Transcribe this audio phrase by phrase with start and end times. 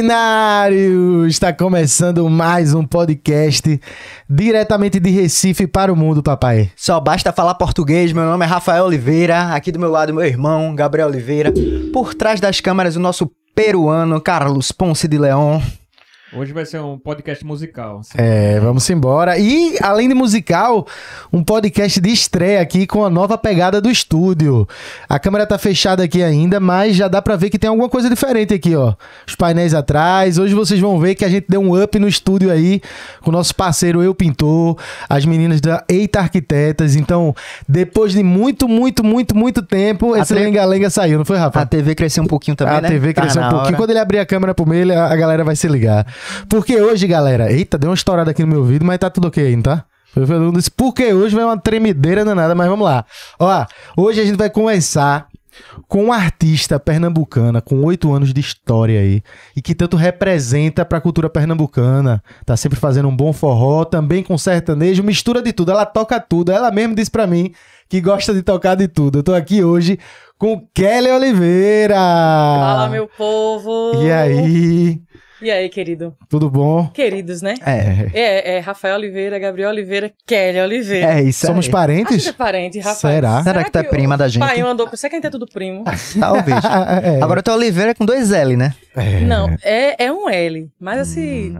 [0.00, 1.26] Ordinário!
[1.26, 3.78] Está começando mais um podcast
[4.26, 6.70] diretamente de Recife para o mundo, papai.
[6.74, 8.10] Só basta falar português.
[8.10, 9.54] Meu nome é Rafael Oliveira.
[9.54, 11.52] Aqui do meu lado, meu irmão, Gabriel Oliveira.
[11.92, 15.60] Por trás das câmeras, o nosso peruano, Carlos Ponce de Leon.
[16.32, 18.02] Hoje vai ser um podcast musical.
[18.16, 19.36] É, vamos embora.
[19.36, 20.86] E, além de musical,
[21.32, 24.64] um podcast de estreia aqui com a nova pegada do estúdio.
[25.08, 28.08] A câmera tá fechada aqui ainda, mas já dá pra ver que tem alguma coisa
[28.08, 28.94] diferente aqui, ó.
[29.26, 30.38] Os painéis atrás.
[30.38, 32.80] Hoje vocês vão ver que a gente deu um up no estúdio aí
[33.22, 34.78] com o nosso parceiro Eu Pintor,
[35.08, 36.94] as meninas da Eita Arquitetas.
[36.94, 37.34] Então,
[37.68, 41.60] depois de muito, muito, muito, muito tempo, esse TV lenga-lenga saiu, não foi, Rafa?
[41.62, 42.88] A TV cresceu um pouquinho também, a né?
[42.88, 43.68] TV Tá cresceu um na pouquinho.
[43.70, 43.76] hora.
[43.76, 46.06] Quando ele abrir a câmera pro meio, a galera vai se ligar.
[46.48, 47.52] Porque hoje, galera.
[47.52, 49.84] Eita, deu uma estourada aqui no meu ouvido, mas tá tudo ok ainda, tá?
[50.12, 53.04] Foi Fernando disse, porque hoje vai uma tremedeira danada, mas vamos lá.
[53.38, 55.28] Ó, hoje a gente vai começar
[55.88, 59.22] com uma artista pernambucana com oito anos de história aí
[59.56, 62.22] e que tanto representa pra cultura pernambucana.
[62.44, 65.70] Tá sempre fazendo um bom forró, também com sertanejo, mistura de tudo.
[65.70, 66.50] Ela toca tudo.
[66.50, 67.52] Ela mesmo disse pra mim
[67.88, 69.18] que gosta de tocar de tudo.
[69.18, 69.98] Eu tô aqui hoje
[70.38, 71.94] com Kelly Oliveira.
[71.94, 74.02] Fala, meu povo!
[74.02, 75.00] E aí,
[75.42, 76.14] E aí, querido?
[76.28, 76.88] tudo bom?
[76.88, 77.54] Queridos, né?
[77.64, 78.10] É.
[78.12, 81.14] É, é Rafael Oliveira, Gabriel Oliveira, Kelly Oliveira.
[81.14, 81.68] É isso Somos aí.
[81.68, 82.22] Acho parentes?
[82.24, 82.98] que é parente, rapaz.
[82.98, 83.42] Será?
[83.42, 84.46] Será que tu é prima da gente?
[84.46, 84.88] Pai, andou...
[84.94, 85.84] Será que a gente é tudo primo?
[86.18, 86.60] Talvez.
[87.02, 87.22] É.
[87.22, 88.74] Agora tu é Oliveira com dois L, né?
[88.94, 89.20] É.
[89.20, 90.68] Não, é, é um L.
[90.78, 91.56] Mas assim...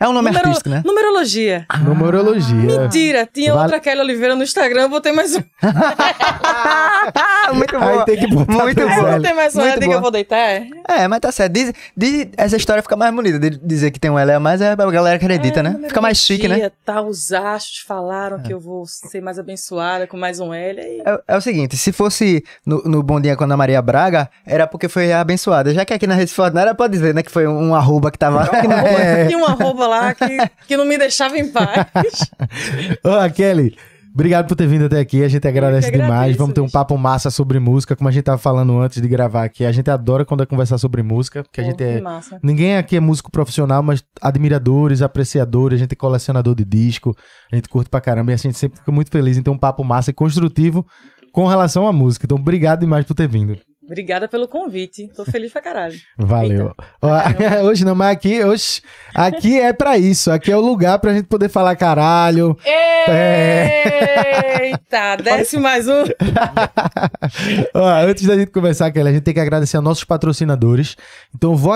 [0.00, 0.82] É um nome numero- artístico, né?
[0.84, 1.66] Numerologia.
[1.82, 2.54] Numerologia.
[2.80, 5.42] Mentira, tinha Vale- outra Kelly Oliveira no Instagram, eu botei mais um.
[5.62, 8.04] Ah, muito Aí boa.
[8.04, 8.92] tem que botar Muito boa.
[9.10, 10.36] Eu botei mais um, é que eu vou deitar.
[10.36, 10.66] é?
[10.88, 11.52] É, mas tá certo.
[11.52, 13.38] Diz, diz- essa história fica mais bonita.
[13.38, 15.78] De dizer que tem um L a mais, é, a galera acredita, É, né?
[15.88, 16.70] Fica mais chique, né?
[16.84, 20.80] Tá, os astros falaram que eu vou ser mais abençoada com mais um L.
[20.80, 21.02] Aí...
[21.04, 24.28] É, é o seguinte, se fosse no, no Bom Dia com a Ana Maria Braga,
[24.46, 25.72] era porque foi abençoada.
[25.74, 28.46] Já que aqui na Rede Fortnite, pode dizer, né, que foi um arroba que tava...
[28.48, 29.26] que não- É.
[29.26, 32.30] Tinha uma roupa lá que, que não me deixava em paz.
[33.04, 33.76] Ô, Kelly,
[34.12, 35.22] obrigado por ter vindo até aqui.
[35.22, 36.12] A gente agradece que demais.
[36.12, 39.08] agradeço, Vamos ter um papo massa sobre música, como a gente tava falando antes de
[39.08, 39.64] gravar aqui.
[39.64, 42.00] A gente adora quando é conversar sobre música, porque a Pô, gente que é.
[42.00, 42.38] massa.
[42.42, 47.14] Ninguém aqui é músico profissional, mas admiradores, apreciadores, a gente é colecionador de disco,
[47.52, 49.58] a gente curte pra caramba e a gente sempre fica muito feliz em ter um
[49.58, 50.86] papo massa e construtivo
[51.32, 52.26] com relação à música.
[52.26, 53.58] Então, obrigado demais por ter vindo.
[53.84, 55.08] Obrigada pelo convite.
[55.14, 55.94] Tô feliz pra caralho.
[56.16, 56.74] Valeu.
[57.64, 58.80] Hoje não, mas aqui, hoje,
[59.14, 60.30] aqui é pra isso.
[60.30, 62.56] Aqui é o lugar pra gente poder falar caralho.
[62.64, 64.64] É.
[64.64, 66.04] Eita, desce mais um.
[67.74, 70.96] Ó, antes da gente começar, Kelly, a gente tem que agradecer aos nossos patrocinadores.
[71.34, 71.72] Então, vou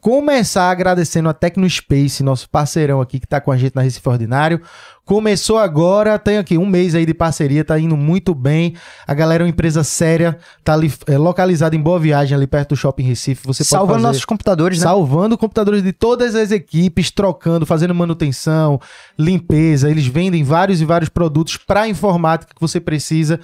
[0.00, 4.60] começar agradecendo a TecnoSpace, nosso parceirão aqui que tá com a gente na Recife Ordinário.
[5.04, 8.74] Começou agora, tem aqui um mês aí de parceria, tá indo muito bem.
[9.06, 12.70] A galera é uma empresa séria, tá ali é, localizada em Boa Viagem, ali perto
[12.70, 13.46] do Shopping Recife.
[13.46, 14.06] Você pode Salvando fazer...
[14.08, 14.84] nossos computadores, né?
[14.84, 18.80] Salvando computadores de todas as equipes, trocando, fazendo manutenção,
[19.16, 19.88] limpeza.
[19.88, 23.38] Eles vendem vários e vários produtos para informática que você precisa.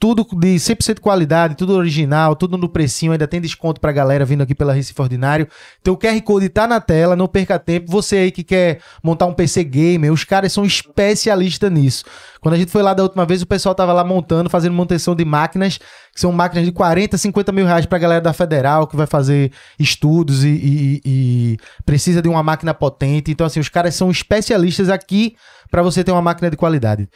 [0.00, 3.10] Tudo de 100% qualidade, tudo original, tudo no precinho.
[3.10, 5.48] Ainda tem desconto pra galera vindo aqui pela Recife Ordinário.
[5.80, 7.90] Então o QR Code tá na tela, não perca tempo.
[7.90, 12.04] Você aí que quer montar um PC gamer, os caras são especialistas nisso.
[12.40, 15.16] Quando a gente foi lá da última vez, o pessoal tava lá montando, fazendo manutenção
[15.16, 18.94] de máquinas, que são máquinas de 40, 50 mil reais pra galera da Federal, que
[18.96, 23.32] vai fazer estudos e, e- e precisa de uma máquina potente.
[23.32, 25.34] Então, assim, os caras são especialistas aqui
[25.70, 27.08] pra você ter uma máquina de qualidade.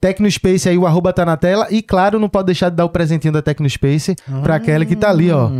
[0.00, 1.66] TecnoSpace aí, o arroba tá na tela.
[1.70, 5.10] E, claro, não pode deixar de dar o presentinho da TecnoSpace pra Kelly que tá
[5.10, 5.50] ali, ó.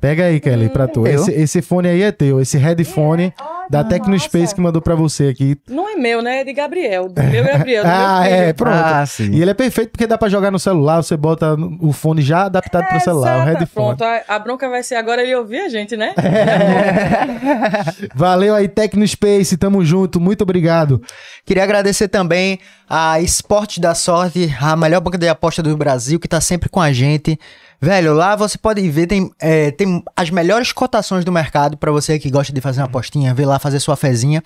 [0.00, 1.02] Pega aí, Kelly, pra tu.
[1.02, 1.14] Teu.
[1.14, 2.40] Esse, esse fone aí é teu.
[2.40, 3.32] Esse headphone
[3.70, 4.54] da TecnoSpace nossa.
[4.54, 5.56] que mandou pra você aqui.
[5.68, 6.40] Não é meu, né?
[6.40, 7.08] É de Gabriel.
[7.08, 7.82] Do meu Gabriel.
[7.84, 8.74] Do Ah, meu é, pronto.
[8.74, 9.30] Ah, sim.
[9.32, 12.44] E ele é perfeito porque dá pra jogar no celular, você bota o fone já
[12.44, 13.58] adaptado pro celular, o Exato.
[13.58, 13.96] headphone.
[13.96, 16.14] Pronto, a, a bronca vai ser agora ele ouvir a gente, né?
[18.14, 21.00] Valeu aí, TecnoSpace, tamo junto, muito obrigado.
[21.44, 22.58] Queria agradecer também
[22.88, 26.80] a Esporte da Sorte, a melhor banca de aposta do Brasil, que tá sempre com
[26.80, 27.38] a gente.
[27.80, 32.18] Velho, lá você pode ver, tem, é, tem as melhores cotações do mercado pra você
[32.18, 34.42] que gosta de fazer uma apostinha, ver lá fazer sua fezinha.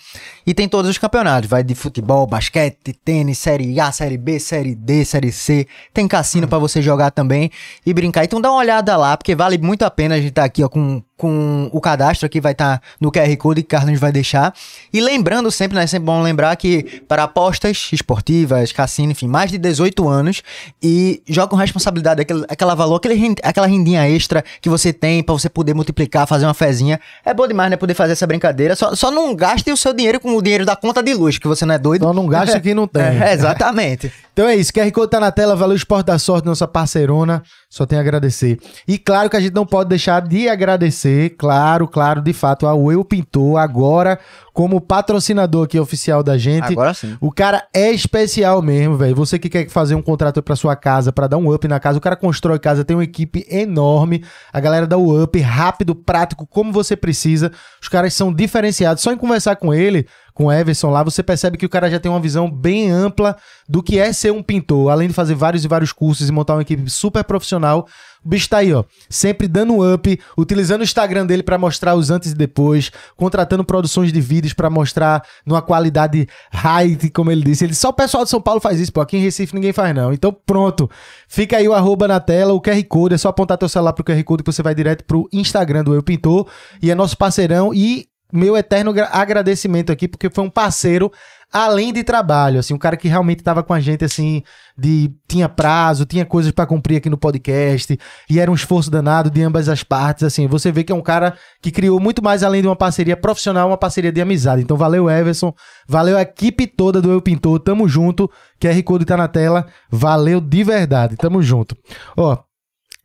[0.46, 4.74] E tem todos os campeonatos, vai de futebol, basquete, tênis, série A, série B, série
[4.74, 5.66] D, série C.
[5.94, 7.50] Tem cassino pra você jogar também
[7.86, 8.24] e brincar.
[8.24, 10.68] Então dá uma olhada lá, porque vale muito a pena a gente tá aqui ó,
[10.68, 14.54] com, com o cadastro aqui, vai estar no QR Code que o Carlos vai deixar.
[14.90, 19.50] E lembrando sempre, né, é sempre bom lembrar que para apostas esportivas, cassino, enfim, mais
[19.50, 20.42] de 18 anos
[20.82, 25.34] e joga com responsabilidade aquele, aquela valor, aquele, aquela rendinha extra que você tem pra
[25.34, 26.98] você poder multiplicar, fazer uma fezinha.
[27.22, 28.74] É bom demais, né, poder fazer essa brincadeira.
[28.74, 31.46] Só, só não gaste o seu dinheiro com o dinheiro da conta de luz, que
[31.46, 32.06] você não é doido.
[32.06, 33.00] Só não gasta quem não tem.
[33.20, 34.10] É, exatamente.
[34.32, 37.84] Então é isso, QR Code tá na tela, valeu Esporte da Sorte, nossa parceirona, só
[37.84, 38.58] tem a agradecer.
[38.88, 42.66] E claro que a gente não pode deixar de agradecer agradecer, claro, claro, de fato,
[42.66, 44.18] ao Eu Pintor, agora
[44.52, 46.72] como patrocinador aqui oficial da gente.
[46.72, 47.16] Agora sim.
[47.20, 49.14] O cara é especial mesmo, velho.
[49.14, 51.98] Você que quer fazer um contrato pra sua casa, pra dar um up na casa,
[51.98, 54.24] o cara constrói casa, tem uma equipe enorme.
[54.52, 57.50] A galera dá o up rápido, prático, como você precisa.
[57.80, 59.02] Os caras são diferenciados.
[59.02, 62.00] Só em conversar com ele, com o Everson lá, você percebe que o cara já
[62.00, 63.36] tem uma visão bem ampla
[63.68, 64.90] do que é ser um pintor.
[64.90, 67.86] Além de fazer vários e vários cursos e montar uma equipe super profissional,
[68.24, 72.10] o bicho tá aí, ó, sempre dando up, utilizando o Instagram dele pra mostrar os
[72.10, 77.64] antes e depois, contratando produções de vídeos pra mostrar numa qualidade high, como ele disse.
[77.64, 79.94] Ele só o pessoal de São Paulo faz isso, pô, aqui em Recife ninguém faz
[79.94, 80.12] não.
[80.12, 80.90] Então pronto.
[81.28, 84.04] Fica aí o arroba na tela, o QR Code, é só apontar teu celular pro
[84.04, 86.46] QR Code que você vai direto pro Instagram do Eu Pintor
[86.82, 91.10] e é nosso parceirão e meu eterno gra- agradecimento aqui porque foi um parceiro
[91.52, 94.40] além de trabalho, assim, um cara que realmente tava com a gente assim,
[94.78, 97.98] de tinha prazo, tinha coisas pra cumprir aqui no podcast,
[98.28, 101.00] e era um esforço danado de ambas as partes, assim, você vê que é um
[101.02, 104.62] cara que criou muito mais além de uma parceria profissional, uma parceria de amizade.
[104.62, 105.52] Então valeu Everson,
[105.88, 108.30] valeu a equipe toda do Eu Pintor, tamo junto.
[108.60, 109.66] QR Code tá na tela.
[109.90, 111.76] Valeu de verdade, tamo junto.
[112.16, 112.38] Ó,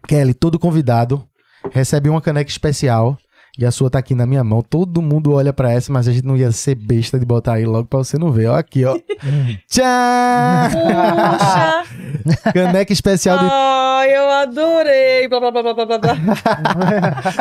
[0.08, 1.26] Kelly, todo convidado
[1.72, 3.18] recebe uma caneca especial.
[3.58, 4.62] E a sua tá aqui na minha mão.
[4.62, 7.66] Todo mundo olha pra essa, mas a gente não ia ser besta de botar aí
[7.66, 8.48] logo pra você não ver.
[8.48, 8.98] Ó, aqui, ó.
[9.70, 10.70] Tchau!
[10.72, 12.52] Puxa!
[12.54, 15.28] Caneca especial de- Ai, eu adorei!
[15.30, 15.98] Blá, blá, blá, blá, blá,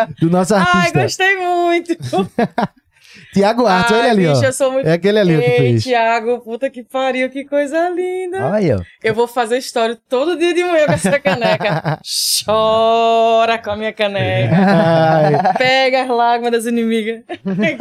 [0.20, 1.02] do nosso Ai, artista.
[1.02, 1.96] gostei muito!
[3.32, 4.44] Tiago Artes, olha ali, bicho, ó.
[4.44, 4.86] eu sou muito...
[4.88, 5.84] É aquele ali ó, que Ei, fez.
[5.84, 8.46] Thiago, puta que pariu, que coisa linda!
[8.46, 8.82] Olha, ó.
[9.02, 12.00] Eu vou fazer história todo dia de manhã com essa caneca.
[12.44, 14.54] Chora com a minha caneca.
[14.56, 17.22] Ai, Pega as lágrimas das inimigas.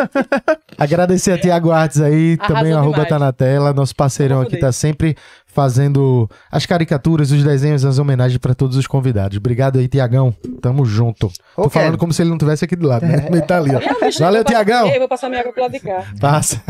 [0.77, 3.09] agradecer a Tiago Artes aí, Arrasou também o arroba demais.
[3.09, 5.15] tá na tela, nosso parceirão aqui tá sempre
[5.53, 9.37] fazendo as caricaturas, os desenhos, as homenagens pra todos os convidados.
[9.37, 10.35] Obrigado aí, Tiagão.
[10.61, 11.31] Tamo junto.
[11.55, 13.27] Tô Ô, falando como se ele não tivesse aqui do lado, né?
[13.29, 13.79] Ele tá ali, ó.
[14.05, 14.87] Bicho, Valeu, eu vou passar- Tiagão.
[14.89, 16.03] Eu vou passar minha água pro lado de cá.
[16.19, 16.61] Passa.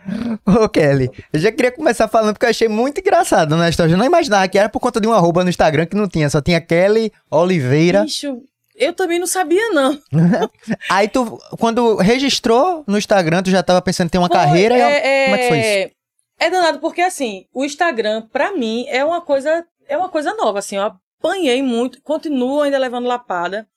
[0.46, 3.92] Ô, Kelly, eu já queria começar falando porque eu achei muito engraçado na história.
[3.92, 6.28] Eu não imaginava que era por conta de um arroba no Instagram que não tinha,
[6.30, 8.02] só tinha Kelly Oliveira.
[8.02, 8.38] Bicho,
[8.76, 9.98] eu também não sabia, não.
[10.90, 14.76] Aí tu, quando registrou no Instagram, tu já tava pensando em ter uma Foi, carreira.
[14.76, 15.99] e- é, Como é que foi isso?
[16.40, 20.58] É danado porque, assim, o Instagram, pra mim, é uma coisa, é uma coisa nova,
[20.58, 23.68] assim, eu apanhei muito, continuo ainda levando lapada.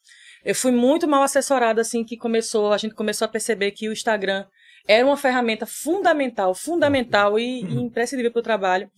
[0.46, 3.92] Eu fui muito mal assessorada, assim, que começou, a gente começou a perceber que o
[3.92, 4.46] Instagram
[4.88, 8.90] era uma ferramenta fundamental, fundamental e, e imprescindível para o trabalho.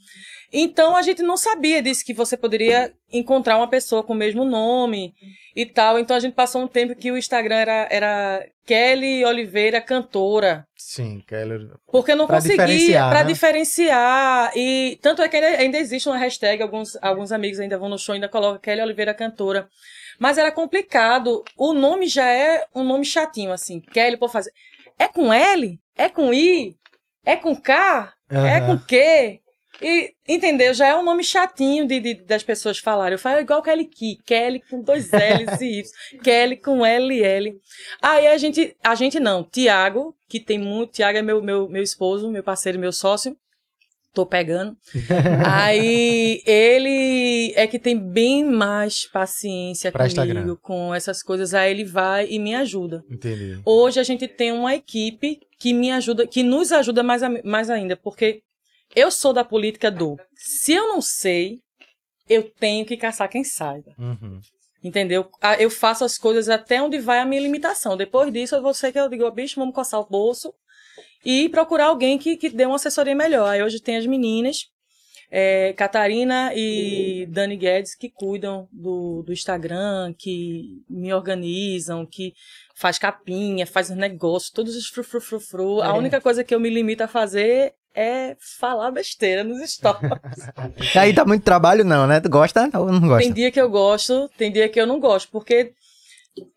[0.53, 4.45] Então a gente não sabia disso, que você poderia encontrar uma pessoa com o mesmo
[4.45, 5.13] nome
[5.55, 5.99] e tal.
[5.99, 10.65] Então a gente passou um tempo que o Instagram era, era Kelly Oliveira Cantora.
[10.75, 11.69] Sim, Kelly.
[11.91, 13.27] Porque eu não Pra consegui diferenciar, pra né?
[13.33, 14.51] diferenciar.
[14.55, 17.97] E tanto é que ainda, ainda existe uma hashtag, alguns, alguns amigos ainda vão no
[17.97, 19.67] show ainda colocam Kelly Oliveira cantora.
[20.17, 21.43] Mas era complicado.
[21.57, 23.81] O nome já é um nome chatinho, assim.
[23.81, 24.51] Kelly, por fazer.
[24.99, 25.79] É com L?
[25.95, 26.75] É com I?
[27.25, 28.13] É com K?
[28.29, 28.77] É Aham.
[28.77, 29.41] com Q?
[29.81, 30.73] E, entendeu?
[30.73, 33.15] Já é um nome chatinho de, de- das pessoas falarem.
[33.15, 34.17] Eu falo igual Kelly Key.
[34.25, 35.91] Kelly com dois L's e Y.
[36.23, 37.59] Kelly com L e L.
[38.01, 39.43] Aí a gente, a gente não.
[39.43, 40.93] Tiago, que tem muito.
[40.93, 43.35] Tiago é meu, meu, meu esposo, meu parceiro, meu sócio.
[44.15, 44.77] Tô pegando.
[45.45, 50.55] Aí ele é que tem bem mais paciência Pra comigo Instagram.
[50.61, 51.53] com essas coisas.
[51.53, 53.03] Aí ele vai e me ajuda.
[53.11, 53.59] Entendi.
[53.65, 57.69] Hoje a gente tem uma equipe que me ajuda, que nos ajuda mais, a- mais
[57.69, 58.41] ainda, porque
[58.95, 61.59] eu sou da política do se eu não sei,
[62.29, 63.91] eu tenho que caçar quem saiba.
[63.99, 64.39] Uhum.
[64.81, 65.27] Entendeu?
[65.41, 67.97] Ah, Eu faço as coisas até onde vai a minha limitação.
[67.97, 70.53] Depois disso, eu vou ser que eu digo, bicho, vamos coçar o bolso
[71.23, 73.47] e procurar alguém que, que dê uma assessoria melhor.
[73.49, 74.67] Aí hoje tem as meninas,
[75.31, 82.33] é, Catarina e Dani Guedes, que cuidam do, do Instagram, que me organizam, que
[82.75, 85.81] faz capinha, faz os negócios, todos os frufrufrufru.
[85.81, 85.93] A É.
[85.93, 90.11] única coisa que eu me limito a fazer é falar besteira nos stories.
[90.95, 92.19] Aí dá muito trabalho, não, né?
[92.19, 93.23] Tu gosta ou não gosta?
[93.23, 95.71] Tem dia que eu gosto, tem dia que eu não gosto, porque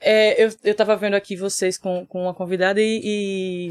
[0.00, 3.00] é, eu, eu tava vendo aqui vocês com, com uma convidada e,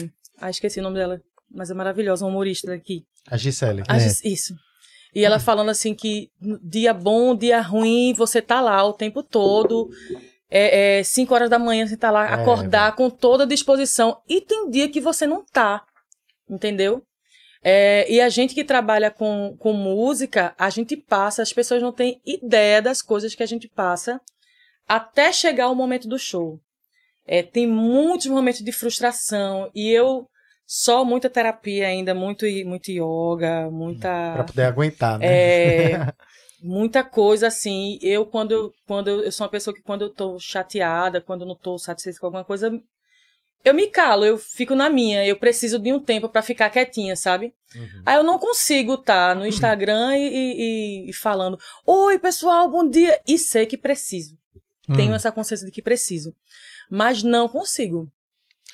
[0.02, 0.10] e-
[0.40, 3.04] Ah, esqueci o nome dela, mas é maravilhosa, uma humorista daqui.
[3.30, 3.84] A Gisele.
[3.88, 4.54] Ah, Gis- Isso.
[5.16, 6.30] E ela falando assim que
[6.64, 9.90] dia bom, dia ruim, você tá lá o tempo todo.
[10.50, 14.22] É, é, cinco horas da manhã você tá lá, É, acordar com toda a disposição.
[14.30, 15.84] E tem dia que você não tá.
[16.50, 17.02] Entendeu?
[17.64, 21.92] É, e a gente que trabalha com, com música, a gente passa, as pessoas não
[21.92, 24.22] têm ideia das coisas que a gente passa
[24.88, 26.60] até chegar o momento do show.
[27.28, 30.28] É, tem muitos momentos de frustração e eu
[30.66, 34.34] só muita terapia ainda, muito, muito yoga, muita.
[34.34, 35.26] Pra poder aguentar, né?
[35.28, 36.14] É,
[36.62, 38.00] muita coisa assim.
[38.02, 41.42] Eu, quando, eu, quando eu, eu sou uma pessoa que, quando eu tô chateada, quando
[41.42, 42.72] eu não tô satisfeita com alguma coisa,
[43.64, 45.26] eu me calo, eu fico na minha.
[45.26, 47.54] Eu preciso de um tempo pra ficar quietinha, sabe?
[48.06, 53.20] Aí eu não consigo estar no Instagram e, e- e falando: Oi, pessoal, bom dia.
[53.28, 54.38] E sei que preciso.
[54.96, 56.34] Tenho essa consciência de que preciso.
[56.90, 58.08] Mas não consigo.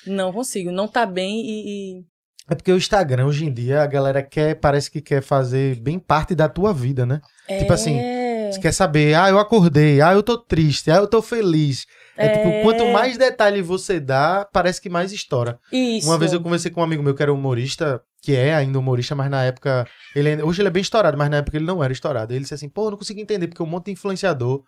[0.06, 0.70] Não consigo.
[0.70, 1.98] Não tá bem e.
[1.98, 2.04] e-
[2.50, 5.98] É porque o Instagram, hoje em dia, a galera quer, parece que quer fazer bem
[5.98, 7.20] parte da tua vida, né?
[7.58, 8.24] Tipo assim, É.
[8.52, 11.86] Você quer saber, ah, eu acordei, ah, eu tô triste, ah, eu tô feliz.
[12.16, 12.62] É, tipo, É.
[12.62, 15.58] quanto mais detalhe você dá, parece que mais estoura.
[15.72, 16.06] Isso.
[16.06, 19.14] Uma vez eu conversei com um amigo meu que era humorista, que é ainda humorista,
[19.16, 19.88] mas na época.
[20.14, 22.32] Ele, hoje ele é bem estourado, mas na época ele não era estourado.
[22.32, 24.62] Ele disse assim: pô, eu não consigo entender, porque um monte de influenciador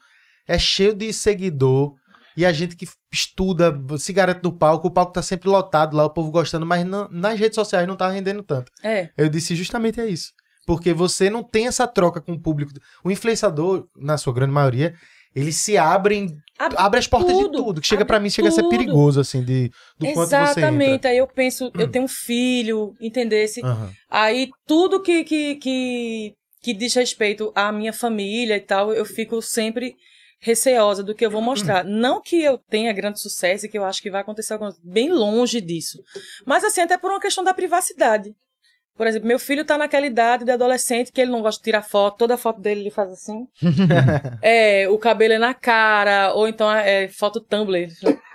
[0.49, 1.95] é cheio de seguidor.
[2.37, 6.05] E a gente que estuda, se garante no palco, o palco tá sempre lotado lá,
[6.05, 8.71] o povo gostando, mas não- nas redes sociais não tá rendendo tanto.
[8.83, 9.09] É.
[9.17, 10.33] Eu disse justamente é isso.
[10.67, 12.73] Porque você não tem essa troca com o público.
[13.05, 14.95] O influenciador, na sua grande maioria,
[15.35, 17.81] eles se abrem, Abre abre as portas tudo, de tudo.
[17.81, 18.71] Que chega abre pra mim, chega a ser tudo.
[18.71, 20.37] perigoso, assim, de, do quanto você.
[20.37, 20.43] Hum.
[20.43, 21.07] Exatamente.
[21.07, 23.61] Aí eu penso, eu tenho um filho, entendesse?
[23.65, 23.91] Aham.
[24.11, 29.41] Aí tudo que, que, que, que diz respeito à minha família e tal, eu fico
[29.43, 29.95] sempre
[30.47, 31.85] receosa do que eu vou mostrar.
[31.85, 34.81] Não que eu tenha grande sucesso e que eu acho que vai acontecer alguma coisa,
[34.85, 36.03] bem longe disso.
[36.45, 38.35] Mas assim, até por uma questão da privacidade.
[38.97, 41.83] Por exemplo, meu filho tá naquela idade de adolescente que ele não gosta de tirar
[41.83, 43.47] foto, toda foto dele ele faz assim.
[44.41, 47.89] é, o cabelo é na cara, ou então é foto Tumblr.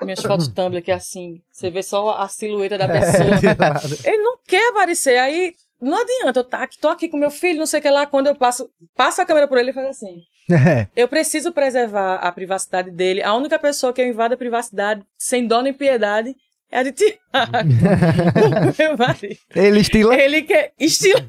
[0.03, 3.37] Minhas fotos Tumblr, que é assim, você vê só a silhueta da pessoa.
[3.41, 3.97] De lado.
[4.03, 5.17] Ele não quer aparecer.
[5.17, 8.05] Aí não adianta, eu tá, tô aqui com meu filho, não sei o que lá.
[8.05, 10.21] Quando eu passo, passo a câmera por ele, ele faz assim.
[10.49, 10.87] É.
[10.95, 13.21] Eu preciso preservar a privacidade dele.
[13.23, 16.35] A única pessoa que eu invado a privacidade sem dó nem piedade
[16.71, 17.19] é a de Tiago.
[18.79, 19.37] meu marido.
[19.55, 20.15] Ele estila.
[20.15, 21.25] Ele quer estilar.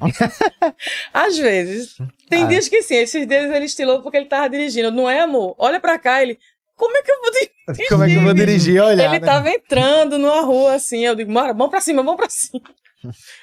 [1.13, 1.97] Às vezes.
[2.29, 2.47] Tem Ah.
[2.47, 2.97] dias que sim.
[2.97, 4.91] Esses dias ele estilou porque ele tava dirigindo.
[4.91, 5.55] Não é, amor?
[5.59, 6.23] Olha pra cá.
[6.23, 6.39] Ele.
[6.77, 7.89] Como é que eu vou dirigir?
[7.89, 8.81] Como é que eu vou dirigir?
[8.83, 9.03] Olha.
[9.05, 11.05] Ele tava entrando numa rua assim.
[11.05, 12.63] Eu digo, Mara, vamos pra cima, vamos pra cima.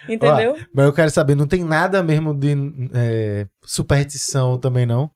[0.08, 0.58] Entendeu?
[0.74, 2.56] Mas eu quero saber, não tem nada mesmo de
[2.94, 5.12] é, superstição também, não?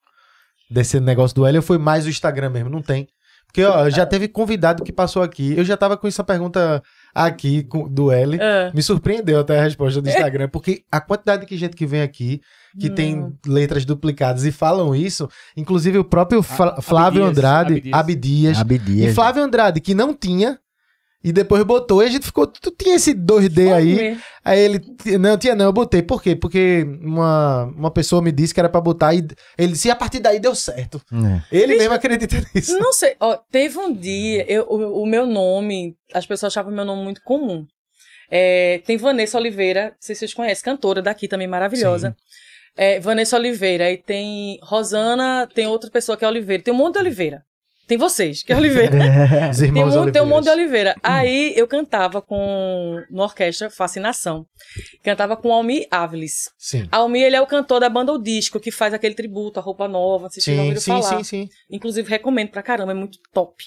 [0.70, 2.70] Desse negócio do Hélio, ou foi mais o Instagram mesmo?
[2.70, 3.08] Não tem.
[3.46, 5.54] Porque, ó, já teve convidado que passou aqui.
[5.56, 6.82] Eu já tava com essa pergunta
[7.14, 8.42] aqui com- do Hélio.
[8.42, 8.72] É.
[8.74, 12.42] Me surpreendeu até a resposta do Instagram, porque a quantidade de gente que vem aqui,
[12.80, 16.82] que tem letras duplicadas e falam isso, inclusive o próprio Flávio
[17.26, 17.94] Abdias, Andrade, Abdias.
[17.94, 19.12] Abdias, Abdias.
[19.12, 20.58] e Flávio Andrade, que não tinha,
[21.24, 24.22] e depois botou, e a gente ficou, tu tinha esse 2D aí, mesmo.
[24.44, 24.82] aí ele,
[25.18, 26.36] não tinha não, eu botei, por quê?
[26.36, 29.26] Porque uma, uma pessoa me disse que era pra botar, e
[29.58, 31.02] ele disse, e a partir daí deu certo.
[31.14, 31.42] É.
[31.58, 32.78] Ele mesmo acredita nisso.
[32.78, 36.84] Não sei, ó, teve um dia, eu- o, o meu nome, as pessoas achavam meu
[36.86, 37.66] nome muito comum.
[38.30, 42.16] É, tem Vanessa Oliveira, não sei se vocês conhecem, cantora daqui também maravilhosa.
[42.76, 46.96] É, Vanessa Oliveira, e tem Rosana, tem outra pessoa que é Oliveira, tem um monte
[46.96, 47.44] de Oliveira.
[47.94, 48.98] Tem vocês, que é Oliveira.
[49.52, 50.50] Os Tem um, irmãos monte- tem um monte de.
[50.50, 50.96] Oliveira.
[51.04, 54.48] Aí eu cantava com, na orquestra Fascinação.
[55.04, 56.50] Cantava com Almir Áviles.
[56.58, 56.88] Sim.
[56.92, 59.88] Almir, ele é o cantor da banda O Disco, que faz aquele tributo, a roupa
[59.88, 61.18] nova, vocês Sim, ouviram sim, falar.
[61.18, 61.50] sim, sim.
[61.70, 63.64] Inclusive, recomendo pra caramba, é muito top.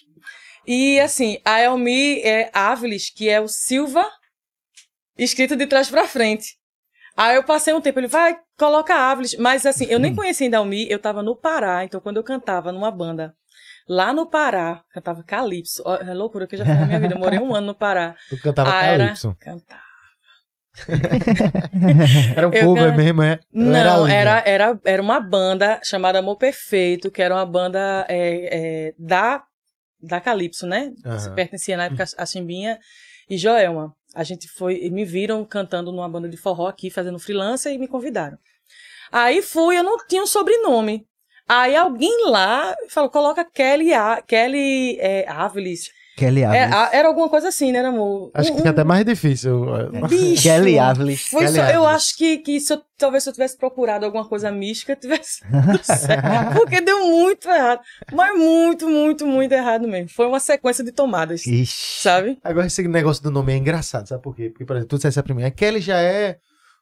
[0.66, 4.04] E assim, a Elmi é Áviles, que é o Silva,
[5.16, 6.56] escrito de trás pra frente.
[7.16, 9.36] Aí eu passei um tempo, ele vai, coloca Áviles.
[9.38, 12.24] Mas assim, eu nem conhecia ainda a Elmi, eu tava no Pará, então quando eu
[12.24, 13.32] cantava numa banda
[13.88, 15.82] lá no Pará, cantava Calypso.
[15.84, 17.74] Ó, É loucura que eu já fiz na minha vida, eu morei um ano no
[17.74, 18.14] Pará.
[18.28, 19.36] Tu cantava Ah, era- Calypso.
[19.40, 19.86] Cantava.
[22.36, 23.40] Era um Eu cover can- mesmo, é?
[23.52, 28.94] Não, era, era, era uma banda chamada Amor Perfeito, que era uma banda é, é,
[28.98, 29.42] da,
[29.98, 30.92] da Calypso, né?
[31.04, 31.34] Aham.
[31.34, 32.78] Pertencia na época a Chimbinha
[33.28, 33.94] e Joelma.
[34.14, 37.78] A gente foi, e me viram cantando numa banda de forró aqui, fazendo freelancer e
[37.78, 38.38] me convidaram.
[39.10, 41.06] Aí fui, eu não tinha um sobrenome.
[41.48, 45.90] Aí alguém lá falou, coloca Kelly, A, Kelly é, Áviles.
[46.16, 46.72] Kelly É, Áviles.
[46.74, 48.30] a- era alguma coisa assim, né, amor?
[48.32, 49.66] Acho Um- que fica até mais difícil.
[50.08, 51.28] Bicho, Kelly Áviles.
[51.28, 51.94] Foi Kelly só, eu Áviles.
[51.94, 55.42] acho que, que se eu, talvez se eu tivesse procurado alguma coisa mística, tivesse.
[56.56, 57.80] Porque deu muito errado.
[58.12, 60.08] Mas muito, muito, muito errado mesmo.
[60.08, 62.00] Foi uma sequência de tomadas, Ixi.
[62.02, 62.38] sabe?
[62.42, 64.48] Agora esse negócio do nome é engraçado, sabe por quê?
[64.48, 65.50] Porque, por exemplo, tu dissesse a primeira.
[65.50, 66.38] Kelly já é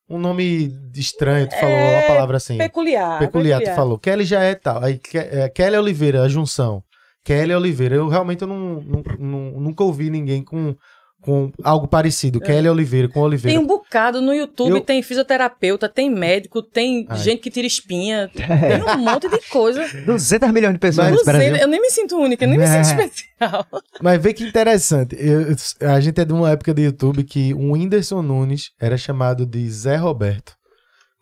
[0.09, 2.59] um nome estranho, tu falou É, uma palavra assim.
[2.59, 3.19] Peculiar.
[3.19, 3.99] peculiar, tu falou.
[3.99, 4.83] Kelly já é tal.
[4.83, 6.83] Aí é, Kelly Oliveira, a junção.
[7.25, 7.97] Kelly Oliveira.
[7.97, 10.77] Eu realmente eu não, não- não- nunca ouvi ninguém com,
[11.25, 12.41] com algo parecido.
[12.41, 13.57] Kelly Oliveira, com Oliveira.
[13.57, 13.59] É.
[13.59, 17.19] Tem um bocado no YouTube, Eu- tem fisioterapeuta, tem médico, tem Ai.
[17.19, 18.47] gente que tira espinha, tem
[18.95, 19.85] um monte de coisa.
[20.05, 21.57] 200 milhões de pessoas Mas- Brasil.
[21.57, 23.05] eu nem me sinto única, nem me sinto É.
[23.07, 23.67] especial.
[24.03, 25.17] Mas vê que interessante.
[25.19, 29.47] Eu- a gente é de uma época do YouTube que o Whindersson Nunes era chamado
[29.47, 30.53] de Zé Roberto.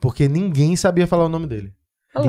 [0.01, 1.71] Porque ninguém sabia falar o nome dele.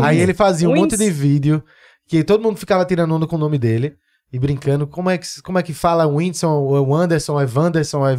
[0.04, 0.82] Aí ele fazia um Wins.
[0.82, 1.64] monte de vídeo
[2.08, 3.96] que todo mundo ficava tirando onda com o nome dele
[4.34, 4.88] e brincando.
[4.88, 8.18] Como é que, como é que fala Whindersson, ou é o Anderson, é Wanderson, é...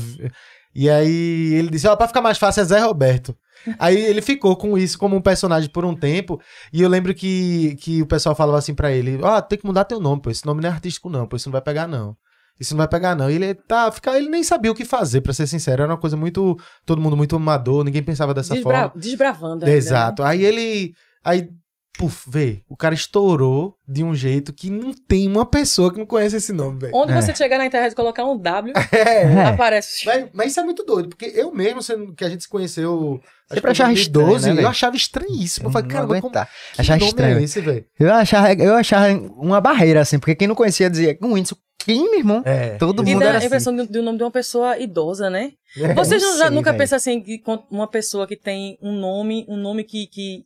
[0.76, 3.36] E aí ele disse, ó, pra ficar mais fácil é Zé Roberto.
[3.78, 6.38] Aí ele ficou com isso como um personagem por um tempo.
[6.70, 9.84] E eu lembro que, que o pessoal falava assim pra ele: Ó, tem que mudar
[9.84, 10.28] teu nome, pô.
[10.30, 11.36] Esse nome não é artístico, não, pô.
[11.36, 12.14] Isso não vai pegar, não.
[12.60, 13.30] Isso não vai pegar, não.
[13.30, 15.82] E ele tá, fica, ele nem sabia o que fazer, pra ser sincero.
[15.82, 16.58] Era uma coisa muito.
[16.84, 18.92] Todo mundo muito amador, ninguém pensava dessa Desbra- forma.
[19.00, 19.52] Desbravando.
[19.64, 19.72] ainda, né?
[19.72, 20.22] Exato.
[20.22, 20.92] Aí ele.
[21.24, 21.48] Aí,
[21.96, 26.06] puf, vê, o cara estourou de um jeito que não tem uma pessoa que não
[26.06, 26.92] conhece esse nome, velho.
[26.94, 27.20] Onde É.
[27.20, 29.44] você chegar na internet e colocar um W, É.
[29.46, 30.04] aparece.
[30.06, 33.20] Mas, mas isso é muito doido, porque eu mesmo, sendo que a gente se conheceu.
[33.50, 35.68] acho Sempre achava estranho, 2012, né, eu achava estranhíssimo.
[35.68, 36.50] Eu falei, Não caramba, como, aguentar.
[36.74, 37.38] que Achava nome estranho.
[37.38, 37.84] é esse, velho?
[38.00, 42.10] Eu achava, eu achava uma barreira, assim, porque quem não conhecia dizia, um Whindersson, quem,
[42.10, 42.42] meu irmão?
[42.46, 42.76] É.
[42.78, 43.46] Todo E mundo dá era a assim.
[43.46, 45.52] impressão do, do nome de uma pessoa idosa, né?
[45.76, 45.92] É.
[45.92, 46.78] Vocês nunca velho.
[46.78, 47.22] pensam assim,
[47.70, 50.44] uma pessoa que tem um nome, um nome que, que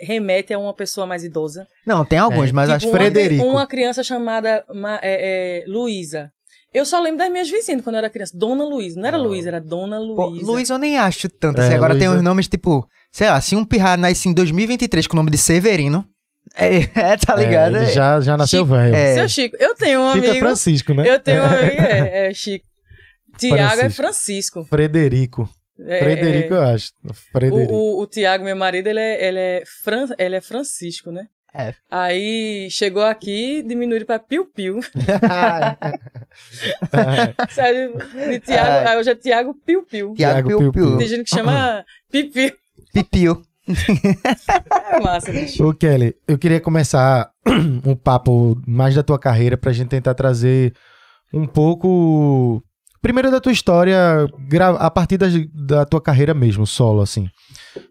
[0.00, 1.66] remete a uma pessoa mais idosa?
[1.86, 3.44] Não, tem alguns, É, mas Tipo, acho uma, Frederico.
[3.44, 6.30] Uma criança chamada Ma- é, é, Luísa.
[6.74, 8.32] Eu só lembro das minhas vizinhas quando eu era criança.
[8.36, 9.00] Dona Luísa.
[9.00, 9.24] Não era Não.
[9.26, 10.46] Luísa, era Dona Pô, Luísa.
[10.46, 11.60] Luiz eu nem acho tanto.
[11.60, 12.20] É, assim, agora tem Luísa.
[12.20, 15.38] uns nomes tipo, sei lá, se um pirrar nasce em 2023 com o nome de
[15.38, 16.04] Severino,
[16.54, 17.76] é, é, tá ligado?
[17.76, 18.94] É, É, já, já nasceu Chico- velho.
[18.94, 19.14] é.
[19.14, 19.56] Seu Chico.
[19.58, 20.44] Eu tenho um Chico é amigo.
[20.46, 21.08] Francisco, né?
[21.08, 22.64] Eu tenho um amigo, é, é Chico.
[23.38, 23.90] Tiago é.
[23.90, 24.64] Francisco.
[24.64, 25.48] Frederico.
[25.80, 26.56] É, Frederico, é.
[26.56, 26.92] eu acho.
[27.32, 27.72] Frederico.
[27.72, 31.28] O, o, o Tiago, meu marido, ele é, ele, é Fran, ele é Francisco, né?
[31.58, 31.74] É.
[31.90, 34.80] Aí chegou aqui, diminuíram pra Piu Piu.
[36.92, 37.48] É.
[37.50, 37.94] Sério,
[38.28, 38.86] de Tiago, Ai.
[38.88, 40.12] aí hoje é Tiago Piu Piu.
[40.14, 40.98] Tiago Tiago Piu Piu Piu.
[40.98, 42.52] Tem gente que chama Pipiu.
[42.92, 43.42] Pipiu.
[44.92, 45.66] É massa, bicho.
[45.66, 47.30] Ô, Kelly, eu queria começar
[47.84, 50.74] um papo mais da tua carreira pra gente tentar trazer
[51.32, 52.62] um pouco.
[53.06, 53.96] Primeiro da tua história,
[54.80, 57.28] a partir das- da, tua carreira mesmo, solo, assim.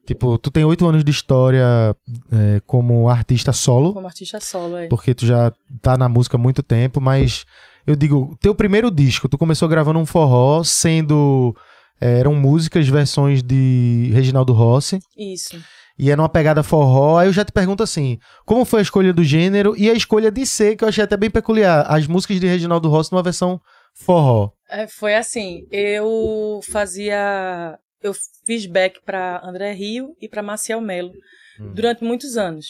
[0.05, 1.95] Tipo, tu tem oito anos de história
[2.33, 4.87] é, como artista solo, Como artista solo, é.
[4.87, 7.45] porque tu já tá na música há muito tempo, mas
[7.87, 11.55] eu digo, teu primeiro disco, tu começou gravando um forró, sendo.
[12.01, 15.55] é, eram músicas, versões de Reginaldo Rossi Isso.
[15.97, 17.17] e era uma pegada forró.
[17.19, 20.29] Aí eu já te pergunto assim: como foi a escolha do gênero e a escolha
[20.29, 23.61] de ser, que eu achei até bem peculiar, as músicas de Reginaldo Rossi numa versão
[23.95, 24.51] forró.
[24.69, 27.79] É, foi assim, eu fazia.
[28.01, 28.13] Eu
[28.45, 31.11] fiz back pra André Rio e pra Marcial Melo
[31.59, 31.73] Hum.
[31.73, 32.67] durante muitos anos.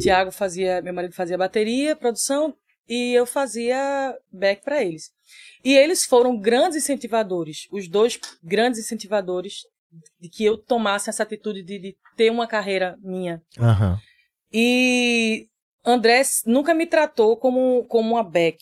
[0.00, 2.52] Tiago fazia, meu marido fazia bateria, produção
[2.88, 5.10] e eu fazia back pra eles.
[5.64, 9.60] E eles foram grandes incentivadores, os dois grandes incentivadores
[10.20, 13.40] de que eu tomasse essa atitude de, de ter uma carreira minha.
[13.58, 13.98] Aham.
[14.52, 15.46] E
[15.84, 18.58] André nunca me tratou como, como uma Beck.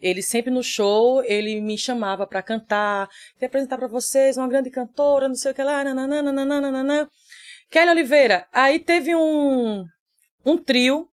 [0.00, 4.70] Ele sempre no show, ele me chamava pra cantar, quer apresentar pra vocês uma grande
[4.70, 7.08] cantora, não sei o que lá, nananana.
[7.70, 9.84] Kelly Oliveira, aí teve um,
[10.44, 11.08] um trio,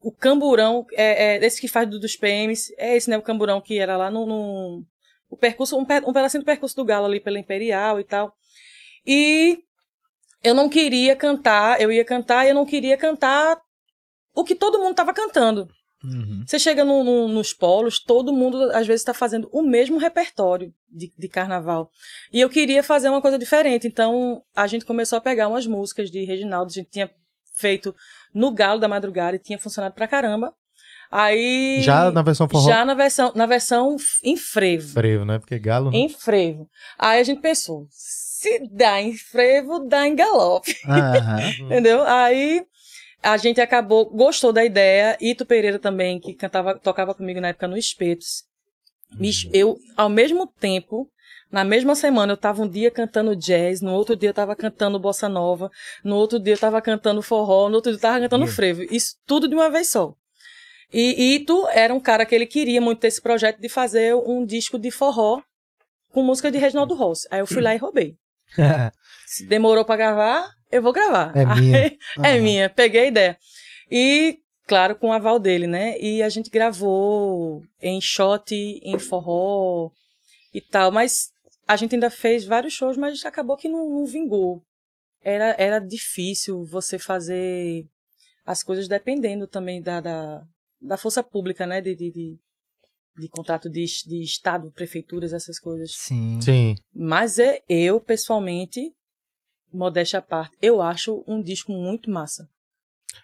[0.00, 3.60] o Camburão, é, é, esse que faz do, dos PMs, é esse, né, o Camburão
[3.60, 4.84] que era lá no, no
[5.28, 8.32] o percurso, um, um pedacinho do percurso do Galo ali pela Imperial e tal.
[9.06, 9.58] E
[10.42, 13.60] eu não queria cantar, eu ia cantar e eu não queria cantar
[14.34, 15.68] o que todo mundo estava cantando.
[16.06, 16.44] Uhum.
[16.46, 20.72] Você chega no- no- nos polos, todo mundo às vezes está fazendo o mesmo repertório
[20.90, 21.90] de, de carnaval.
[22.32, 26.10] E eu queria fazer uma coisa diferente, então a gente começou a pegar umas músicas
[26.10, 27.10] de Reginaldo, a gente tinha
[27.56, 27.94] feito
[28.34, 30.52] no Galo da Madrugada e tinha funcionado pra caramba.
[31.10, 32.68] Aí Já na versão forró?
[32.68, 34.92] já na versão na versão em frevo.
[34.92, 35.38] Frevo, né?
[35.38, 35.90] Porque galo.
[35.90, 35.98] né?
[35.98, 36.68] Em frevo.
[36.98, 40.74] Aí a gente pensou, se dá em frevo, dá em galope.
[41.60, 42.02] Entendeu?
[42.02, 42.64] Aí
[43.26, 45.16] a gente acabou, gostou da ideia.
[45.20, 48.44] Ito Pereira também, que cantava, tocava comigo na época no Espetos.
[49.18, 51.10] Bicho, eu, ao mesmo tempo,
[51.50, 54.98] na mesma semana, eu tava um dia cantando jazz, no outro dia eu tava cantando
[54.98, 55.70] bossa nova,
[56.04, 58.82] no outro dia eu tava cantando forró, no outro dia eu tava cantando frevo.
[58.94, 60.14] Isso tudo de uma vez só.
[60.92, 64.46] E Ito era um cara que ele queria muito ter esse projeto de fazer um
[64.46, 65.42] disco de forró
[66.10, 67.26] com música de Reginaldo Rossi.
[67.28, 68.16] Aí eu fui lá e roubei.
[69.48, 71.36] Demorou pra gravar, eu vou gravar.
[71.36, 71.78] É minha.
[72.18, 73.38] Aí- é minha, peguei a ideia.
[73.90, 75.98] E, claro, com o aval dele, né?
[76.00, 79.90] E a gente gravou em shot, em forró
[80.52, 80.90] e tal.
[80.90, 81.30] Mas
[81.66, 84.62] a gente ainda fez vários shows, mas acabou que não, não vingou.
[85.22, 87.84] Era, era difícil você fazer
[88.44, 90.42] as coisas dependendo também da, da,
[90.80, 91.80] da força pública, né?
[91.80, 92.38] De, de, de,
[93.18, 95.90] de contrato de, de estado, prefeituras, essas coisas.
[95.96, 96.40] Sim.
[96.40, 96.74] Sim.
[96.94, 98.92] Mas é, eu, pessoalmente,
[99.76, 102.48] modéstia à parte, eu acho um disco muito massa.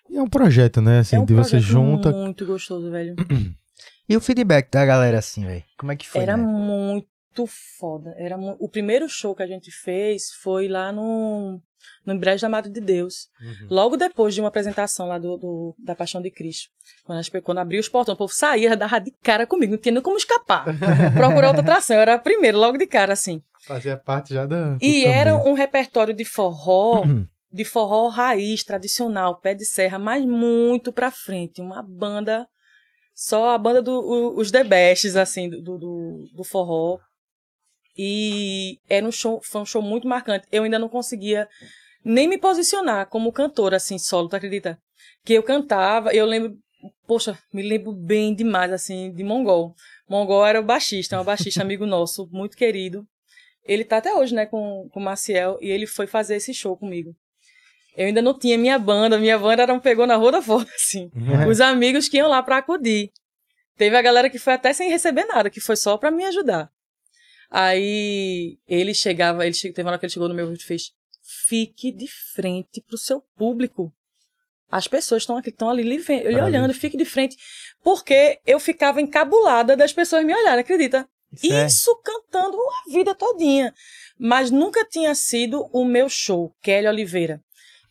[0.08, 1.00] E é um projeto, né?
[1.00, 2.10] Assim, é um de você projeto junta.
[2.12, 3.14] muito gostoso, velho.
[4.08, 5.62] E o feedback da galera, assim, velho?
[5.78, 6.22] Como é que foi?
[6.22, 6.42] Era né?
[6.44, 7.46] muito
[7.78, 8.12] foda.
[8.18, 11.60] Era mu- O primeiro show que a gente fez foi lá no
[12.04, 13.28] no Brejo da Madre de Deus.
[13.70, 16.68] Logo depois de uma apresentação lá do, do- da Paixão de Cristo.
[17.04, 19.92] Quando, as, quando abriu os portões, o povo saía, dava de cara comigo, não tinha
[19.94, 20.64] nem como escapar.
[21.16, 23.40] Procurar outra atração, eu era a primeira, logo de cara, assim.
[23.64, 24.74] Fazia parte já da.
[24.74, 27.04] do E era um repertório de forró,
[27.52, 31.60] de forró raiz, tradicional, pé de serra, mas muito pra frente.
[31.60, 32.46] Uma banda,
[33.14, 36.98] só a banda dos The Bests, assim, do, do, do forró.
[37.96, 40.46] E era um show, foi um show muito marcante.
[40.50, 41.48] Eu ainda não conseguia
[42.04, 44.78] nem me posicionar como cantora, assim, solo, tu acredita?
[45.24, 46.56] Que eu cantava, eu lembro,
[47.06, 49.74] poxa, me lembro bem demais, assim, de Mongol.
[50.08, 53.06] Mongol era o baixista, é um baixista amigo nosso, muito querido.
[53.64, 56.76] Ele tá até hoje, né, com, com o Maciel, e ele foi fazer esse show
[56.76, 57.14] comigo.
[57.96, 60.66] Eu ainda não tinha minha banda, minha banda era um pegou na rua da fora,
[60.74, 61.10] assim.
[61.48, 63.12] Os amigos que iam lá pra acudir.
[63.76, 66.70] Teve a galera que foi até sem receber nada, que foi só pra me ajudar.
[67.50, 70.92] Aí ele chegava, ele teve uma hora que ele chegou no meu ouvido e fez:
[71.22, 73.92] fique de frente pro seu público.
[74.70, 77.36] As pessoas estão aqui, estão ali lhe lhe olhando, fique de frente.
[77.82, 81.06] Porque eu ficava encabulada das pessoas me olharem, acredita?
[81.32, 83.72] Isso é- Isso cantando a vida todinha.
[84.18, 87.40] Mas nunca tinha sido o meu show, Kelly Oliveira.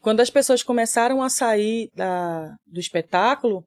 [0.02, 3.64] Quando as pessoas começaram a sair da, do espetáculo,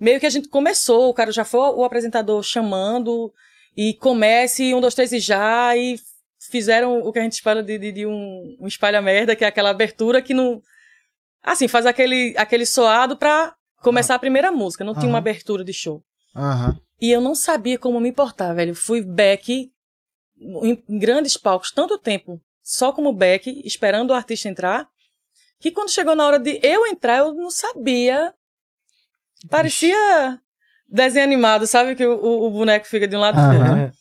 [0.00, 3.32] meio que a gente começou, o cara já foi o apresentador chamando,
[3.76, 5.96] e comece, um, dois, três e já, e
[6.50, 9.70] fizeram o que a gente espera de, de, de um, um espalha-merda, que é aquela
[9.70, 10.60] abertura que não...
[11.42, 15.72] Assim, faz aquele, aquele soado pra começar a primeira música, não tinha uma abertura de
[15.72, 16.02] show.
[16.34, 16.78] Aham.
[17.00, 18.74] E eu não sabia como me portar, velho.
[18.74, 19.72] Fui back
[20.38, 24.88] em grandes palcos tanto tempo, só como back, esperando o artista entrar,
[25.58, 28.32] que quando chegou na hora de eu entrar, eu não sabia.
[29.48, 30.38] Parecia
[30.88, 31.94] desenho animado, sabe?
[31.94, 33.72] Que o, o- boneco fica de um lado pro outro.
[33.72, 33.92] Aham.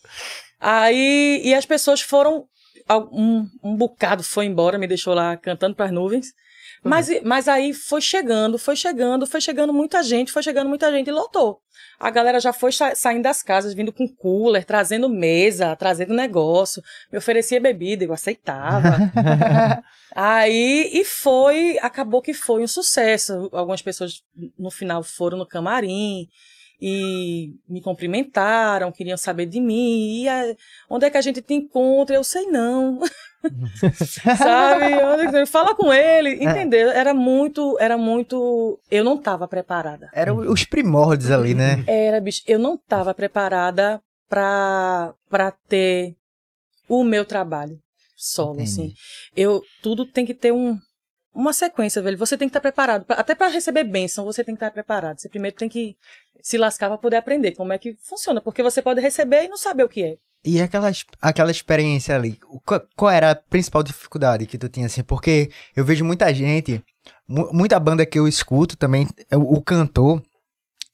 [0.59, 2.45] Aí, e as pessoas foram,
[3.11, 6.33] um, um bocado foi embora, me deixou lá cantando pras nuvens.
[6.83, 11.07] Mas, mas aí foi chegando, foi chegando, foi chegando muita gente, foi chegando muita gente
[11.07, 11.59] e lotou.
[11.99, 16.81] A galera já foi sa- saindo das casas, vindo com cooler, trazendo mesa, trazendo negócio,
[17.11, 18.95] me oferecia bebida, eu aceitava.
[20.15, 23.49] Aí, e foi, acabou que foi um sucesso.
[23.51, 24.23] Algumas pessoas
[24.57, 26.27] no final foram no camarim
[26.81, 30.21] e me cumprimentaram, queriam saber de mim.
[30.23, 30.55] E a-
[30.89, 32.15] onde é que a gente te encontra?
[32.15, 32.99] Eu sei não.
[34.37, 35.37] Sabe?
[35.37, 36.89] É Fala com ele, entendeu?
[36.89, 38.79] Era muito, era muito.
[38.91, 40.09] Eu não estava preparada.
[40.13, 41.83] Era os primórdios ali, né?
[41.87, 46.15] Era, bicho, eu não estava preparada pra, pra ter
[46.87, 47.79] o meu trabalho
[48.15, 48.71] solo, Entendi.
[48.71, 48.93] assim.
[49.35, 50.77] Eu, tudo tem que ter um,
[51.33, 52.17] uma sequência, velho.
[52.17, 53.05] Você tem que estar preparado.
[53.09, 55.19] Até para receber bênção, você tem que estar preparado.
[55.19, 55.95] Você primeiro tem que
[56.41, 58.41] se lascar para poder aprender como é que funciona.
[58.41, 60.17] Porque você pode receber e não saber o que é.
[60.43, 60.89] E aquela,
[61.21, 62.39] aquela experiência ali,
[62.95, 65.03] qual, era a principal dificuldade que tu tinha, assim?
[65.03, 66.81] Porque eu vejo muita gente,
[67.27, 70.23] mu- muita banda que eu escuto também, é o, o cantor,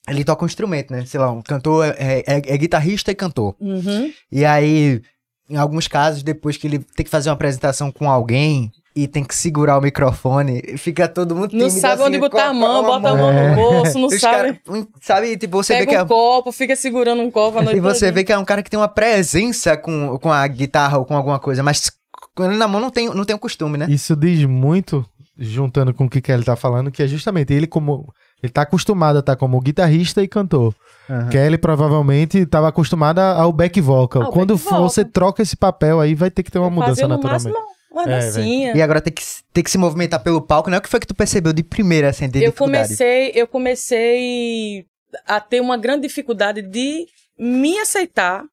[0.08, 1.05] ele toca um instrumento, né?
[1.05, 3.55] Sei lá, um cantor é, é- é guitarrista e cantor.
[3.60, 4.12] Uhum.
[4.31, 5.01] E aí,
[5.47, 9.23] em alguns casos, depois que ele tem que fazer uma apresentação com alguém e tem
[9.25, 12.81] que segurar o microfone, fica todo mundo Não tímido, sabe assim, onde botar a mão,
[12.84, 14.53] bota a mão no bolso, não Os sabe.
[14.53, 16.05] cara- sabe, tipo, você vê Pega que um é...
[16.08, 18.69] copo, fica segurando um copo a noite E você vê que é um cara que
[18.69, 21.91] tem uma presença com, com a guitarra ou com alguma coisa, mas
[22.34, 23.86] com ele na mão não tem, não tem o costume, né?
[23.89, 25.05] Isso diz muito,
[25.38, 28.13] juntando com o que Kelly tá falando, que é justamente ele como.
[28.43, 30.73] Ele tá acostumado a estar como guitarrista e cantor.
[31.10, 31.29] Aham.
[31.29, 34.23] Kelly provavelmente estava acostumada ao back vocal.
[34.23, 35.12] Ao Quando back for- você vocal.
[35.13, 37.45] troca esse papel aí, vai ter que ter uma mudança naturalmente.
[37.49, 38.73] máximo uma É, dancinha.
[38.75, 40.77] E agora tem que, tem que se movimentar pelo palco, né?
[40.77, 44.86] O que foi que tu percebeu de primeira, assim, de eu comecei, eu comecei
[45.25, 48.43] a ter uma grande dificuldade de me aceitar,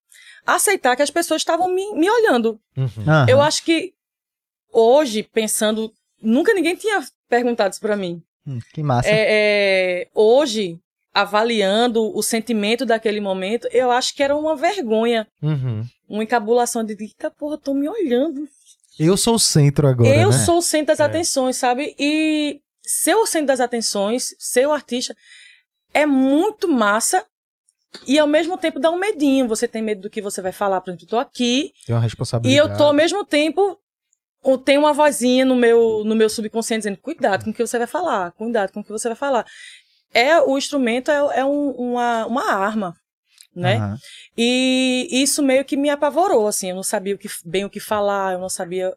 [0.47, 2.59] aceitar que as pessoas estavam me, me olhando.
[2.77, 3.29] Uhum.
[3.29, 3.93] Eu acho que
[4.73, 8.23] hoje, pensando, nunca ninguém tinha perguntado isso pra mim.
[8.47, 9.09] Hum, que massa.
[9.09, 10.79] É, é, hoje,
[11.15, 15.85] avaliando o sentimento daquele momento, eu acho que era uma vergonha, Uhum.
[16.09, 18.49] uma encabulação de, eita porra, tô me olhando.
[19.05, 20.39] Eu sou o centro agora, eu né?
[20.39, 21.05] sou o centro das É.
[21.05, 21.95] atenções, sabe?
[21.99, 25.15] E ser o centro das atenções, ser o artista,
[25.95, 27.25] é muito massa
[28.07, 29.47] e ao mesmo tempo dá um medinho.
[29.49, 30.81] Você tem medo do que você vai falar.
[30.81, 32.71] Por exemplo, eu tô aqui Tem uma e responsabilidade.
[32.73, 33.79] eu tô ao mesmo tempo.
[34.65, 37.87] tenho uma vozinha no meu, no meu subconsciente dizendo: cuidado com o que você vai
[37.87, 39.47] falar, cuidado com o que você vai falar.
[40.15, 42.95] É, o instrumento é, é um- uma, uma arma,
[43.55, 43.77] né?
[43.77, 43.99] Aham.
[44.37, 46.71] E isso meio que me apavorou, assim.
[46.71, 48.93] Eu não sabia o que, bem o que falar, eu não sabia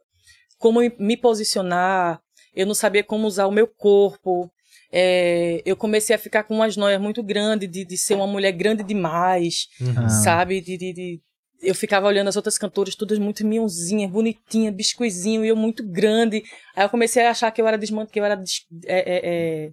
[0.58, 2.20] como me posicionar,
[2.56, 4.50] eu não sabia como usar o meu corpo.
[4.91, 8.52] É, eu comecei a ficar com umas noias muito grandes de, de ser uma mulher
[8.54, 9.94] grande demais, Uhum.
[10.06, 10.10] Ah.
[10.10, 10.62] sabe?
[10.62, 11.22] De, de, de-
[11.62, 16.44] eu ficava olhando as outras cantoras, todas muito mionzinhas, bonitinhas, biscoizinho, e eu muito grande.
[16.76, 18.36] Aí eu comecei a achar que eu era desmantelada, que eu era.
[18.36, 19.72] des- é, é, é,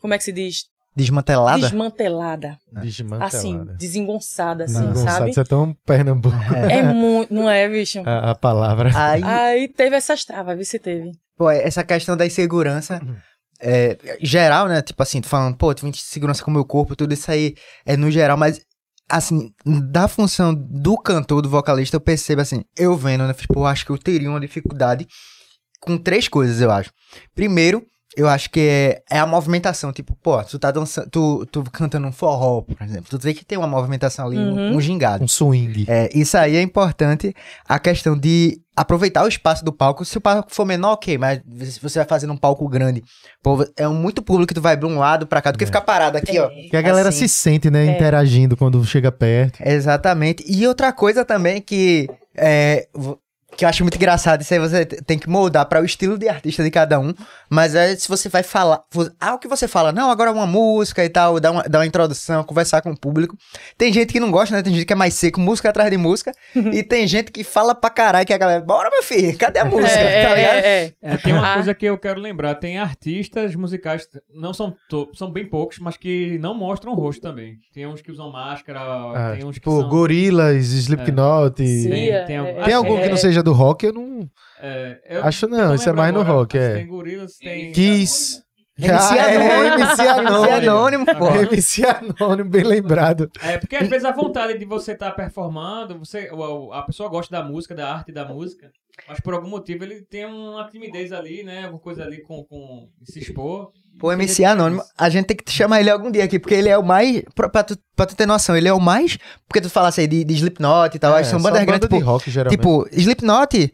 [0.00, 0.64] como é que se diz?
[0.94, 1.60] Desmantelada?
[1.62, 2.58] Desmantelada.
[2.70, 3.36] Desmantelada.
[3.36, 5.30] Assim, desengonçada, assim, Desengonçado, sabe?
[5.30, 8.02] Isso é tão Pernambuco É muito, não é, bicho?
[8.04, 8.90] a, a palavra.
[8.94, 11.12] Aí, Aí teve essas travas, viu se teve.
[11.36, 13.00] pô, essa questão da insegurança
[13.60, 14.82] é, geral, né?
[14.82, 17.54] Tipo assim, tu falando, pô, tu insegurança com o meu corpo, tudo isso aí
[17.86, 18.60] é no geral, mas
[19.08, 23.32] assim, da função do cantor, do vocalista, eu percebo assim, eu vendo, né?
[23.34, 25.06] Tipo, eu acho que eu teria uma dificuldade
[25.80, 26.90] com três coisas, eu acho.
[27.34, 27.84] Primeiro,
[28.16, 29.92] eu acho que é, é a movimentação.
[29.92, 33.06] Tipo, pô, tu tá dançando, tu, tu cantando um forró, por exemplo.
[33.08, 34.76] Tu tem que ter uma movimentação ali, um- Uhum.
[34.76, 35.24] um gingado.
[35.24, 35.84] Um swing.
[35.88, 37.34] É, isso aí é importante,
[37.68, 40.04] a questão de aproveitar o espaço do palco.
[40.04, 43.02] Se o palco for menor, ok, mas se você vai fazendo um palco grande,
[43.42, 45.66] pô, é um muito público que tu vai de um lado pra cá, do que
[45.66, 46.48] ficar parado aqui, ó.
[46.70, 47.28] Que a galera Assim.
[47.28, 47.90] se sente, né, É.
[47.96, 49.60] interagindo quando chega perto.
[49.62, 50.42] Exatamente.
[50.46, 52.88] E outra coisa também que é,
[53.56, 56.28] que eu acho muito engraçado, isso aí você tem que moldar para o estilo de
[56.28, 57.12] artista de cada um,
[57.50, 58.82] mas é se você vai falar,
[59.20, 61.78] ah, o que você fala, não, agora é uma música e tal, dá uma, dá
[61.80, 63.36] uma introdução, conversar com o público.
[63.76, 64.62] Tem gente que não gosta, né?
[64.62, 67.74] Tem gente que é mais seco, música atrás de música, e tem gente que fala
[67.74, 69.98] pra caralho que a galera, bora meu filho, cadê a música?
[70.00, 70.54] É, tá ligado?
[70.56, 70.92] é, é.
[71.02, 71.54] É, tem uma Ah.
[71.54, 75.96] coisa que eu quero lembrar, tem artistas musicais, não são to- são bem poucos, mas
[75.96, 77.56] que não mostram o rosto também.
[77.74, 79.88] Tem uns que usam máscara, Ah, tem uns tipo, que são...
[79.90, 81.56] Gorilas, Slipknot.
[81.58, 83.18] Sim, Tem, Tem, é, tem, é, tem algum é, que não é.
[83.42, 83.86] Seja do rock?
[83.86, 84.30] Eu não.
[84.60, 86.76] É, eu Acho não, isso é mais no lembrando rock, agora, é.
[86.78, 87.72] Tem gorilas, tem...
[87.72, 88.42] Kiss.
[88.78, 89.74] MC Ah, é, Anônimo.
[89.74, 90.70] MC MC Anônimo.
[90.70, 91.28] Anônimo, pô.
[91.34, 93.30] MC Anônimo, bem lembrado.
[93.42, 96.30] É, porque às vezes a vontade de você estar performando, você,
[96.72, 98.70] a pessoa gosta da música, da arte da música,
[99.06, 101.64] mas por algum motivo ele tem uma timidez ali, né?
[101.64, 103.72] Alguma coisa ali com, com se expor.
[103.98, 106.76] Pô, MC Anônimo, a gente tem que chamar ele algum dia aqui, porque ele é
[106.76, 107.22] o mais.
[107.36, 109.16] Pra, pra tu, pra tu ter noção, ele é o mais.
[109.46, 111.60] Porque tu fala assim de, de Slipknot e tal, acho que são É, só bandas
[111.60, 112.58] banda grandes, de tipo, rock, geralmente.
[112.58, 113.72] tipo, Slipknot,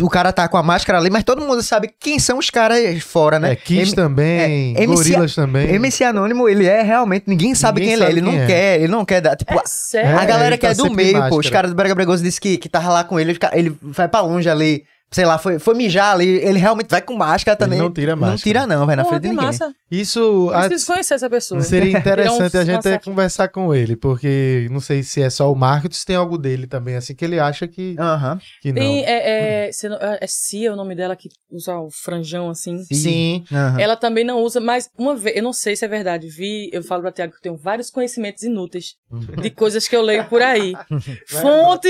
[0.00, 3.00] o cara tá com a máscara ali, mas todo mundo sabe quem são os caras
[3.02, 3.52] fora, né?
[3.52, 5.70] é, Kiss M- também, é, MC Gorilas também.
[5.74, 7.24] MC Anônimo, ele é realmente.
[7.28, 8.06] Ninguém sabe Ninguém quem ele é.
[8.06, 8.46] sabe Ele não quem é.
[8.46, 9.36] quer, ele não quer dar.
[9.36, 10.18] Tipo, É a- sério.
[10.18, 11.94] a É, galera ele que tá é do de meio, pô, os caras do Brega
[11.94, 14.82] Bregoso disse que, que tava lá com ele, ele vai pra longe ali.
[15.12, 17.78] Sei lá, foi, foi mijar ali, ele realmente vai com máscara também.
[17.80, 18.38] não tira Não máscara.
[18.38, 19.44] tira, não, vai na Pô, frente de ninguém.
[19.46, 19.74] massa.
[19.90, 21.60] Isso a- Preciso conhecer essa pessoa.
[21.62, 25.50] seria interessante Tirar um- a gente conversar com ele, porque não sei se é só
[25.52, 28.38] o marketing, se tem algo dele também, assim, que ele acha que, Aham.
[28.62, 28.80] que não.
[28.80, 32.78] Tem, é, é, se não- é Cia o nome dela, que usa o franjão assim.
[32.84, 33.44] Sim.
[33.50, 33.80] Aham.
[33.80, 36.84] Ela também não usa, mas uma vez, eu não sei se é verdade, vi, eu
[36.84, 38.94] falo pra Tiago que eu tenho vários conhecimentos inúteis
[39.42, 40.72] de coisas que eu leio por aí.
[41.26, 41.88] Fonte,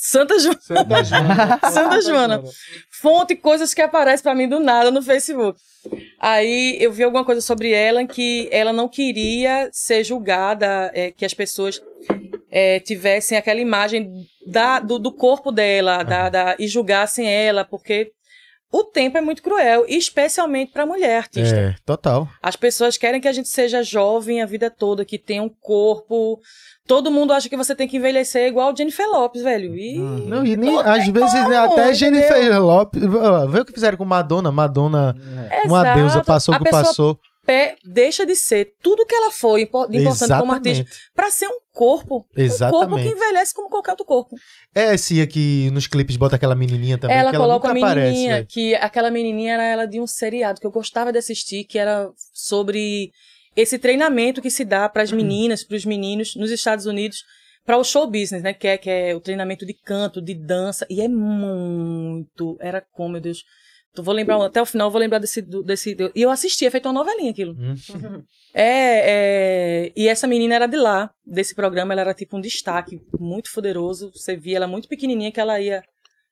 [0.00, 0.60] Santa Joana.
[0.60, 1.60] Santa Joana.
[1.72, 2.42] Santa Joana.
[2.88, 5.58] Fonte, coisas que aparecem pra mim do nada no Facebook.
[6.20, 11.24] Aí eu vi alguma coisa sobre ela que ela não queria ser julgada, é, que
[11.24, 11.82] as pessoas
[12.50, 14.08] é, tivessem aquela imagem
[14.46, 18.12] da, do, do corpo dela da, da- e julgassem ela, porque
[18.70, 21.56] o tempo é muito cruel, especialmente pra mulher artista.
[21.56, 22.28] É, total.
[22.42, 26.38] As pessoas querem que a gente seja jovem a vida toda, que tenha um corpo.
[26.88, 29.76] Todo mundo acha que você tem que envelhecer igual Jennifer Lopes, velho.
[29.76, 31.94] E Não, e nem, às vezes como, né, até entendeu?
[31.94, 33.02] Jennifer Lopes.
[33.50, 34.50] Vê o que fizeram com Madonna.
[34.50, 35.14] Madonna,
[35.66, 35.98] uma Exato.
[36.00, 37.20] deusa, passou o A que passou.
[37.44, 40.86] pé deixa de ser tudo que ela foi importante como artista Exatamente.
[41.14, 42.16] pra ser um corpo.
[42.16, 43.08] Um corpo que Exatamente.
[43.08, 44.34] envelhece como qualquer outro corpo.
[44.74, 47.86] É esse aqui nos clipes bota aquela menininha também, ela que coloca ela a nunca
[47.86, 48.06] aparece.
[48.12, 48.46] menininha, velho.
[48.48, 52.10] que aquela menininha era ela de um seriado que eu gostava de assistir, que era
[52.32, 53.12] sobre
[53.60, 54.90] esse treinamento que se dá Uhum.
[54.90, 57.24] para as meninas, para os meninos nos Estados Unidos,
[57.64, 58.54] para o show business, né?
[58.54, 62.56] Que é, que é o treinamento de canto, de dança, e é muito.
[62.60, 63.42] Era como, meu Deus.
[63.96, 65.42] Eu vou lembrar, até o final, eu vou lembrar desse.
[65.42, 67.54] desse e eu assisti, é feito uma novelinha aquilo.
[67.58, 67.74] Hum.
[68.54, 72.98] É, é, e essa menina era de lá, desse programa, ela era tipo um destaque
[73.20, 74.10] muito poderoso.
[74.14, 75.82] Você via ela muito pequenininha que ela ia,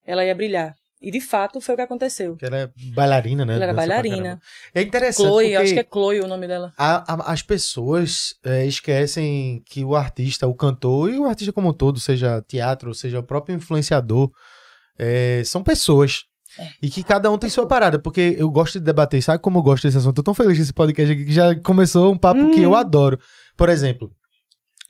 [0.05, 0.75] ela ia brilhar.
[1.01, 2.37] E de fato foi o que aconteceu.
[2.37, 3.55] Que ela é bailarina, né?
[3.55, 4.41] ela era bailarina.
[4.75, 6.73] É interessante Chloe, porque acho que é Chloe o nome dela.
[6.79, 11.69] a- a- as pessoas é, esquecem que o artista, o cantor e o artista como
[11.69, 14.31] um todo, seja teatro, seja o próprio influenciador,
[14.99, 16.25] é, são pessoas.
[16.59, 16.69] É.
[16.81, 19.63] E que cada um tem sua parada, porque eu gosto de debater, sabe como eu
[19.63, 20.13] gosto desse assunto?
[20.19, 22.71] Eu tô tão feliz com esse podcast aqui que já começou um papo que eu
[22.71, 22.75] Uhum.
[22.77, 23.19] adoro.
[23.55, 24.11] Por exemplo,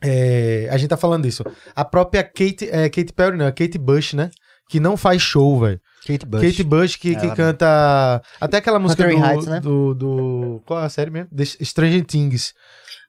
[0.02, 1.42] é, a gente tá falando disso.
[1.74, 4.30] A própria Kate, é, Kate Perry, não, a Kate Bush, né?
[4.68, 5.80] Que não faz show, velho.
[6.06, 6.40] Kate Bush.
[6.42, 8.22] Kate Bush que, que canta.
[8.40, 9.60] Até aquela música do, Heights, né?
[9.60, 11.28] do, do- Qual é a série mesmo?
[11.34, 12.54] The Stranger Things.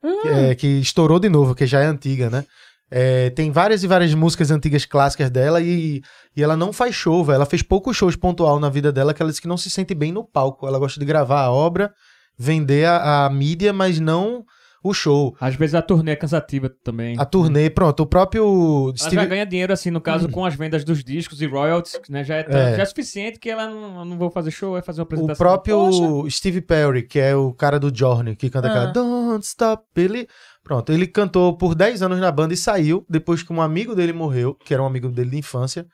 [0.03, 0.21] Hum.
[0.21, 2.45] Que, é, que estourou de novo, que já é antiga, né?
[2.89, 6.01] É, tem várias e várias músicas antigas clássicas dela e,
[6.35, 7.35] e ela não faz show, velho.
[7.35, 9.93] Ela fez poucos shows pontual na vida dela, que ela disse que não se sente
[9.93, 10.65] bem no palco.
[10.67, 11.91] Ela gosta de gravar a obra,
[12.37, 14.43] vender a, a mídia, mas não
[14.87, 15.35] o show.
[15.39, 17.15] Às vezes a turnê é cansativa também.
[17.19, 19.15] A turnê, pronto, o próprio Ela Steve...
[19.15, 22.23] já ganha dinheiro, assim, no caso, com as vendas dos discos e royalties, né?
[22.23, 22.75] Já é, tanto- É.
[22.77, 25.37] já é suficiente que ela não, não vou fazer show, vai fazer uma O apresentação.
[25.37, 28.71] próprio Steve Perry, que é o cara do Journey, que canta Ah.
[28.71, 30.27] aquela Don't Stop, ele...
[30.63, 34.11] Pronto, ele cantou por 10 anos na banda e saiu depois que um amigo dele
[34.11, 35.85] morreu, que era um amigo dele de infância,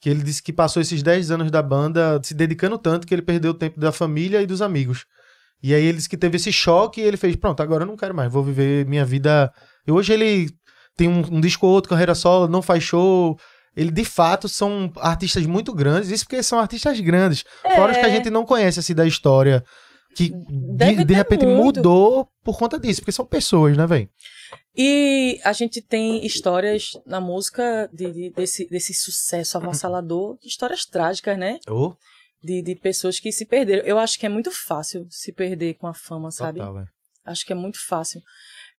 [0.00, 3.22] que ele disse que passou esses 10 anos da banda se dedicando tanto que ele
[3.22, 5.06] perdeu o tempo da família e dos amigos.
[5.62, 7.96] E aí ele disse que teve esse choque e ele fez, pronto, agora eu não
[7.96, 9.52] quero mais, vou viver minha vida...
[9.86, 10.50] E hoje ele
[10.96, 13.38] tem um, um disco ou outro, carreira solo, não faz show...
[13.76, 16.08] Ele, de fato, são artistas muito grandes.
[16.10, 17.44] Isso porque são artistas grandes.
[17.74, 18.10] Fora os que a É.
[18.10, 19.62] gente não conhece, assim, da história.
[20.14, 20.32] Que
[20.74, 21.62] Deve de, de repente muito.
[21.76, 23.02] mudou por conta disso.
[23.02, 24.08] Porque são pessoas, né, velho?
[24.74, 31.36] E a gente tem histórias na música de, de- desse, desse sucesso avassalador, histórias trágicas,
[31.38, 31.58] né?
[31.68, 31.92] Oh,
[32.42, 33.84] De, de pessoas que se perderam.
[33.84, 36.58] Eu acho que é muito fácil se perder com a fama, sabe?
[36.58, 36.88] total, velho.
[37.24, 38.20] Acho que é muito fácil.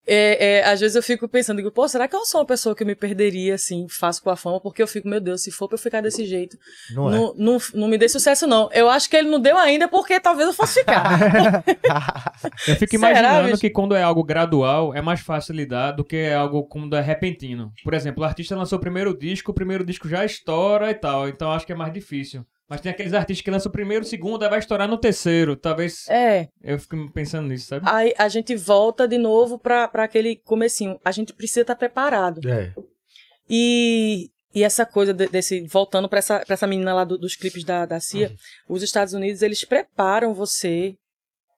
[0.09, 2.73] É, é, às vezes eu fico pensando, digo, pô, será que eu sou uma pessoa
[2.73, 4.61] que eu me perderia assim, fácil com a fama?
[4.61, 6.57] Porque eu fico, meu Deus, se for pra eu ficar desse jeito,
[6.95, 7.11] Não, é.
[7.17, 8.69] não, não, não me dê sucesso, não.
[8.71, 11.63] Eu acho que ele não deu ainda porque talvez eu fosse ficar.
[12.67, 13.61] Eu fico Será, imaginando bicho?
[13.61, 17.01] que quando é algo gradual, é mais fácil lidar do que é algo quando é
[17.01, 17.71] repentino.
[17.83, 21.27] Por exemplo, o artista lançou o primeiro disco, o primeiro disco já estoura e tal,
[21.27, 22.45] então acho que é mais difícil.
[22.69, 25.55] Mas tem aqueles artistas que lançam o primeiro, o segundo, aí vai estourar no terceiro.
[25.55, 26.05] Talvez.
[26.09, 27.85] é, Eu fico pensando nisso, sabe?
[27.89, 30.99] aí a gente volta de novo pra, pra aquele comecinho.
[31.05, 32.41] A gente precisa estar preparado.
[32.49, 32.73] É.
[33.49, 35.61] E, e essa coisa de- desse.
[35.67, 38.35] Voltando pra essa, pra essa menina lá do- dos clipes da, da CIA,
[38.67, 40.95] os Estados Unidos, eles preparam você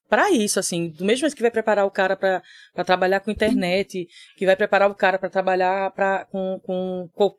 [0.08, 0.90] pra isso, assim.
[0.90, 2.42] Do mesmo jeito que vai preparar o cara pra
[2.74, 7.36] pra trabalhar com internet, que vai preparar o cara pra trabalhar pra, com, com, com.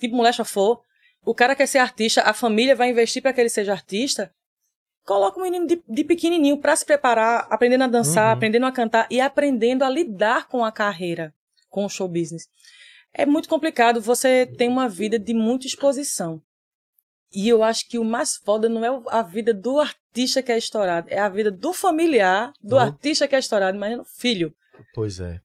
[0.00, 0.80] Tipo molecha for.
[1.24, 4.32] O cara quer ser artista, a família vai investir pra que ele seja artista.
[5.04, 8.32] Coloca o menino de, de pequenininho pra se preparar, aprendendo a dançar, Uhum.
[8.32, 11.34] aprendendo a cantar e aprendendo a lidar com a carreira,
[11.68, 12.48] com o show business.
[13.12, 16.40] É muito complicado, você tem uma vida de muita exposição.
[17.34, 20.58] E eu acho que o mais foda não é a vida do artista que é
[20.58, 24.54] estourado, é a vida do familiar do artista que é estourado, imagina o filho.
[24.94, 25.40] Pois é.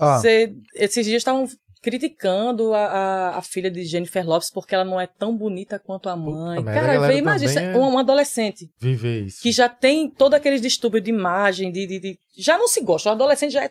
[0.00, 1.48] Ó, Você, esses dias estavam
[1.82, 6.08] criticando a, a, a filha de Jennifer Lopes porque ela não é tão bonita quanto
[6.08, 6.62] a mãe.
[6.62, 9.42] merda, a Cara, vê, imagina, também isso é- é um, um adolescente Viver isso.
[9.42, 13.08] que já tem todo aqueles distúrbios de imagem, de, de, de- já não se gosta.
[13.08, 13.70] O adolescente já é.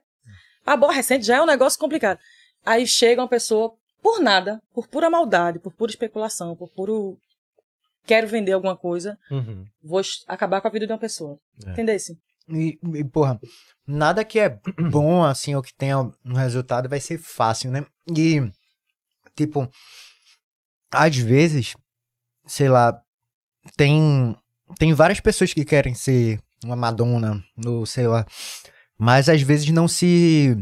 [0.66, 2.20] Aborrecente já é um negócio complicado.
[2.66, 7.18] Aí chega uma pessoa por nada, por pura maldade, por pura especulação, por puro.
[8.06, 9.66] Quero vender alguma coisa, Uhum.
[9.84, 11.38] vou acabar com a vida de uma pessoa.
[11.66, 11.72] É.
[11.72, 12.18] Entendesse?
[12.50, 13.40] E, e, porra,
[13.86, 17.86] nada que é bom, assim, ou que tenha um resultado vai ser fácil, né?
[18.16, 18.42] E,
[19.36, 19.70] tipo,
[20.92, 21.76] às vezes,
[22.46, 23.02] sei lá,
[23.76, 24.36] tem,
[24.78, 28.26] tem várias pessoas que querem ser uma Madonna, ou sei lá,
[28.98, 30.58] mas às vezes não se.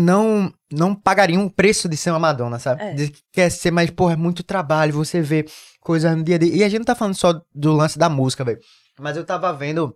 [0.00, 2.82] Não, não pagariam o preço de ser uma Madonna, sabe?
[2.82, 2.94] É.
[2.94, 5.44] De que quer ser, mas, porra, é muito trabalho, você vê
[5.80, 6.56] coisas no dia a dia.
[6.56, 8.60] E a gente não tá falando só do lance da música, velho.
[8.98, 9.94] Mas eu tava vendo.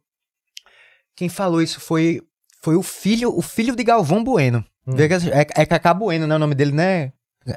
[1.17, 2.21] Quem falou isso foi
[2.63, 4.65] foi o filho, o filho de Galvão Bueno.
[4.87, 4.97] Hum.
[4.97, 6.35] Que É, é Cacá Bueno, né?
[6.35, 7.13] O nome dele, né?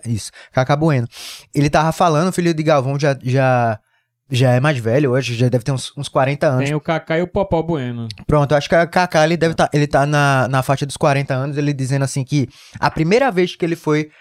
[0.06, 1.08] Isso, Cacá Bueno.
[1.54, 3.80] Ele tava falando, o filho de Galvão já, já,
[4.30, 6.65] já é mais velho hoje, já deve ter uns, uns 40 anos.
[6.65, 8.08] Tem o Kaká e o Popó Bueno.
[8.27, 10.95] Pronto, eu acho que o Kaká, ele deve tá, ele tá na, na faixa dos
[10.97, 12.47] 40 anos, ele dizendo assim que
[12.80, 14.12] a primeira vez que ele foi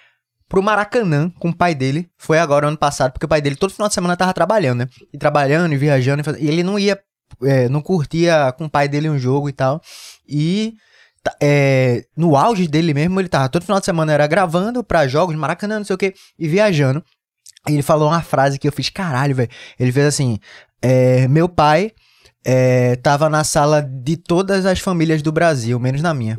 [0.49, 3.73] pro Maracanã com o pai dele foi agora, ano passado, porque o pai dele todo
[3.73, 4.89] final de semana tava trabalhando, né?
[5.13, 6.99] E trabalhando, e viajando, e, faz- e ele não ia,
[7.43, 9.81] é, não curtia com o pai dele um jogo e tal.
[10.29, 10.75] E
[11.23, 15.07] tá- é, no auge dele mesmo, ele tava todo final de semana era gravando pra
[15.09, 17.05] jogos, Maracanã, não sei o que, e viajando.
[17.69, 19.51] E ele falou uma frase que eu fiz, caralho, velho.
[19.79, 20.39] Ele fez assim:
[20.81, 21.93] é, Meu pai
[22.45, 26.39] é, tava na sala de todas as famílias do Brasil, menos na minha.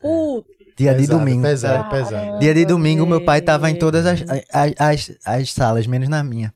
[0.00, 1.42] Puta, Dia de Pesado, domingo.
[1.42, 2.08] Pesado, Caramba.
[2.10, 2.38] pesado.
[2.40, 6.24] Dia de domingo, meu pai tava em todas as, as, as, as salas, menos na
[6.24, 6.52] minha.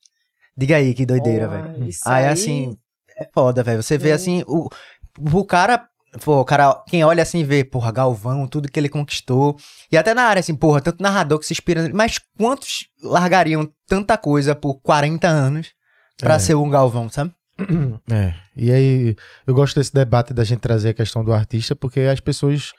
[0.57, 1.88] Diga aí, que doideira, velho.
[1.88, 2.76] isso Aí, assim,
[3.20, 3.82] é foda, velho.
[3.82, 4.40] Você vê Sim.
[4.40, 4.68] assim, o,
[5.18, 5.86] o cara.
[6.24, 9.56] Pô, o cara, quem olha assim vê, porra, Galvão, tudo que ele conquistou.
[9.92, 11.92] E até na área, assim, porra, tanto narrador que se inspira nele.
[11.94, 15.68] Mas quantos largariam tanta coisa por 40 anos
[16.16, 16.38] pra É.
[16.38, 17.32] ser um Galvão, sabe?
[18.10, 18.34] É.
[18.56, 19.16] E aí,
[19.46, 22.72] eu gosto desse debate da gente trazer a questão do artista, porque as pessoas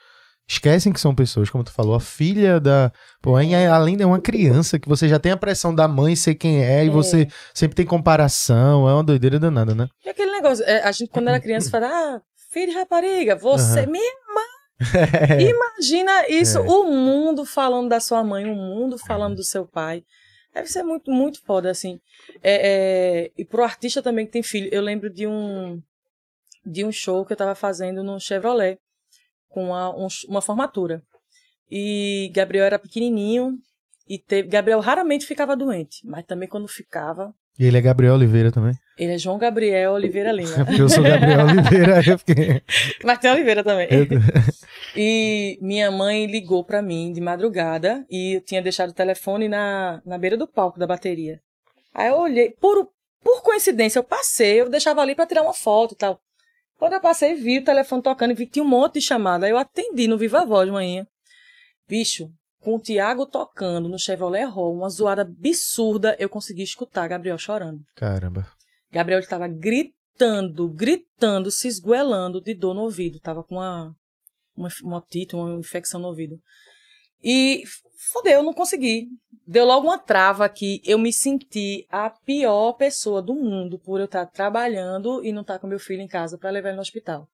[0.50, 2.92] esquecem que são pessoas, como tu falou, a filha da.
[3.22, 6.34] Pô, é- além de uma criança, que você já tem a pressão da mãe ser
[6.34, 6.90] quem é, e É.
[6.90, 9.86] você sempre tem comparação, é uma doideira danada, né?
[10.04, 12.20] E aquele negócio, é, a gente quando era criança fala, ah,
[12.52, 13.90] filho de rapariga, você, Aham.
[13.90, 14.40] minha irmã.
[15.38, 16.60] Imagina isso, É.
[16.62, 20.02] o mundo falando da sua mãe, o mundo falando do seu pai.
[20.54, 22.00] Deve ser muito, muito foda, assim.
[22.42, 25.80] É, é, e pro artista também que tem filho, eu lembro de um
[26.66, 28.78] de um show que eu tava fazendo no Chevrolet.
[29.50, 31.02] Com uma, um- uma formatura.
[31.70, 33.58] E Gabriel era pequenininho
[34.08, 38.50] e teve, Gabriel raramente ficava doente, mas também quando ficava, E ele é Gabriel Oliveira
[38.50, 38.72] também.
[38.98, 40.64] ele é João Gabriel Oliveira É Lima.
[40.64, 42.62] porque eu sou Gabriel Oliveira, eu fiquei.
[43.04, 43.86] mas tem Oliveira também.
[43.90, 44.06] Eu-
[44.96, 50.02] E minha mãe ligou pra mim de madrugada e eu tinha deixado o telefone na,
[50.04, 51.40] na beira do palco da bateria.
[51.94, 52.88] Aí eu olhei, por,
[53.22, 56.20] por coincidência, eu passei, eu deixava ali pra tirar uma foto e tal.
[56.80, 59.44] Quando eu passei, vi o telefone tocando e vi que tinha um monte de chamada.
[59.44, 61.06] Aí eu atendi no Viva Voz de manhã.
[61.86, 67.36] Bicho, com o Tiago tocando no Chevrolet Roll, uma zoada absurda, eu consegui escutar Gabriel
[67.36, 67.82] chorando.
[67.94, 68.50] Caramba.
[68.90, 73.20] Gabriel estava gritando, gritando, se esgoelando de dor no ouvido.
[73.20, 73.94] Tava com uma,
[74.56, 76.40] uma, uma otite, uma infecção no ouvido.
[77.22, 77.62] E
[78.12, 79.08] fodeu, eu não consegui.
[79.46, 80.80] Deu logo uma trava aqui.
[80.84, 85.58] Eu me senti a pior pessoa do mundo por eu estar trabalhando e não estar
[85.58, 87.28] com meu filho em casa para levar ele no hospital.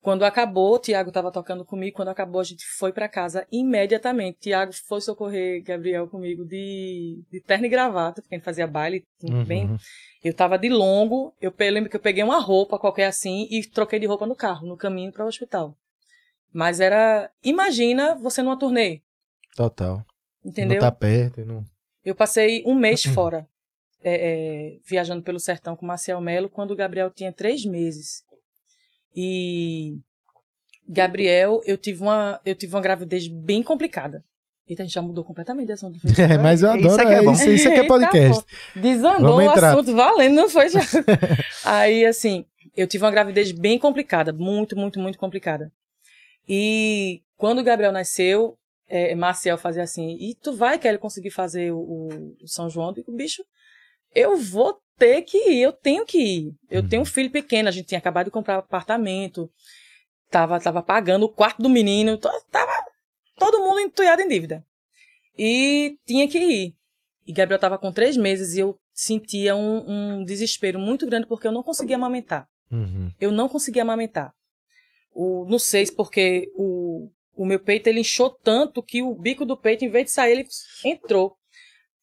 [0.00, 1.96] Quando acabou, o Tiago estava tocando comigo.
[1.96, 4.38] Quando acabou, a gente foi para casa imediatamente.
[4.38, 9.02] Tiago foi socorrer Gabriel comigo de, de terno e gravata, porque a gente fazia baile
[9.46, 9.76] bem Uhum.
[10.22, 13.98] eu tava de longo, eu lembro que eu peguei uma roupa qualquer assim e troquei
[13.98, 15.76] de roupa no carro, no caminho para o hospital.
[16.52, 19.00] Mas era, imagina você numa turnê,
[19.56, 20.04] Total.
[20.44, 20.74] entendeu?
[20.74, 21.44] Não tá perto.
[21.44, 21.64] Não...
[22.04, 23.48] Eu passei um mês fora,
[24.02, 28.22] é, é, viajando pelo sertão com Marcel Melo, quando o Gabriel tinha três meses.
[29.14, 29.98] E
[30.88, 34.22] Gabriel, eu tive uma, eu tive uma gravidez bem complicada.
[34.68, 35.98] Eita, a gente já mudou completamente de assunto.
[36.20, 37.02] É, mas eu Isso adoro.
[37.02, 37.32] aqui é É bom.
[37.32, 38.44] isso, isso aqui é podcast.
[38.44, 38.80] Tá.
[38.80, 39.72] Desandou Vamos o entrar.
[39.72, 40.80] assunto valendo, não foi já?
[41.64, 42.44] Aí, assim,
[42.76, 45.72] eu tive uma gravidez bem complicada, muito, muito, muito complicada.
[46.48, 51.72] E quando o Gabriel nasceu, é, Marcel fazia assim, e tu vai, Kelly, conseguir fazer
[51.72, 52.88] o, o- São João?
[52.88, 53.44] Eu digo, bicho,
[54.14, 56.54] eu vou ter que ir, eu tenho que ir.
[56.70, 56.88] Eu Uhum.
[56.88, 59.50] tenho um filho pequeno, a gente tinha acabado de comprar apartamento,
[60.30, 62.72] tava, tava pagando o quarto do menino, tava
[63.38, 64.64] todo mundo entulhado em dívida.
[65.38, 66.74] E tinha que ir.
[67.26, 71.46] E Gabriel estava com três meses e eu sentia um, um desespero muito grande porque
[71.46, 72.48] eu não conseguia amamentar.
[72.70, 73.10] Uhum.
[73.20, 74.32] Eu não conseguia amamentar.
[75.12, 79.44] O, não sei se porque o, o meu peito ele inchou tanto que o bico
[79.44, 80.48] do peito, em vez de sair, ele
[80.84, 81.36] entrou.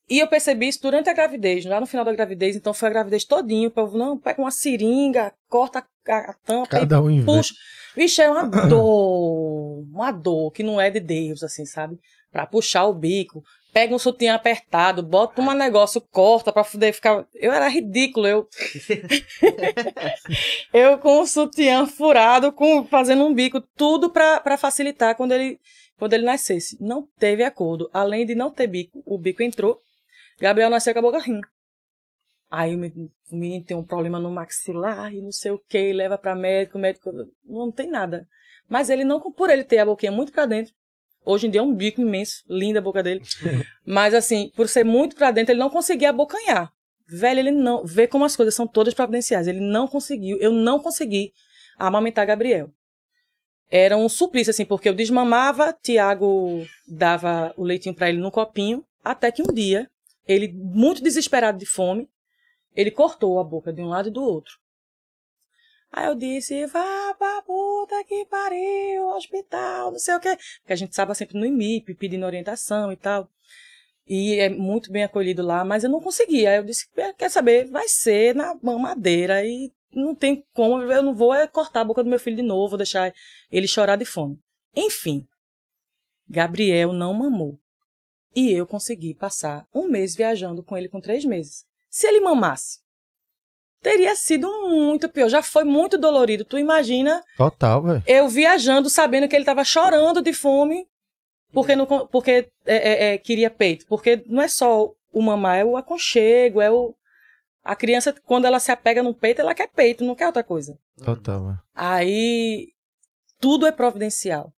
[0.09, 2.55] E eu percebi isso durante a gravidez, lá no final da gravidez.
[2.55, 3.69] Então foi a gravidez todinho.
[3.69, 7.53] O povo, não, pega uma seringa, corta a, a tampa Cada um puxa.
[7.95, 11.99] Vixe, é uma dor, uma dor que não é de Deus, assim, sabe?
[12.31, 13.43] Pra puxar o bico.
[13.73, 17.25] Pega um sutiã apertado, bota um negócio, corta pra poder ficar.
[17.33, 18.47] Eu era ridículo, eu.
[20.73, 25.59] eu com o sutiã furado, com, fazendo um bico, tudo pra, pra facilitar quando ele,
[25.97, 26.77] quando ele nascesse.
[26.79, 27.89] Não teve acordo.
[27.91, 29.79] Além de não ter bico, o bico entrou.
[30.39, 31.47] Gabriel nasceu com a boca rindo.
[32.51, 35.91] Aí o men- o menino tem um problema no maxilar e não sei o que,
[35.91, 37.11] leva pra médico, médico
[37.43, 38.27] não tem nada.
[38.69, 40.71] Mas ele não, por ele ter a boquinha muito pra dentro,
[41.25, 43.21] hoje em dia é um bico imenso, linda a boca dele.
[43.85, 46.71] Mas assim, por ser muito pra dentro, ele não conseguia abocanhar.
[47.07, 49.47] Velho, ele não, vê como as coisas são todas providenciais.
[49.47, 51.33] Ele não conseguiu, eu não consegui
[51.77, 52.71] amamentar Gabriel.
[53.69, 58.85] Era um suplício, assim, porque eu desmamava, Tiago dava o leitinho pra ele no copinho,
[59.03, 59.89] até que um dia,
[60.27, 62.07] ele, muito desesperado de fome,
[62.75, 64.62] ele cortou a boca de um lado e do outro.
[65.95, 70.35] Aí eu disse, vá pra puta que pariu, hospital, não sei o quê.
[70.61, 73.29] Porque a gente estava sempre no IMIP, pedindo orientação e tal.
[74.07, 76.49] E é muito bem acolhido lá, mas eu não conseguia.
[76.49, 81.03] Aí eu disse, "É, quer saber, vai ser na mamadeira e não tem como, eu
[81.03, 83.13] não vou é cortar a boca do meu filho de novo, deixar
[83.51, 84.39] ele chorar de fome.
[84.75, 85.27] Enfim,
[86.27, 87.59] Gabriel não mamou.
[88.35, 91.65] E eu consegui passar um mês viajando com ele com três meses.
[91.87, 92.82] Se ele mamasse,
[93.83, 95.29] teria sido muito pior.
[95.29, 96.45] Já foi muito dolorido.
[96.45, 98.03] Tu imagina Total, velho.
[98.07, 100.87] eu viajando sabendo que ele estava chorando de fome
[101.53, 103.85] porque, não, porque é, é, é, queria peito.
[103.85, 106.95] Porque não é só o mamar, é o aconchego, é o.
[107.63, 110.77] A criança, quando ela se apega no peito, ela quer peito, não quer outra coisa.
[111.05, 111.59] Total, velho.
[111.73, 112.69] Aí
[113.39, 114.51] tudo é providencial.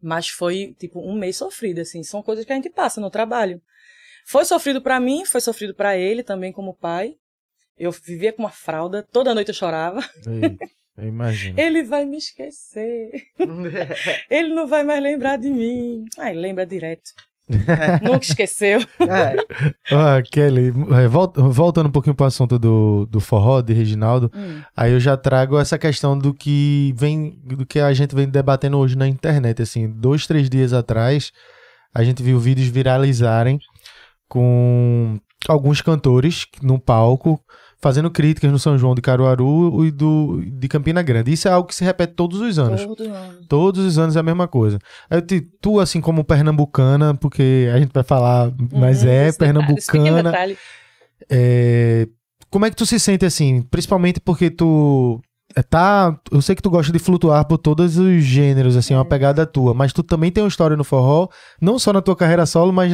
[0.00, 2.02] Mas foi, tipo, um mês sofrido, assim.
[2.02, 3.60] São coisas que a gente passa no trabalho.
[4.24, 7.16] Foi sofrido pra mim, foi sofrido pra ele também como pai.
[7.78, 10.00] Eu vivia com uma fralda, toda noite eu chorava.
[10.26, 10.56] Ei,
[10.96, 11.54] Eu imagino.
[11.60, 13.10] Ele vai me esquecer.
[14.30, 16.04] Ele não vai mais lembrar de mim.
[16.18, 17.10] Ai, lembra direto.
[18.02, 18.80] Nunca esqueceu.
[19.00, 19.36] É,
[19.94, 24.60] Ah, Kelly, é, vol- voltando um pouquinho pro assunto do, do forró, de Reginaldo, Hum.
[24.76, 28.76] aí eu já trago essa questão do que vem, do que a gente vem debatendo
[28.78, 31.30] hoje na internet, assim, dois, três dias atrás,
[31.94, 33.60] a gente viu vídeos viralizarem
[34.28, 35.18] com
[35.48, 37.40] alguns cantores no palco
[37.80, 41.32] fazendo críticas no São João de Caruaru e do, de Campina Grande.
[41.32, 42.84] Isso é algo que se repete todos os anos.
[42.84, 43.38] Todo ano.
[43.48, 44.78] Todos os anos é a mesma coisa.
[45.10, 49.38] Eu te- tu, assim, como pernambucana, porque a gente vai falar, mas Uhum, é esse
[49.38, 50.32] pequeno pernambucana.
[51.30, 52.08] é,
[52.50, 53.62] Como é que tu se sente assim?
[53.62, 55.25] Principalmente porque tu é,
[55.68, 56.18] tá.
[56.30, 59.46] Eu sei que tu gosta de flutuar por todos os gêneros, assim, é uma pegada
[59.46, 61.28] tua, mas tu também tem uma história no forró,
[61.60, 62.92] não só na tua carreira solo, mas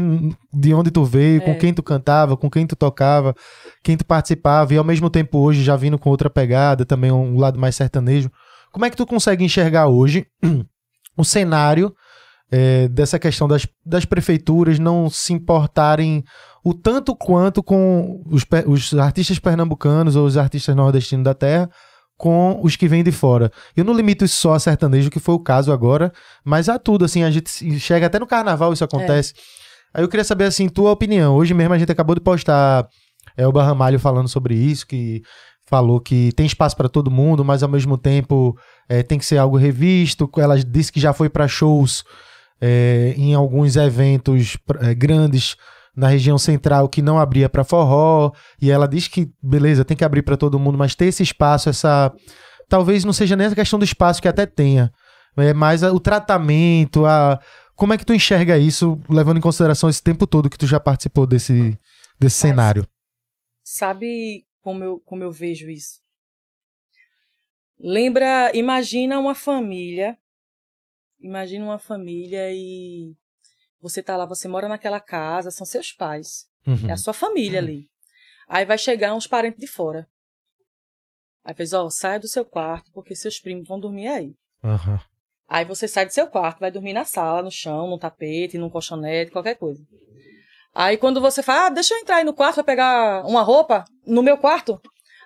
[0.52, 1.54] de onde tu veio, com É.
[1.54, 3.34] quem tu cantava, com quem tu tocava,
[3.82, 7.38] quem tu participava, e ao mesmo tempo hoje já vindo com outra pegada, também um
[7.38, 8.30] lado mais sertanejo.
[8.72, 10.26] Como é que tu consegue enxergar hoje
[11.16, 11.92] o cenário
[12.50, 16.22] é, dessa questão das, das prefeituras não se importarem
[16.62, 21.68] o tanto quanto com os, os artistas pernambucanos ou os artistas nordestinos da terra
[22.22, 23.50] com os que vêm de fora.
[23.76, 26.12] Eu não limito isso só a sertanejo, que foi o caso agora,
[26.44, 29.34] mas a tudo, assim, a gente chega até no carnaval isso acontece.
[29.92, 31.34] Aí eu queria saber, assim, tua opinião.
[31.34, 32.86] Hoje mesmo a gente acabou de postar
[33.36, 35.20] é, o Barramalho falando sobre isso, que
[35.66, 38.56] falou que tem espaço para todo mundo, mas ao mesmo tempo
[38.88, 40.30] é, tem que ser algo revisto.
[40.36, 42.04] Ela disse que já foi para shows
[42.60, 45.56] é, em alguns eventos é, grandes
[45.96, 50.04] na região central que não abria para forró e ela diz que beleza tem que
[50.04, 52.12] abrir para todo mundo mas ter esse espaço essa
[52.68, 54.90] talvez não seja nem a questão do espaço que até tenha
[55.36, 57.38] é mais o tratamento a
[57.74, 60.80] como é que tu enxerga isso levando em consideração esse tempo todo que tu já
[60.80, 61.78] participou desse
[62.18, 62.86] desse cenário
[63.64, 66.00] Sabe como eu, como eu vejo isso?
[67.78, 70.18] Lembra, imagina uma família.
[71.20, 73.16] Imagina uma família e
[73.82, 76.46] você tá lá, você mora naquela casa, são seus pais.
[76.66, 76.88] Uhum.
[76.88, 77.88] É a sua família ali.
[78.48, 80.06] Aí vai chegar uns parentes de fora.
[81.44, 84.34] Aí fez, ó, saia do seu quarto, porque seus primos vão dormir aí.
[84.62, 85.00] Aham.
[85.48, 88.70] Aí você sai do seu quarto, vai dormir na sala, no chão, no tapete, num
[88.70, 89.84] colchonete, qualquer coisa.
[90.72, 93.84] Aí quando você fala, ah, deixa eu entrar aí no quarto pra pegar uma roupa,
[94.06, 94.80] no meu quarto.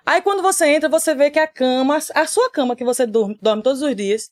[0.05, 3.37] Aí quando você entra, você vê que a cama, a sua cama que você dorme,
[3.41, 4.29] dorme todos os dias,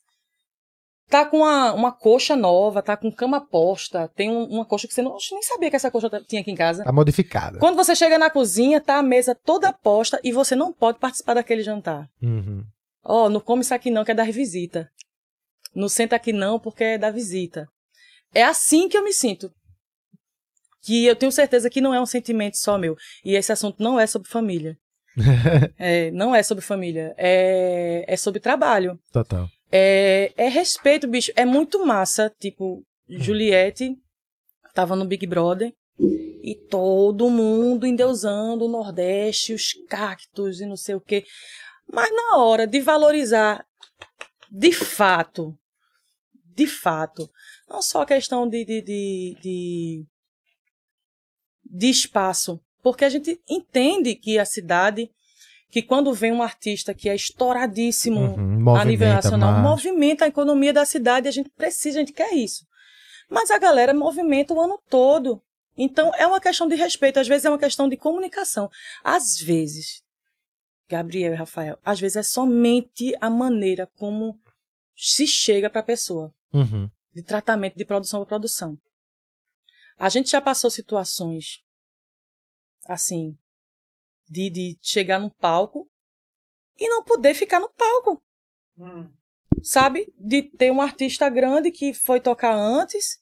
[1.08, 4.94] tá com uma, uma coxa nova, tá com cama posta, tem um- uma coxa que
[4.94, 6.84] você não, nem sabia que essa coxa tinha aqui em casa.
[6.84, 10.72] tá modificada Quando você chega na cozinha, tá a mesa toda posta e você não
[10.72, 12.08] pode participar daquele jantar.
[12.22, 12.64] Uhum.
[13.04, 14.88] Ó, não come isso aqui não, que é da visita.
[15.74, 17.68] Não senta aqui não, porque é da visita.
[18.34, 19.50] É assim que eu me sinto.
[20.82, 22.96] Que eu tenho certeza que não é um sentimento só meu.
[23.24, 24.76] E esse assunto não é sobre família.
[25.78, 27.14] É, não é sobre família.
[27.16, 28.98] É, é sobre trabalho.
[29.12, 31.32] total É, é respeito, bicho.
[31.36, 32.32] É muito massa.
[32.38, 33.96] Tipo, Juliette
[34.74, 40.94] tava no Big Brother e todo mundo endeusando o Nordeste, os cactos e não sei
[40.94, 41.24] o quê.
[41.92, 43.64] Mas na hora de valorizar
[44.50, 45.56] de fato,
[46.54, 47.30] de fato,
[47.68, 50.06] não só a questão de, de, de, de,
[51.64, 55.10] de espaço, porque a gente entende que a cidade,
[55.70, 58.74] que quando vem um artista que é estouradíssimo Uhum.
[58.76, 59.62] a nível nacional, mais.
[59.64, 62.64] movimenta a economia da cidade, a gente precisa, a gente quer isso.
[63.28, 65.42] Mas a galera movimenta o ano todo.
[65.76, 68.70] Então é uma questão de respeito, às vezes é uma questão de comunicação.
[69.04, 70.02] Às vezes,
[70.88, 74.38] Gabriel e Rafael, às vezes é somente a maneira como
[74.96, 76.88] se chega para a pessoa, Uhum.
[77.12, 78.78] de tratamento de produção para produção.
[79.98, 81.60] A gente já passou situações
[82.88, 83.36] assim,
[84.28, 85.88] de, de chegar num palco
[86.78, 88.22] e não poder ficar no palco
[89.62, 90.12] sabe?
[90.18, 93.18] De ter um artista grande que foi tocar antes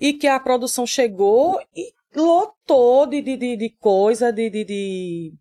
[0.00, 5.32] e que a produção chegou e lotou de, de, de, de coisa, de, de, de,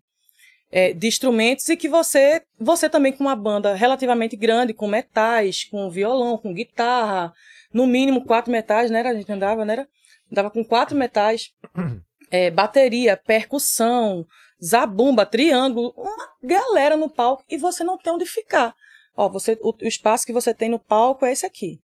[0.72, 5.64] é, de instrumentos e que você, você também com uma banda relativamente grande, com metais,
[5.66, 7.32] com violão, com guitarra,
[7.74, 9.02] no mínimo quatro metais, né?
[9.02, 9.88] A gente andava, né?
[10.32, 11.52] Andava com quatro metais,
[12.32, 14.26] é, bateria, percussão,
[14.64, 18.76] zabumba, triângulo, uma galera no palco e você não tem onde ficar.
[19.16, 21.82] Ó, você, o, o espaço que você tem no palco é esse aqui.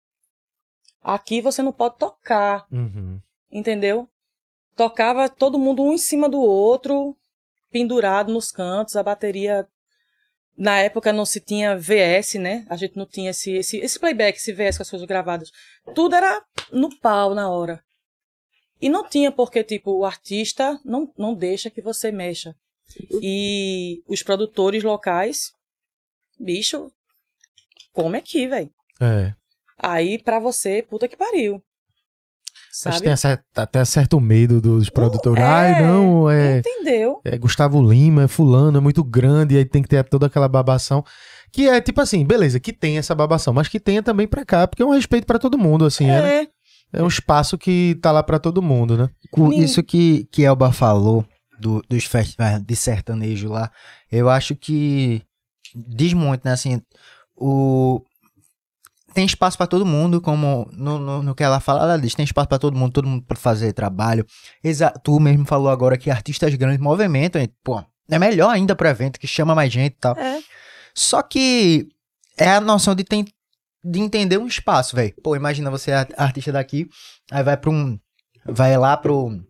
[1.01, 3.19] Aqui você não pode tocar, Uhum.
[3.51, 4.07] entendeu?
[4.75, 7.15] Tocava todo mundo um em cima do outro,
[7.71, 9.67] pendurado nos cantos, a bateria.
[10.57, 12.65] Na época não se tinha VS, né?
[12.69, 15.51] A gente não tinha esse, esse, esse playback, esse VS com as coisas gravadas.
[15.95, 17.81] Tudo era no pau na hora.
[18.81, 22.55] E não tinha porque, tipo, o artista não, não deixa que você mexa.
[23.21, 25.51] E os produtores locais,
[26.39, 26.91] bicho,
[27.93, 28.69] come aqui, velho.
[28.99, 29.33] É.
[29.77, 31.61] Aí pra você, puta que pariu.
[32.69, 32.97] Acho Sabe?
[32.97, 35.41] que tem até certo medo dos produtores.
[35.41, 37.19] é, Ai, não, é, Entendeu?
[37.25, 41.03] é Gustavo Lima, é fulano, é muito grande, aí tem que ter toda aquela babação.
[41.51, 44.67] Que é tipo assim, beleza, que tem essa babação, mas que tenha também pra cá,
[44.67, 46.47] porque é um respeito pra todo mundo, assim, é, É,
[46.93, 49.09] é um espaço que tá lá pra todo mundo, né?
[49.31, 51.25] Com isso que, que Elba falou,
[51.59, 53.71] do- dos festivais de sertanejo lá,
[54.11, 55.21] eu acho que
[55.75, 56.51] diz muito, né?
[56.53, 56.81] Assim,
[57.35, 58.01] o.
[59.13, 62.23] Tem espaço pra todo mundo, como no, no, no que ela fala, ela diz: tem
[62.23, 64.25] espaço pra todo mundo, todo mundo pode fazer trabalho.
[64.63, 68.87] Exa tu mesmo falou agora que artistas grandes movimentam, e, pô, é melhor ainda pro
[68.87, 70.15] evento, que chama mais gente e tal.
[70.17, 70.39] É.
[70.93, 71.87] Só que
[72.37, 73.25] é a noção de, tem,
[73.83, 75.13] de entender um espaço, velho.
[75.23, 76.87] Pô, imagina você é artista daqui,
[77.31, 77.99] aí vai pra um.
[78.45, 79.41] Vai lá pro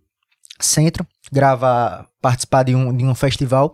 [0.60, 3.74] centro, grava, participar de um, de um festival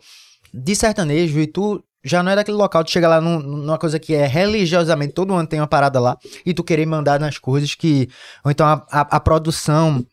[0.53, 3.97] de sertanejo e tu já não é daquele local, tu chega lá num- numa coisa
[3.99, 6.15] que é religiosamente, todo ano tem uma parada lá,
[6.45, 8.07] e tu querer mandar nas coisas que.
[8.43, 10.05] Ou então a, a, a produção.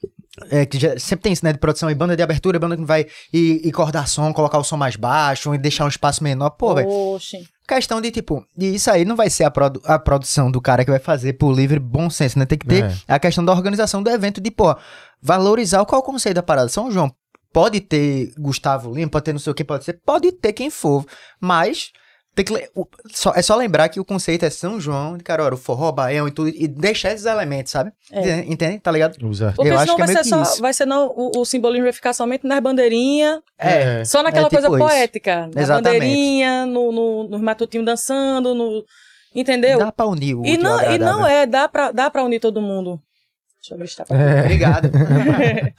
[0.50, 1.52] é, que já- sempre tem isso, né?
[1.52, 4.64] De produção e banda de abertura, banda que vai e, e cortar som, colocar o
[4.64, 6.48] som mais baixo e deixar um espaço menor.
[6.50, 6.88] Pô, velho.
[7.68, 10.86] Questão de, tipo, e isso aí não vai ser a, produ- a produção do cara
[10.86, 12.46] que vai fazer por livre bom senso, né?
[12.46, 12.94] Tem que ter É.
[13.06, 14.74] a questão da organização do evento, de, pô,
[15.22, 16.68] valorizar qual é o conceito da parada.
[16.68, 17.10] São João,
[17.52, 20.68] pode ter Gustavo Lima, pode ter não sei o que, pode ser, pode ter quem
[20.70, 21.04] for,
[21.40, 21.92] mas
[22.34, 25.54] tem que, o- só- é só lembrar que o conceito é São João de Caruaru,
[25.56, 27.92] forró, baião e tudo, e deixar esses elementos, sabe?
[28.10, 28.38] É.
[28.40, 28.78] Entende?
[28.80, 29.18] Tá ligado?
[29.18, 30.42] Porque Eu acho senão que é vai meio ser só.
[30.42, 30.62] isso.
[30.62, 33.40] Vai ser não, o, o simbolismo vai ficar somente nas bandeirinhas.
[33.58, 34.02] É.
[34.06, 34.78] Só naquela É tipo coisa isso.
[34.88, 35.50] poética.
[35.54, 36.00] Na Exatamente.
[36.00, 38.82] bandeirinha, no, no, nos matutinhos dançando, no.
[39.34, 39.78] Entendeu?
[39.78, 42.60] Dá pra unir o e, não, e não é, dá pra, dá pra unir todo
[42.62, 42.98] mundo.
[43.62, 44.40] Deixa eu ver se tá É.
[44.40, 44.90] Obrigado.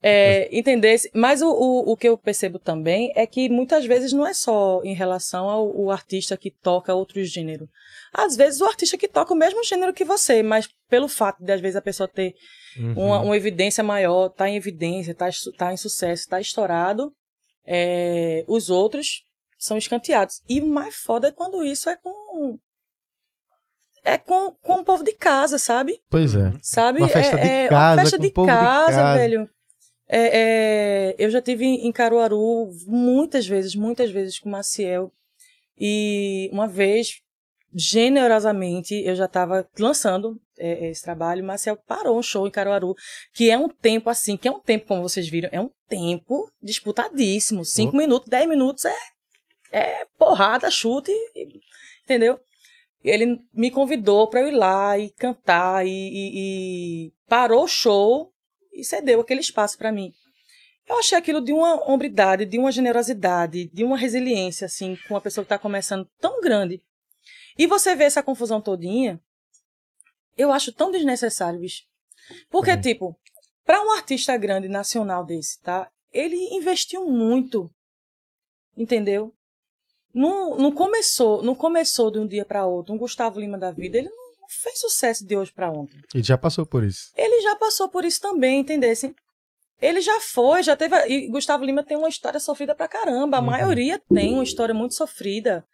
[0.00, 0.96] É, entender.
[1.12, 4.80] Mas o, o, o que eu percebo também é que muitas vezes não é só
[4.84, 7.68] em relação ao, o artista que toca outro gênero.
[8.14, 11.50] Às vezes o artista que toca o mesmo gênero que você, mas pelo fato de
[11.50, 12.36] às vezes a pessoa ter
[12.76, 12.92] Uhum.
[12.92, 17.12] uma, uma evidência maior, tá em evidência, tá, tá em sucesso, tá estourado,
[17.66, 19.24] é, os outros
[19.58, 20.40] são escanteados.
[20.48, 22.58] E o mais foda é quando isso é com.
[24.08, 26.00] É com, com o povo de casa, sabe?
[26.08, 26.52] Pois é.
[26.62, 26.98] Sabe?
[27.00, 29.18] Uma festa é, de é, casa, Uma festa com de o povo de casa, casa.
[29.18, 29.50] velho.
[30.08, 30.38] É,
[31.10, 35.12] é, eu já tive em Caruaru muitas vezes, muitas vezes com o Maciel.
[35.78, 37.20] E uma vez,
[37.74, 41.42] generosamente, eu já estava lançando é, esse trabalho.
[41.42, 42.94] O Maciel parou um show em Caruaru,
[43.34, 46.50] que é um tempo assim, que é um tempo, como vocês viram, é um tempo
[46.62, 47.64] disputadíssimo.
[47.64, 48.94] Cinco minutos, dez minutos é,
[49.70, 51.60] é porrada, chute, e-
[52.04, 52.40] entendeu?
[53.02, 56.32] Ele me convidou para eu ir lá e cantar e, e-
[57.06, 58.32] e parou o show
[58.72, 60.12] e cedeu aquele espaço para mim.
[60.86, 65.20] Eu achei aquilo de uma hombridade, de uma generosidade, de uma resiliência, assim, com uma
[65.20, 66.82] pessoa que está começando tão grande.
[67.58, 69.20] E você vê essa confusão todinha,
[70.36, 71.82] eu acho tão desnecessário, bicho.
[72.50, 72.80] Porque, Uhum.
[72.80, 73.20] tipo,
[73.64, 75.90] para um artista grande nacional desse, tá?
[76.12, 77.70] Ele investiu muito,
[78.76, 79.34] entendeu?
[80.14, 82.94] Não, não começou, não começou de um dia para outro.
[82.94, 86.00] Um Gustavo Lima da vida, ele não fez sucesso de hoje para ontem.
[86.14, 87.10] Ele já passou por isso.
[87.16, 89.14] Ele já passou por isso também, entendesse?
[89.80, 90.96] Ele já foi, já teve.
[91.06, 93.36] E Gustavo Lima tem uma história sofrida pra caramba.
[93.36, 93.46] A Uhum.
[93.46, 95.64] maioria tem uma história muito sofrida.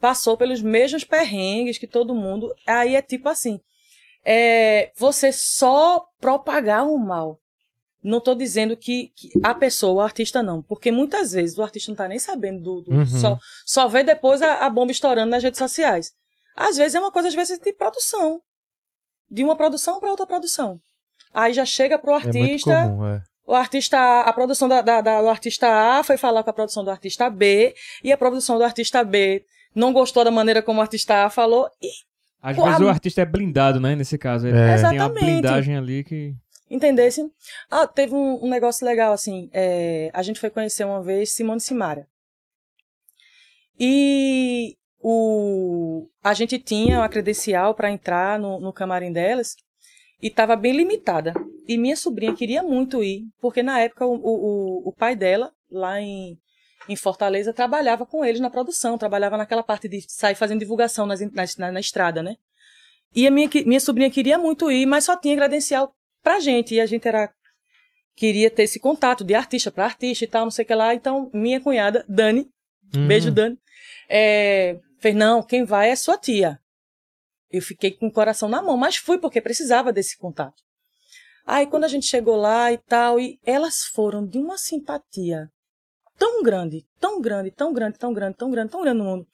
[0.00, 2.54] Passou pelos mesmos perrengues que todo mundo.
[2.66, 3.60] Aí é tipo assim:
[4.24, 7.38] é, você só propagar o mal.
[8.04, 10.60] Não tô dizendo que, que a pessoa, o artista, não.
[10.62, 12.80] Porque muitas vezes o artista não tá nem sabendo do.
[12.82, 13.06] do- Uhum.
[13.06, 16.12] só, só vê depois a, a bomba estourando nas redes sociais.
[16.54, 18.40] Às vezes é uma coisa, às vezes, de produção.
[19.30, 20.78] De uma produção para outra produção.
[21.32, 23.22] Aí já chega pro É muito artista, comum, é.
[23.46, 25.66] o artista, a produção da, da- da- do artista
[25.98, 27.74] A foi falar com a produção do artista B,
[28.04, 29.44] e a produção do artista B
[29.74, 31.88] não gostou da maneira como o artista A falou, e,
[32.42, 33.96] Às Pô, vezes a- o artista é blindado, né?
[33.96, 34.46] Nesse caso.
[34.46, 34.76] Ele É.
[34.90, 36.34] tem uma blindagem ali que.
[36.70, 37.30] Entendesse?
[37.70, 41.60] Ah, teve um, um negócio legal, assim, é, a gente foi conhecer uma vez Simone
[41.60, 42.06] Simaria.
[43.78, 49.56] E o, a gente tinha uma credencial para entrar no, no camarim delas,
[50.22, 51.34] e estava bem limitada.
[51.68, 56.00] E minha sobrinha queria muito ir, porque na época o, o, o pai dela, lá
[56.00, 56.38] em,
[56.88, 61.20] em Fortaleza, trabalhava com eles na produção, trabalhava naquela parte de sair fazendo divulgação nas,
[61.32, 62.36] nas- na, na estrada, né?
[63.14, 65.94] E a minha, minha sobrinha queria muito ir, mas só tinha credencial
[66.24, 66.74] pra gente.
[66.74, 67.32] E a gente era
[68.16, 70.94] queria ter esse contato de artista para artista e tal, não sei o que lá.
[70.94, 72.48] Então, minha cunhada, Dani,
[72.94, 73.08] Hum.
[73.08, 73.58] beijo, Dani,
[74.08, 76.58] é, fez, não, quem vai é sua tia.
[77.50, 80.62] Eu fiquei com o coração na mão, mas fui porque precisava desse contato.
[81.46, 85.50] Aí, quando a gente chegou lá e tal, e elas foram de uma simpatia
[86.16, 89.26] tão grande, tão grande, tão grande, tão grande, tão grande, tão grande no mundo.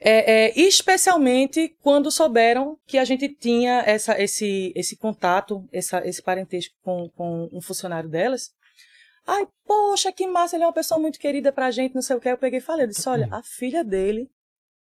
[0.00, 6.22] É, é, especialmente quando souberam que a gente tinha essa, esse, esse contato, essa, esse
[6.22, 8.52] parentesco com, com um funcionário delas.
[9.26, 12.20] Ai, poxa, que massa, ele é uma pessoa muito querida pra gente, não sei o
[12.20, 12.28] que.
[12.28, 14.30] Eu peguei e falei, eu disse, olha, a filha dele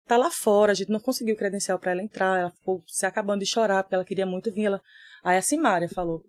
[0.07, 3.41] tá lá fora, a gente não conseguiu credencial pra ela entrar, ela ficou se acabando
[3.41, 4.65] de chorar, porque ela queria muito vir.
[4.65, 4.83] Ela...
[5.23, 6.23] Aí a Simária falou,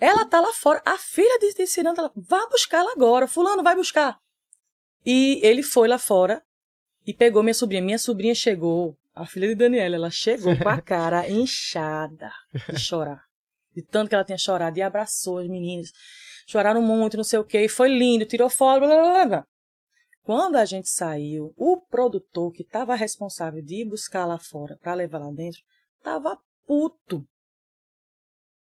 [0.00, 0.82] Ela tá lá fora.
[0.84, 3.28] A filha de, de Ciranda, ela, vá buscar ela agora.
[3.28, 4.18] Fulano, vai buscar.
[5.04, 6.42] E ele foi lá fora
[7.06, 7.82] e pegou minha sobrinha.
[7.82, 12.30] Minha sobrinha chegou, a filha de Daniela, ela chegou com a cara inchada
[12.68, 13.24] de chorar.
[13.74, 14.78] De tanto que ela tinha chorado.
[14.78, 15.92] E abraçou as meninas.
[16.46, 17.64] Choraram muito, não sei o quê.
[17.64, 19.46] E foi lindo, tirou foto, blá, blá, blá.
[20.22, 24.94] Quando a gente saiu, o produtor que estava responsável de ir buscar lá fora para
[24.94, 25.60] levar lá dentro,
[26.02, 27.26] tava puto.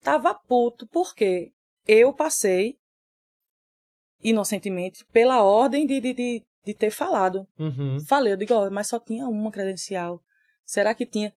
[0.02, 1.52] Tava puto porque
[1.86, 2.78] eu passei
[4.22, 7.48] inocentemente pela ordem de, de, de, de ter falado.
[7.58, 8.00] Uhum.
[8.06, 10.22] Falei, eu digo, ó, mas só tinha uma credencial.
[10.66, 11.34] Será que tinha?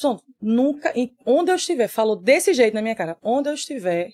[0.00, 4.10] Pronto, nunca, em- onde eu estiver, falou desse jeito na minha cara, onde eu estiver,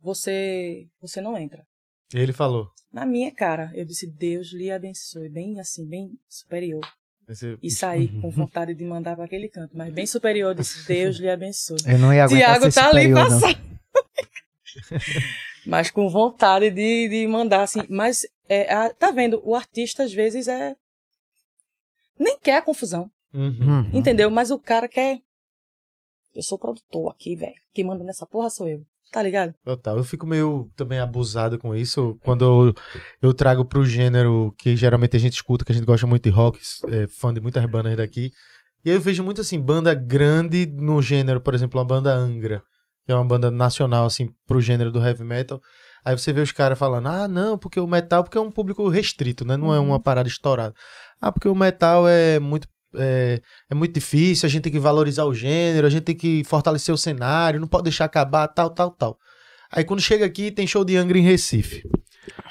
[0.00, 1.66] você, você não entra.
[2.14, 2.68] Ele falou.
[2.92, 6.80] Na minha cara, eu disse, Deus lhe abençoe, bem assim, bem superior.
[7.28, 10.86] Esse- E saí com vontade de mandar para aquele canto, mas bem superior, eu disse,
[10.88, 11.78] Deus lhe abençoe.
[11.86, 13.70] Eu não ia aguentar Tiago tá ali superior, passando.
[15.66, 17.80] mas com vontade de, de mandar assim.
[17.88, 19.40] Mas, é, a- tá vendo?
[19.44, 20.74] O artista, às vezes, é.
[22.18, 23.48] Nem quer a confusão, Uhum.
[23.60, 23.90] Uhum.
[23.94, 24.30] entendeu?
[24.30, 25.20] Mas o cara quer.
[26.34, 27.54] Eu sou produtor aqui, velho.
[27.72, 28.84] Quem manda nessa porra sou eu.
[29.10, 29.52] Tá ligado?
[29.64, 29.96] Total.
[29.96, 32.74] Eu fico meio também abusado com isso quando eu,
[33.20, 36.30] eu trago pro gênero que geralmente a gente escuta, que a gente gosta muito de
[36.30, 36.60] rock,
[36.92, 38.30] é fã de muitas bandas daqui.
[38.84, 42.62] E aí eu vejo muito assim, banda grande no gênero, por exemplo, a banda Angra,
[43.04, 45.60] que é uma banda nacional, assim, pro gênero do heavy metal.
[46.04, 48.88] Aí você vê os caras falando, ah, não, porque o metal, porque é um público
[48.88, 49.56] restrito, né?
[49.56, 50.74] Não é uma parada estourada.
[51.20, 52.66] Ah, porque o metal é muito.
[52.96, 53.40] É,
[53.70, 56.92] é muito difícil, a gente tem que valorizar o gênero, a gente tem que fortalecer
[56.92, 59.16] o cenário, não pode deixar acabar, tal, tal, tal.
[59.70, 61.84] Aí quando chega aqui, tem show de Angra em Recife.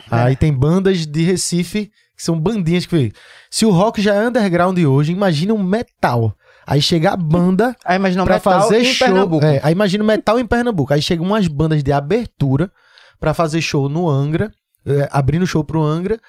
[0.09, 3.11] Aí tem bandas de Recife, que são bandinhas que.
[3.51, 6.33] Se o rock já é underground hoje, imagina um metal.
[6.65, 9.07] Aí chega a banda Aí pra metal fazer em show.
[9.07, 9.45] Pernambuco.
[9.45, 10.93] É, aí imagina o metal em Pernambuco.
[10.93, 12.71] Aí chegam umas bandas de abertura
[13.19, 14.51] pra fazer show no Angra,
[14.85, 16.19] é, abrindo show pro Angra.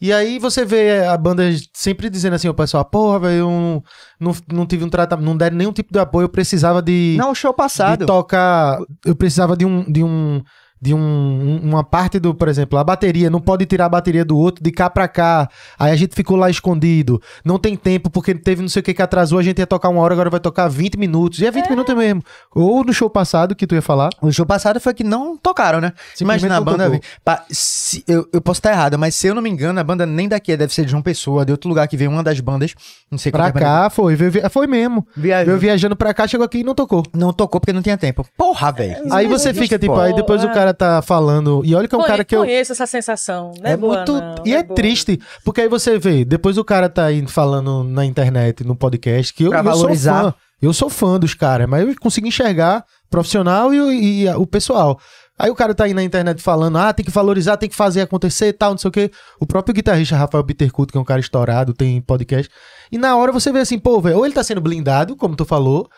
[0.00, 3.82] E aí você vê a banda sempre dizendo assim, o pessoal, porra, velho, eu não,
[4.20, 7.34] não, não tive um tratamento, não deram nenhum tipo de apoio, eu precisava de, Não,
[7.34, 8.04] show de passado.
[8.04, 10.42] tocar, eu precisava de um, de um,
[10.84, 14.22] de um, um- uma parte do, por exemplo, a bateria, não pode tirar a bateria
[14.24, 18.10] do outro de cá pra cá, aí a gente ficou lá escondido, não tem tempo
[18.10, 20.28] porque teve não sei o que que atrasou, a gente ia tocar uma hora, agora
[20.28, 22.22] vai tocar 20 minutos, e é 20 minutos mesmo,
[22.54, 25.80] ou no show passado que tu ia falar, O show passado foi que não tocaram,
[25.80, 25.92] né?
[26.20, 27.00] Imagina a banda.
[27.24, 30.04] Pa- se- eu, eu posso estar errado, mas se eu não me engano, a banda
[30.04, 32.40] nem daqui é, deve ser de João Pessoa, de outro lugar que veio uma das
[32.40, 32.74] bandas.
[33.10, 35.06] Não sei pra é cá foi, veio, foi mesmo.
[35.16, 35.46] Viajou.
[35.46, 37.02] veio viajando pra cá, chegou aqui e não tocou.
[37.14, 38.26] Não tocou porque não tinha tempo.
[38.36, 38.96] Porra, velho.
[39.12, 40.52] Aí você fica tipo, aí depois o é.
[40.52, 42.40] cara tá falando, e olha que é um Conhe- cara que eu...
[42.40, 43.52] Conheço essa sensação.
[43.60, 44.12] Não é, É boa, muito.
[44.12, 44.74] não, e é, boa.
[44.74, 49.32] triste, porque aí você vê, depois o cara tá aí falando na internet, no podcast,
[49.32, 50.22] que eu, Pra eu sou valorizar.
[50.24, 50.34] fã.
[50.62, 54.46] Eu sou fã dos caras, mas eu consigo enxergar profissional e, o- e a- o
[54.46, 54.98] pessoal.
[55.38, 58.00] Aí o cara tá aí na internet falando, ah, tem que valorizar, tem que fazer
[58.02, 59.10] acontecer e tal, não sei o quê.
[59.40, 62.48] O próprio guitarrista Rafael Bittercut, que é um cara estourado, tem podcast.
[62.90, 65.44] E na hora você vê assim, pô, velho, ou ele tá sendo blindado, como tu
[65.44, 65.88] falou,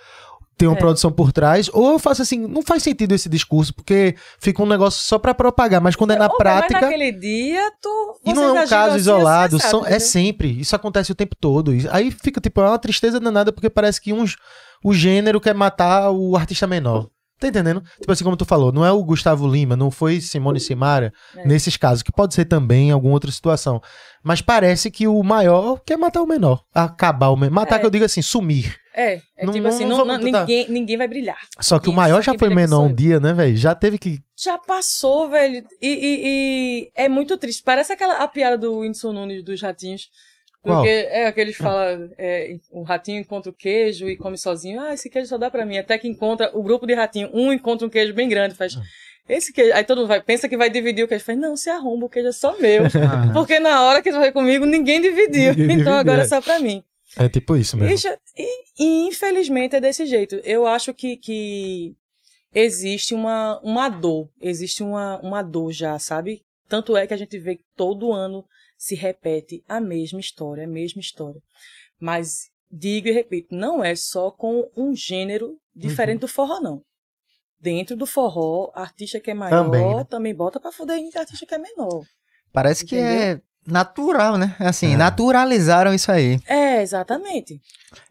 [0.56, 0.78] tem uma É.
[0.80, 4.66] produção por trás, ou eu faço assim, não faz sentido esse discurso, porque fica um
[4.66, 6.74] negócio só pra propagar, mas quando é na prática...
[6.74, 8.20] Mas naquele dia, tu.
[8.24, 10.00] E não é um caso assim, isolado, são, é entendeu?
[10.00, 10.60] sempre.
[10.60, 11.72] Isso acontece o tempo todo.
[11.90, 14.36] Aí fica, tipo, é uma tristeza danada porque parece que uns,
[14.84, 17.08] o gênero quer matar o artista menor.
[17.38, 17.82] Tá entendendo?
[18.00, 21.46] Tipo assim, como tu falou, não é o Gustavo Lima, não foi Simone Simara, É.
[21.46, 23.78] nesses casos, que pode ser também em alguma outra situação.
[24.24, 26.62] Mas parece que o maior quer matar o menor.
[26.74, 27.52] Acabar o menor.
[27.54, 27.78] Matar É.
[27.80, 28.74] que eu digo assim, sumir.
[28.98, 31.38] É, é Não- tipo assim, não não, ninguém, ninguém vai brilhar.
[31.60, 33.54] Só que o maior já quem foi menor um dia, né, velho?
[33.54, 34.20] Já teve que.
[34.34, 35.62] Já passou, velho.
[35.82, 37.62] E, e- e é muito triste.
[37.62, 40.08] Parece aquela a piada do Whindersson Nunes dos ratinhos.
[40.62, 40.78] Qual?
[40.78, 44.80] Porque é aqueles falam, é, o ratinho encontra o queijo e come sozinho.
[44.80, 45.76] Ah, esse queijo só dá pra mim.
[45.76, 47.28] Até que encontra o grupo de ratinho.
[47.34, 48.78] Um encontra um queijo bem grande, faz.
[49.28, 49.74] Esse queijo.
[49.74, 51.22] Aí todo mundo vai, pensa que vai dividir o queijo.
[51.22, 52.84] Faz, não, se arromba, o queijo é só meu.
[53.34, 55.50] Porque na hora que tu foi comigo, ninguém dividiu.
[55.50, 56.24] Ninguém então dividiu, agora é.
[56.24, 56.82] é só pra mim.
[57.16, 58.16] É tipo isso mesmo.
[58.36, 60.36] E, e, infelizmente é desse jeito.
[60.44, 61.96] Eu acho que, que
[62.54, 64.28] existe uma, uma dor.
[64.40, 66.42] Existe uma, uma dor já, sabe?
[66.68, 68.44] Tanto é que a gente vê que todo ano
[68.76, 71.40] se repete a mesma história, a mesma história.
[71.98, 76.82] Mas digo e repito, não é só com um gênero diferente do forró, não.
[77.58, 80.36] Dentro do forró, artista que é maior Também, também, né?
[80.36, 82.04] bota pra fuder artista que é menor.
[82.52, 83.20] Parece que Entendeu?
[83.20, 84.54] é natural, né?
[84.58, 84.96] Assim, É.
[84.96, 86.38] naturalizaram isso aí.
[86.46, 87.60] É, exatamente.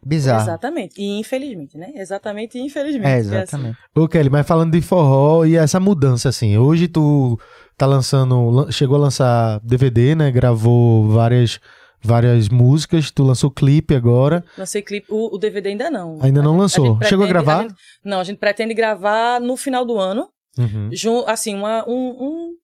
[0.04, 0.42] Bizarro.
[0.42, 1.00] Exatamente.
[1.00, 1.92] E infelizmente, né?
[1.94, 3.06] Exatamente e infelizmente.
[3.08, 3.36] É, que assim.
[3.36, 3.78] exatamente.
[3.94, 7.38] Ô, Kelly, mas falando de forró e essa mudança, assim, hoje tu
[7.76, 10.30] tá lançando, lan- chegou a lançar DVD, né?
[10.30, 11.60] Gravou várias,
[12.02, 15.06] várias músicas, tu lançou clipe agora, Lancei clipe.
[15.10, 16.18] O, o DVD ainda não.
[16.22, 16.94] ainda não A gente- lançou.
[16.94, 17.62] gente Chegou a gravar?
[17.62, 20.28] gente- não, a gente pretende gravar no final do ano.
[20.58, 20.88] Uhum.
[20.92, 22.55] Jun- assim, uma, um, um-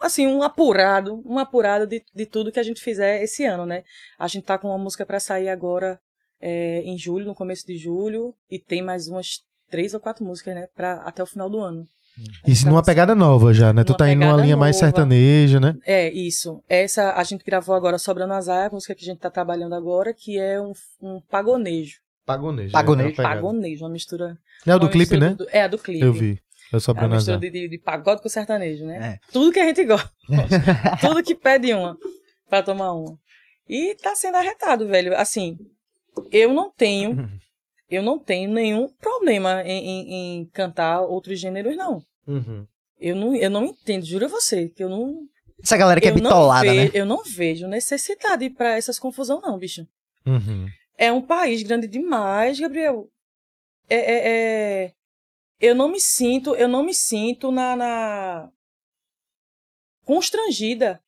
[0.00, 3.82] assim, um apurado, um apurado de, de tudo que a gente fizer esse ano, né?
[4.18, 5.98] A gente tá com uma música pra sair agora
[6.40, 9.40] é, em julho, no começo de julho, e tem mais umas
[9.70, 11.86] três ou quatro músicas, né, pra, até o final do ano.
[12.46, 13.84] Isso numa pegada nova já, né?
[13.84, 14.86] Tu tá indo numa linha mais nova.
[14.86, 15.76] sertaneja, né?
[15.86, 16.60] É, isso.
[16.68, 20.12] Essa a gente gravou agora Sobrando Azar, a música que a gente tá trabalhando agora,
[20.12, 21.98] que é um, um pagonejo.
[22.26, 22.72] Pagonejo.
[22.72, 23.16] Pagonejo.
[23.16, 24.36] Pagonejo, uma mistura.
[24.66, 25.34] É o do clipe, né?
[25.34, 26.04] do- é, a do clipe.
[26.04, 26.38] Eu vi.
[26.72, 29.14] Eu sou É uma Bruno mistura de, de, de pagode com sertanejo, né?
[29.14, 29.32] É.
[29.32, 30.10] Tudo que a gente gosta.
[31.00, 31.96] Tudo que pede uma
[32.48, 33.18] pra tomar uma.
[33.68, 35.16] E tá sendo arretado, velho.
[35.16, 35.58] Assim,
[36.30, 37.28] eu não tenho,
[37.90, 42.02] eu não tenho nenhum problema em, em- em cantar outros gêneros, não.
[42.26, 42.66] Uhum.
[42.98, 45.20] Eu não, eu não entendo, juro a você, que eu não.
[45.62, 46.90] Essa galera que é bitolada, né?
[46.94, 49.86] eu não vejo necessidade pra essas confusão, não, bicho.
[50.26, 50.66] Uhum.
[50.96, 53.08] É um país grande demais, Gabriel.
[53.88, 54.28] É, é-
[54.84, 54.92] é-
[55.60, 58.48] Eu não me sinto, eu não me sinto na, na-
[60.04, 61.00] constrangida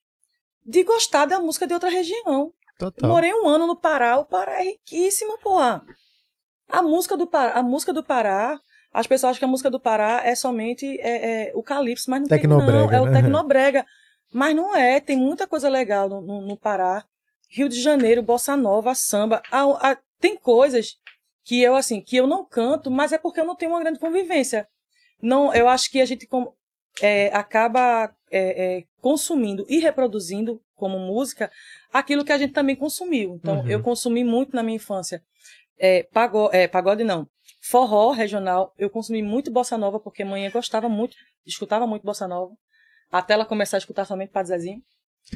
[0.64, 2.52] de gostar da música de outra região.
[2.78, 3.08] Total.
[3.10, 5.84] morei um ano no Pará, o Pará é riquíssimo, porra.
[6.68, 8.58] A música do Pará, a música do Pará,
[8.92, 12.20] as pessoas acham que a música do Pará é somente é, é, o calypso, mas
[12.20, 13.20] não tem não, Tecnobrega, é o né?
[13.22, 13.86] tecnobrega.
[14.32, 17.04] Mas não é, tem muita coisa legal no, no, no Pará.
[17.48, 20.96] Rio de Janeiro, bossa nova, samba, a- a- tem coisas
[21.44, 23.98] que eu assim, que eu não canto, mas é porque eu não tenho uma grande
[23.98, 24.68] convivência.
[25.20, 26.52] Não, eu acho que a gente com-
[27.00, 31.50] é, acaba é, é, consumindo e reproduzindo como música
[31.92, 33.34] aquilo que a gente também consumiu.
[33.36, 33.68] Então, Uhum.
[33.68, 35.22] eu consumi muito na minha infância.
[35.78, 37.28] É, pago- é, pagode não.
[37.60, 38.72] Forró regional.
[38.78, 41.16] Eu consumi muito bossa nova, porque mãe gostava muito,
[41.46, 42.52] escutava muito bossa nova.
[43.10, 44.82] Até ela começar a escutar somente Padre Zezinho.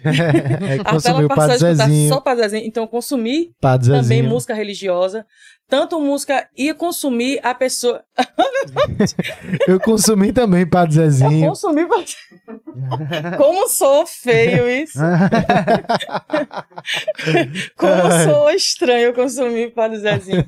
[0.04, 2.08] É, o Padre escutar Zezinho.
[2.08, 2.66] só Padre Zezinho.
[2.66, 4.28] Então, eu consumi Padre também Zezinho.
[4.28, 5.26] música religiosa.
[5.68, 8.04] Tanto música e consumir a pessoa.
[9.66, 11.48] Eu consumi também Padre Eu Zezinho.
[11.48, 11.84] consumi.
[13.36, 14.96] Como sou feio isso.
[17.76, 20.46] Como sou estranho eu consumir Padre Zezinho.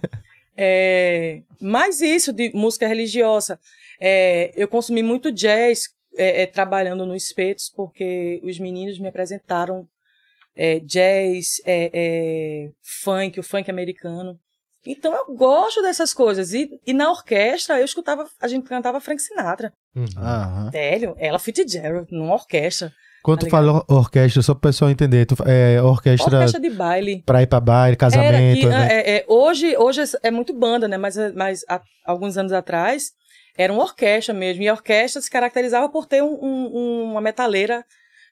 [0.57, 3.59] É, mas isso de música religiosa.
[4.01, 9.87] É, eu consumi muito jazz é, é, trabalhando no Espetos, porque os meninos me apresentaram
[10.57, 12.69] é, jazz, é, é,
[13.03, 14.39] funk, o funk americano.
[14.87, 16.53] Então eu gosto dessas coisas.
[16.53, 19.73] E, e na orquestra eu escutava, a gente cantava Frank Sinatra.
[19.95, 20.71] Uhum.
[20.73, 22.93] Sério, ela Fitzgerald, numa orquestra.
[23.23, 26.71] Quando Tá tu fala or- orquestra, só pro pessoal entender, tu, é orquestra, Orquestra de
[26.71, 27.23] baile.
[27.27, 28.89] pra ir pra baile, Era casamento, que, né?
[28.91, 30.97] é, é, hoje, hoje é muito banda, né?
[30.97, 33.11] Mas, mas há alguns anos atrás
[33.59, 34.63] era uma orquestra mesmo.
[34.63, 37.85] E a orquestra se caracterizava por ter um- um- uma metaleira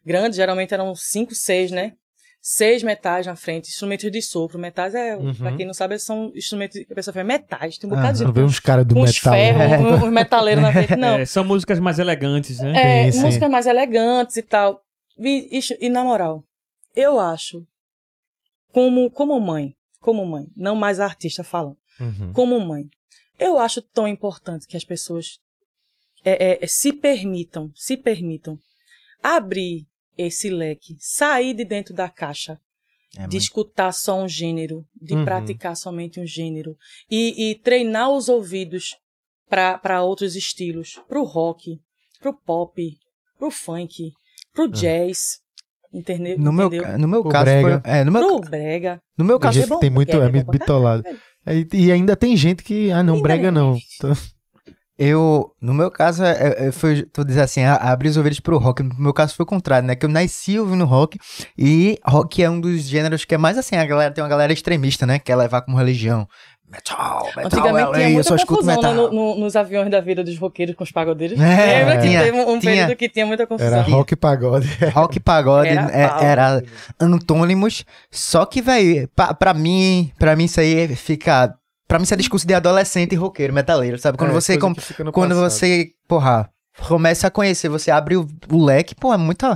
[0.04, 1.92] grande, geralmente eram cinco, seis, né?
[2.40, 4.56] Seis metais na frente, instrumentos de sopro.
[4.56, 5.34] Metais é, Uhum.
[5.34, 7.76] pra quem não sabe, são instrumentos que a pessoa fala metais.
[7.76, 9.32] Tem um bocado Não de vê uns caras do uns metal.
[9.34, 9.68] né?
[9.68, 10.94] ferros, uns metaleiros na frente.
[10.96, 12.72] Não, É, são músicas mais elegantes, né?
[13.08, 13.24] é, Sim, sim.
[13.24, 14.80] músicas mais elegantes e tal.
[15.18, 16.44] E, e- e, na moral,
[16.94, 17.66] eu acho,
[18.72, 22.32] como, como mãe, como mãe, não mais a artista falando, Uhum.
[22.32, 22.88] como mãe,
[23.38, 25.38] eu acho tão importante que as pessoas
[26.24, 28.58] é, é, se permitam, se permitam
[29.22, 32.58] abrir esse leque, sair de dentro da caixa,
[33.18, 35.24] É de escutar só um gênero, de Uhum.
[35.24, 36.76] praticar somente um gênero
[37.10, 38.94] e, e treinar os ouvidos
[39.48, 41.80] para outros estilos, pro rock,
[42.20, 42.98] pro pop,
[43.38, 44.12] pro funk,
[44.52, 45.38] pro jazz,
[45.92, 46.36] entendeu?
[46.38, 46.68] No meu,
[46.98, 47.80] no meu O caso brega.
[47.82, 49.00] foi, é, no meu, Pro brega.
[49.16, 51.04] no meu caso tem muito, é é muito bitolado.
[51.46, 53.50] E, e ainda tem gente que, ah, não, brega é.
[53.50, 53.76] não.
[54.98, 58.56] Eu, no meu caso, é, é, foi, tu dizer assim, a- abrir os ouvidos pro
[58.56, 58.82] rock.
[58.82, 59.94] No meu caso foi o contrário, né?
[59.94, 61.18] Que eu nasci ouvindo rock
[61.56, 64.54] e rock é um dos gêneros que é mais assim, a galera tem uma galera
[64.54, 65.18] extremista, né?
[65.18, 66.26] Que quer levar como religião.
[66.68, 69.88] Metal, metal, Antigamente LA, tinha eu muita só escuto confusão né, no- no- nos aviões
[69.88, 71.38] da vida dos roqueiros com os pagodeiros.
[71.40, 72.72] É, Lembra que tinha, teve um, um tinha.
[72.72, 73.72] período que tinha muita confusão?
[73.72, 74.66] era rock e pagode.
[74.92, 76.62] Rock e pagode Era é- era,
[77.00, 77.84] antônimos.
[78.10, 81.54] Só que, velho, pra, pra mim, pra mim isso aí fica.
[81.88, 84.18] Pra mim isso é discurso de adolescente e roqueiro, metaleiro, sabe?
[84.18, 84.58] Quando É, você.
[84.58, 84.74] com-
[85.12, 85.50] quando passado.
[85.50, 86.50] você, porra,
[86.86, 89.46] começa a conhecer, você abre o, o leque, pô, é muito,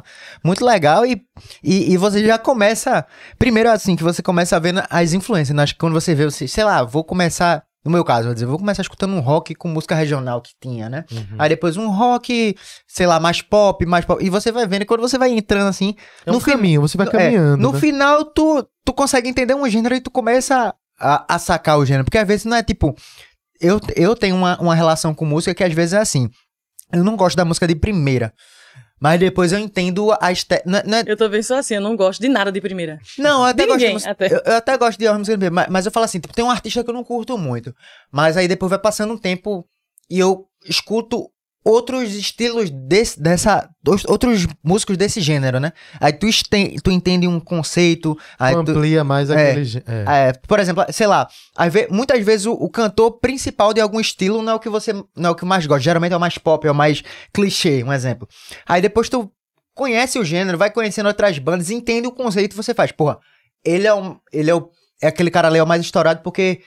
[0.42, 1.22] muito legal e,
[1.62, 3.06] e, e você já começa.
[3.38, 5.54] Primeiro, assim, que você começa a ver as influências.
[5.54, 5.62] né?
[5.62, 7.62] Acho que quando você vê, você, sei lá, vou começar.
[7.82, 10.90] No meu caso, vou dizer, vou começar escutando um rock com música regional que tinha,
[10.90, 11.06] né?
[11.10, 11.36] Uhum.
[11.38, 12.54] Aí depois um rock,
[12.86, 14.22] sei lá, mais pop, mais pop.
[14.22, 15.94] E você vai vendo, e quando você vai entrando assim,
[16.26, 17.56] É um no caminho, você vai é, caminhando.
[17.56, 17.80] no né?
[17.80, 22.04] final, tu, tu consegue entender um gênero e tu começa a, a sacar o gênero.
[22.04, 22.94] Porque às vezes não é tipo.
[23.58, 26.28] Eu, eu tenho uma, uma relação com música que às vezes é assim.
[26.92, 28.32] Eu não gosto da música de primeira.
[29.02, 30.70] Mas depois eu entendo a estética.
[30.86, 32.98] É- é- Eu também sou assim, eu não gosto de nada de primeira.
[33.18, 34.10] não, eu até De gosto de ninguém, música.
[34.10, 34.26] até.
[34.26, 35.54] Eu, eu até gosto de música de primeira.
[35.54, 37.74] Mas, mas eu falo assim: tipo, tem um artista que eu não curto muito.
[38.12, 39.66] Mas aí depois vai passando um tempo
[40.10, 41.30] e eu escuto
[41.64, 43.68] outros estilos desse, dessa.
[44.08, 45.72] outros músicos desse gênero, né?
[46.00, 46.26] Aí tu,
[46.82, 48.16] tu entende um conceito.
[48.38, 49.50] Aí tu, Amplia mais É.
[49.50, 49.64] aquele.
[49.64, 50.28] gê- É.
[50.28, 51.28] é, por exemplo, sei lá,
[51.70, 54.92] ve- muitas vezes o, o cantor principal de algum estilo não é o que você
[54.92, 55.82] não é o que mais gosta.
[55.82, 57.02] Geralmente é o mais pop, é o mais
[57.32, 58.26] clichê, um exemplo.
[58.66, 59.30] Aí depois tu
[59.74, 63.18] conhece o gênero, vai conhecendo outras bandas, entende o conceito, você faz, porra,
[63.64, 64.68] ele é um, ele é o
[65.02, 66.60] é aquele cara ali é o mais estourado porque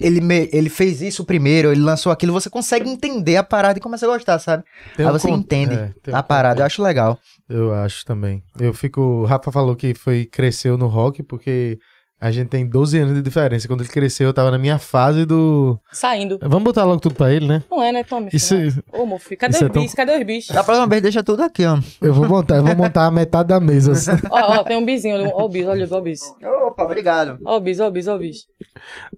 [0.00, 3.82] ele, me- ele fez isso primeiro, ele lançou aquilo, você consegue entender a parada e
[3.82, 4.64] começa a gostar, sabe?
[4.96, 7.18] Tem Aí um você con- entende é, um a parada, eu acho legal.
[7.48, 8.42] Eu acho também.
[8.58, 9.00] Eu fico.
[9.00, 11.78] O Rafa falou que foi cresceu no rock porque
[12.20, 13.66] a gente tem 12 anos de diferença.
[13.66, 15.78] Quando ele cresceu, eu tava na minha fase do.
[15.90, 16.38] Saindo.
[16.42, 17.62] Vamos botar logo tudo pra ele, né?
[17.70, 18.28] Não é, né, Tommy?
[18.32, 18.54] Isso,
[18.92, 19.94] Ô, meu filho, cadê isso os é tão- bis?
[19.94, 20.46] Cadê os bis?
[20.48, 21.78] Da próxima vez deixa tudo aqui, ó.
[22.02, 23.92] eu vou montar, eu vou montar a metade da mesa.
[23.92, 24.10] assim.
[24.30, 25.30] Ó, ó, tem um bizinho ali.
[25.32, 26.20] Ó o bis, olha o bis.
[26.66, 27.38] Opa, obrigado.
[27.44, 28.46] Ó o bis, ó o bis, ó o bis.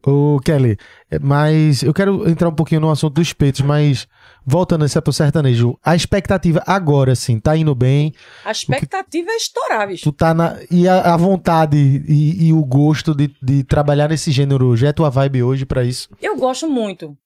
[0.07, 0.77] Ô, Kelly,
[1.21, 4.07] mas eu quero entrar um pouquinho no assunto dos peitos, mas
[4.45, 8.13] voltando esse pro sertanejo, a expectativa agora, assim, tá indo bem,
[8.45, 10.05] A expectativa é estourar, bicho.
[10.05, 10.59] tu tá na.
[10.71, 14.93] E a, a vontade e, e o gosto de, de trabalhar nesse gênero hoje, é
[14.93, 16.09] tua vibe hoje pra isso?
[16.21, 17.17] Eu gosto muito.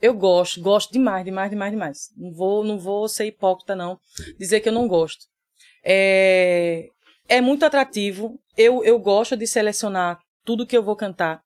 [0.00, 1.98] Eu gosto, gosto demais, demais, demais, demais.
[2.16, 3.98] Não vou, não vou ser hipócrita, não.
[4.38, 5.24] Dizer que eu não gosto.
[5.82, 6.88] É,
[7.28, 8.38] é muito atrativo.
[8.56, 11.40] Eu, eu gosto de selecionar tudo que eu vou cantar.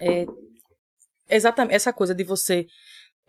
[0.00, 0.26] É,
[1.30, 2.66] exatamente essa coisa de você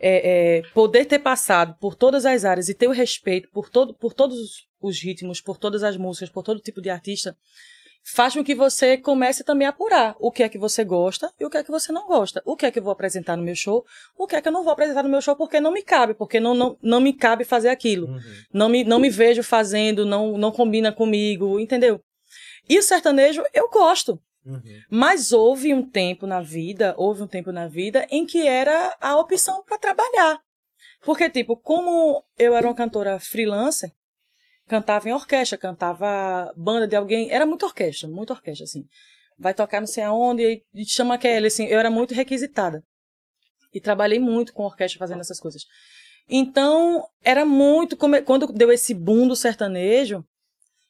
[0.06, 3.94] é, é, poder ter passado por todas as áreas e ter o respeito por, todo,
[3.94, 7.38] por todos os ritmos, por todas as músicas, por todo tipo de artista,
[8.04, 11.46] faz com que você comece também a apurar o que é que você gosta e
[11.46, 12.42] o que é que você não gosta.
[12.46, 13.86] O que é que eu vou apresentar no meu show,
[14.18, 16.14] o que é que eu não vou apresentar no meu show porque não me cabe,
[16.14, 18.10] porque não, não, não me cabe fazer aquilo.
[18.52, 22.02] Não, me, não me vejo fazendo, não, não combina comigo, entendeu?
[22.68, 24.20] E o sertanejo eu gosto.
[24.90, 29.18] Mas houve um tempo na vida, houve um tempo na vida em que era a
[29.18, 30.40] opção para trabalhar.
[31.06, 33.92] Porque, tipo, como eu era uma cantora freelancer,
[34.68, 38.86] cantava em orquestra, cantava banda de alguém, era muito orquestra, muito orquestra, assim.
[39.38, 42.84] Vai tocar não sei aonde, e chama aquele, assim, eu era muito requisitada.
[43.74, 45.64] E trabalhei muito com orquestra fazendo essas coisas.
[46.30, 50.24] Então, era muito, quando deu esse boom do sertanejo,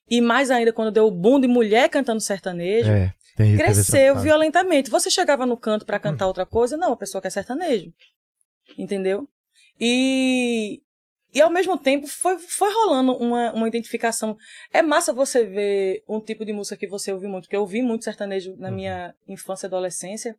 [0.10, 4.90] e mais ainda quando deu o boom de mulher cantando sertanejo, É, tem cresceu violentamente.
[4.90, 7.92] Você chegava no canto pra cantar outra coisa, não, a pessoa quer sertanejo.
[8.78, 9.28] Entendeu?
[9.80, 10.82] E,
[11.34, 14.38] e ao mesmo tempo foi, foi rolando uma, uma identificação.
[14.72, 17.82] É massa você ver um tipo de música que você ouviu muito, que eu ouvi
[17.82, 20.36] muito sertanejo na minha infância e adolescência.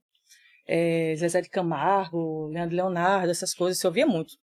[0.66, 4.34] É, Zezé de Camargo, Leandro Leonardo, essas coisas, você ouvia muito.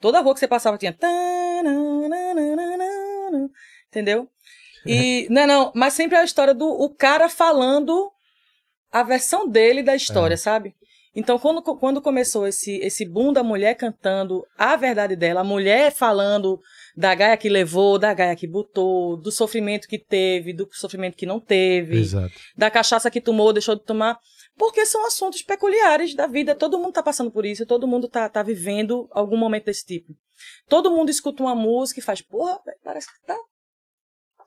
[0.00, 0.96] Toda rua que você passava tinha.
[3.88, 4.28] Entendeu?
[4.86, 8.10] E, não, não, mas sempre é a história do o cara falando
[8.90, 10.74] a versão dele da história, sabe?
[11.14, 15.92] Então, quando, quando começou esse, esse boom da mulher cantando a verdade dela, a mulher
[15.92, 16.60] falando
[16.96, 21.26] da gaia que levou, da gaia que botou, do sofrimento que teve, do sofrimento que
[21.26, 22.32] não teve, Exato.
[22.56, 24.20] da cachaça que tomou, deixou de tomar,
[24.56, 26.54] porque são assuntos peculiares da vida.
[26.54, 30.14] Todo mundo tá passando por isso, todo mundo tá, tá vivendo algum momento desse tipo.
[30.68, 33.36] Todo mundo escuta uma música e faz, porra, parece que tá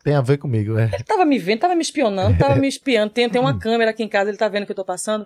[0.03, 0.89] Tem a ver comigo, é.
[0.93, 3.13] ele tava me vendo, tava me espionando, tava me espiando.
[3.13, 5.25] Tem, tem uma câmera aqui em casa, ele tá vendo o que eu tô passando.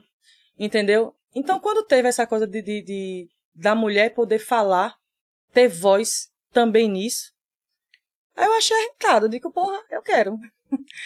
[0.59, 1.13] Entendeu?
[1.35, 4.95] Então, quando teve essa coisa de, de, de- da mulher poder falar,
[5.53, 7.31] ter voz também nisso,
[8.35, 9.25] aí eu achei arretado.
[9.25, 10.37] Eu digo, porra, eu quero.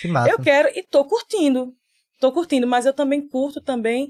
[0.02, 0.30] Que massa.
[0.32, 1.74] Eu quero e tô curtindo.
[2.20, 4.10] Tô curtindo, mas eu também curto também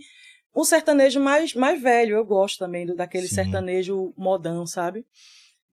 [0.56, 2.16] um sertanejo mais, mais velho.
[2.16, 3.36] Eu gosto também do, daquele Sim.
[3.36, 5.06] sertanejo modão, sabe?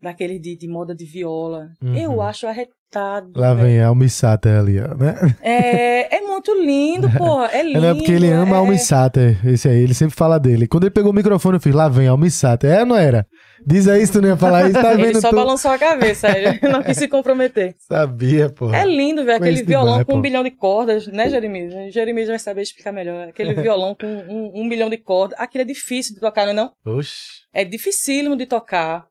[0.00, 1.70] Daquele de, de moda de viola.
[1.82, 1.96] Uhum.
[1.96, 3.32] Eu acho arretado.
[3.34, 5.14] Lá vem a Almissata ali, ó, né?
[5.42, 7.44] É, é muito lindo, pô.
[7.44, 7.80] É lindo.
[7.80, 8.58] Não é porque ele ama é...
[8.58, 10.68] Almissata, esse aí, ele sempre fala dele.
[10.68, 12.66] Quando ele pegou o microfone, eu fiz, lá vem a Almissata.
[12.66, 13.26] É, não era?
[13.66, 15.36] Diz aí se tu não ia falar isso, tá Ele vendo só tu?
[15.36, 17.74] balançou a cabeça, ele não quis se comprometer.
[17.78, 18.78] Sabia, porra.
[18.78, 20.18] É lindo, velho, aquele violão demais, com pô.
[20.18, 21.92] um bilhão de cordas, né, Jeremias?
[21.92, 23.28] Jeremias vai saber explicar melhor.
[23.28, 25.38] Aquele violão com um, um bilhão de cordas.
[25.40, 26.72] Aquilo é difícil de tocar, não é não?
[26.86, 27.42] Oxi.
[27.52, 29.07] É dificílimo de tocar.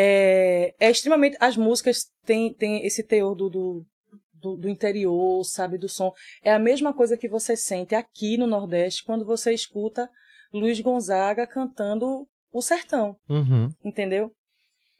[0.00, 1.36] É, é extremamente.
[1.40, 3.86] As músicas têm, têm esse teor do, do,
[4.34, 5.76] do, do interior, sabe?
[5.76, 6.12] Do som.
[6.44, 10.08] É a mesma coisa que você sente aqui no Nordeste quando você escuta
[10.54, 13.68] Luiz Gonzaga cantando O Sertão, Uhum.
[13.84, 14.30] entendeu?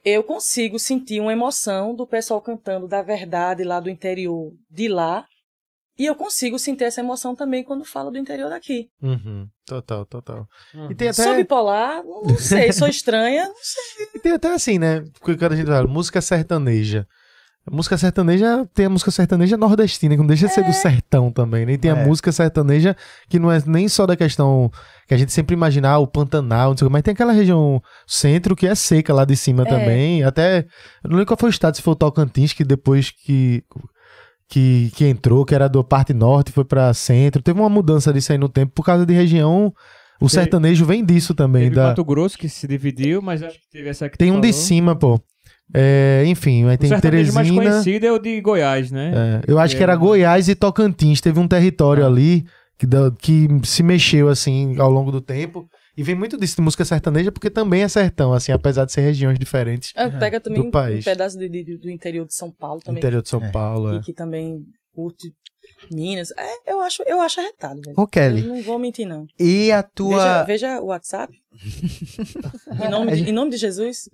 [0.04, 5.24] Eu consigo sentir uma emoção do pessoal cantando da verdade lá do interior de lá.
[5.98, 8.88] E eu consigo sentir essa emoção também quando falo do interior daqui.
[9.02, 9.48] Uhum.
[9.66, 10.46] Total, total.
[10.74, 10.90] Uhum.
[10.90, 12.02] E tem até, Sou bipolar?
[12.04, 12.72] Não sei.
[12.72, 13.46] Sou estranha?
[13.48, 14.06] Não sei.
[14.14, 15.02] e tem até assim, né?
[15.20, 17.06] Porque quando a gente fala música sertaneja,
[17.70, 21.30] A música sertaneja tem a música sertaneja nordestina, que não deixa de ser do sertão
[21.30, 21.72] também, né?
[21.72, 22.06] E tem a É.
[22.06, 22.96] música sertaneja
[23.28, 24.70] que não é nem só da questão
[25.06, 27.32] que a gente sempre imagina, ah, o Pantanal, não sei o que, mas tem aquela
[27.32, 29.66] região centro que é seca lá de cima É.
[29.66, 30.22] também.
[30.24, 30.60] Até.
[31.04, 33.62] Eu não lembro qual foi o estado, se foi o Tocantins, que depois que.
[34.50, 37.42] Que, que entrou, que era do parte norte, foi pra centro.
[37.42, 39.66] Teve uma mudança disso aí no tempo por causa de região.
[40.20, 41.64] O Teve- sertanejo vem disso também.
[41.64, 44.40] Teve Da, Mato Grosso que se dividiu, mas acho que teve essa que tem um
[44.40, 44.64] de falou.
[44.66, 45.20] cima, pô.
[45.74, 47.44] É, enfim, aí O tem mais Teresina.
[47.54, 49.12] conhecido é o de Goiás, né?
[49.46, 49.96] É, eu acho que era É.
[49.96, 51.20] Goiás e Tocantins.
[51.20, 52.46] Teve um território ali
[52.78, 55.68] que, da- que se mexeu assim ao longo do tempo.
[55.98, 59.00] E vem muito disso de música sertaneja, porque também é sertão, assim, apesar de ser
[59.00, 61.04] regiões diferentes É, Pega também do um país.
[61.04, 63.00] pedaço de- de- do interior de São Paulo também.
[63.00, 63.50] interior de São É.
[63.50, 63.94] Paulo.
[63.94, 64.00] E É.
[64.00, 65.32] que também curte
[65.90, 66.32] Minas.
[66.36, 67.94] É, eu acho, eu acho arretado, velho.
[67.98, 69.26] Ô, Kelly, Eu não vou mentir, não.
[69.38, 70.42] e a tua.
[70.44, 71.32] veja o WhatsApp.
[72.84, 74.08] em, nome de, em nome de Jesus.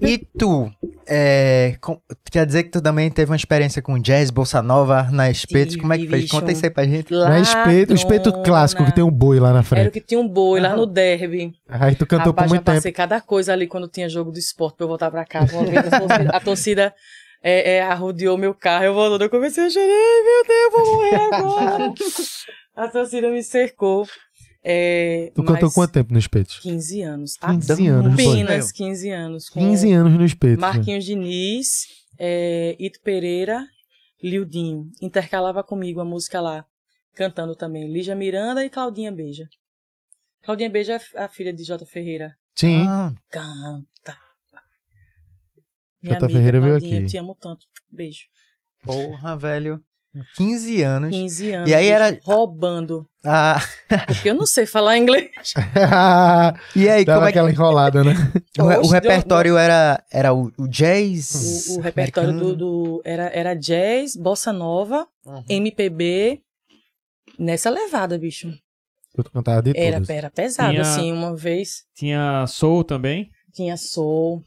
[0.00, 0.70] E tu?
[1.06, 5.30] É, com- Quer dizer que tu também teve uma experiência com jazz, bossa nova na
[5.30, 5.76] Espetos?
[5.76, 6.26] Como é que foi?
[6.28, 7.12] Conta isso aí pra gente.
[7.14, 9.90] É espeto, o espeto clássico, que tem um boi lá na Era o frente.
[9.92, 10.76] que tinha um boi lá Aham.
[10.76, 11.52] no derby.
[11.68, 12.76] Aí tu cantou Rapaz, por já muito tempo.
[12.76, 15.52] passei cada coisa ali quando tinha jogo do esporte pra eu voltar pra casa.
[16.32, 16.94] A a torcida
[17.42, 21.34] é, é, arrodeou meu carro, eu voltando, eu comecei a chorar, meu Deus, vou morrer
[21.34, 21.94] agora.
[22.76, 24.06] a torcida me cercou.
[24.64, 26.60] É, Tu cantou quanto tempo no espeto?
[26.62, 27.36] 15 anos.
[27.36, 28.42] 15 anos, foi.
[28.42, 29.48] Apenas 15 anos.
[29.48, 30.60] Com 15 anos no espeto.
[30.60, 31.86] Marquinhos Diniz,
[32.16, 33.66] é, Ito Pereira,
[34.22, 34.88] Lildinho.
[35.00, 36.64] Intercalava comigo a música lá,
[37.14, 37.92] cantando também.
[37.92, 39.48] Lígia Miranda e Claudinha Beija.
[40.44, 42.36] Claudinha Beija é a filha de Jota Ferreira.
[42.54, 42.86] Sim.
[42.86, 43.91] Ah, Canta.
[46.02, 46.94] Minha Jota amiga, Ferreira veio aqui.
[46.96, 47.66] eu te amo tanto.
[47.90, 48.22] Beijo.
[48.82, 49.80] porra, velho.
[50.36, 51.10] 15 anos.
[51.10, 51.70] 15 anos.
[51.70, 53.08] E aí era- Roubando.
[53.24, 53.58] Ah,
[54.06, 55.30] Porque eu não sei falar inglês.
[56.76, 57.38] e aí, Dava como é que.
[57.38, 58.12] aquela enrolada, né?
[58.58, 61.68] O, re- o repertório era, era o, o jazz?
[61.70, 65.44] O, o repertório do, do- era, era jazz, bossa nova, Uhum.
[65.48, 66.42] MPB.
[67.38, 68.52] Nessa levada, bicho.
[69.14, 71.12] Tu cantava de Era, era pesado, Tinha- assim.
[71.12, 73.30] Uma vez Tinha Soul também.
[73.54, 74.42] tinha soul.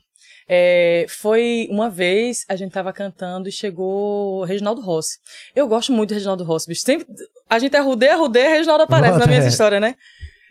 [0.47, 5.17] É, foi uma vez a gente tava cantando e chegou Reginaldo Rossi.
[5.55, 6.81] Eu gosto muito do Reginaldo Rossi, bicho.
[6.81, 7.07] Sempre,
[7.49, 9.47] a gente arrudeia, arrudeia, Reginaldo aparece na minha É.
[9.47, 9.95] história, né?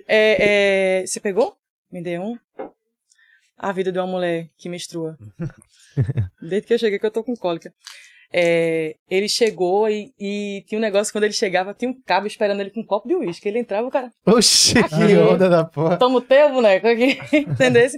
[0.06, 1.56] É, é, você pegou?
[1.90, 2.36] Me dê um.
[3.56, 5.16] A vida de uma mulher que menstrua.
[6.42, 7.72] Desde que eu cheguei que eu tô com cólica.
[8.36, 12.58] É, ele chegou e, e tinha um negócio, quando ele chegava, tinha um cabo esperando
[12.58, 13.48] ele com um copo de uísque.
[13.48, 15.96] Ele entrava, o cara, Oxi, que onda da porra.
[15.96, 17.96] toma o teu boneco aqui, entendesse?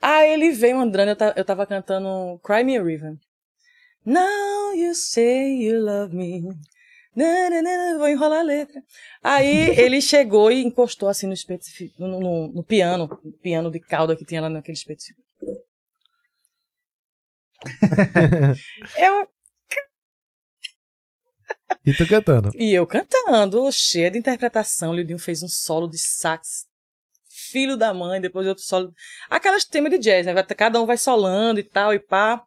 [0.00, 3.12] Aí ele veio andando, eu, eu tava cantando Cry Me a River.
[4.06, 6.40] Now you say you love me.
[7.98, 8.82] Vou enrolar a letra.
[9.22, 11.66] Aí ele chegou e encostou assim no espeto,
[11.98, 15.04] no, no, no piano, no piano de cauda que tinha lá naquele espeto.
[18.98, 19.28] Eu,
[21.84, 22.50] E tu cantando.
[22.54, 24.90] E eu cantando, cheia de interpretação.
[24.90, 26.66] O Lildinho fez um solo de sax.
[27.28, 28.92] Filho da mãe, depois outro solo.
[29.28, 30.34] Aquelas temas de jazz, né?
[30.42, 32.42] Cada um vai solando e tal, e pá.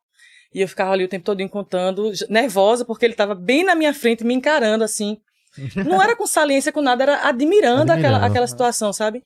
[0.53, 3.93] E eu ficava ali o tempo todo contando, nervosa, porque ele tava bem na minha
[3.93, 5.17] frente, me encarando assim.
[5.85, 8.25] Não era com saliência, com nada, era admirando, aquela, Admirando.
[8.25, 9.23] aquela situação, sabe?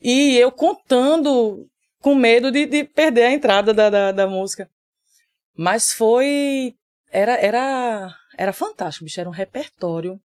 [0.00, 1.66] E eu contando,
[2.00, 4.68] com medo de, de perder a entrada da, da, da música.
[5.56, 6.74] Mas foi.
[7.10, 9.20] Era, era, era fantástico, bicho.
[9.20, 10.20] Era um repertório.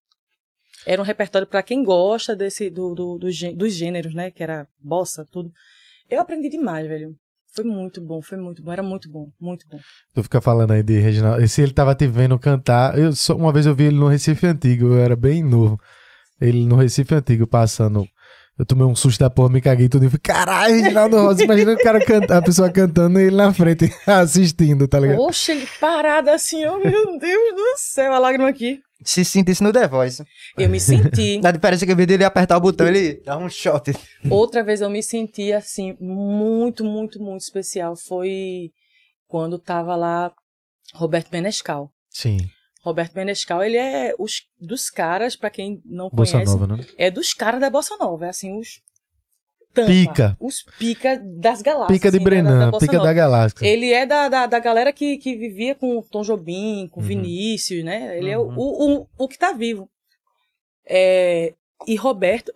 [0.86, 4.32] Era um repertório para quem gosta desse, do, do, do dos gêneros, né?
[4.32, 5.52] Que era bossa, tudo.
[6.10, 7.16] Eu aprendi demais, velho.
[7.54, 8.72] Foi muito bom, foi muito bom.
[8.72, 9.80] Era muito bom, muito bom.
[10.14, 11.46] Tu fica falando aí de Reginaldo.
[11.48, 12.98] Se ele tava te vendo cantar.
[12.98, 15.80] Eu, só, uma vez eu vi ele no Recife Antigo, eu era bem novo.
[16.40, 18.08] Ele no Recife Antigo passando.
[18.58, 21.74] Eu tomei um susto da porra, me caguei tudo e falei, caralho, Reginaldo Rossi, imagina
[21.74, 25.22] o cara cantar, a pessoa cantando e ele na frente assistindo, tá ligado?
[25.22, 28.80] Oxe, ele parado assim, oh meu Deus do céu, a lágrima aqui.
[29.04, 30.24] Se sinta isso no The Voice.
[30.58, 31.40] Eu me senti.
[31.46, 33.94] A diferença é que, em vez dele apertar o botão, ele dá um shot.
[34.28, 37.96] Outra vez eu me senti assim, muito, muito, muito especial.
[37.96, 38.72] Foi
[39.28, 40.32] quando tava lá
[40.96, 41.92] Roberto Menescal.
[42.10, 42.40] Sim,
[42.88, 46.86] Roberto Menescal, ele é os, dos caras, pra quem não Bossa conhece, Nova, né?
[46.98, 48.26] é dos caras da Bossa Nova.
[48.26, 48.82] É assim, os
[49.74, 50.38] tampa, Pica.
[50.40, 51.98] Os pica das galáxias.
[52.00, 53.08] Pica de assim, da- Brenan, da Bossa pica Nova.
[53.08, 53.66] da galáxia.
[53.68, 57.06] Ele é da, da, da galera que, que vivia com Tom Jobim, com Uhum.
[57.08, 58.18] Vinícius, né?
[58.18, 58.56] Ele é Uhum.
[58.58, 59.88] o, o, o que tá vivo.
[60.86, 61.54] É,
[61.86, 62.54] e Roberto,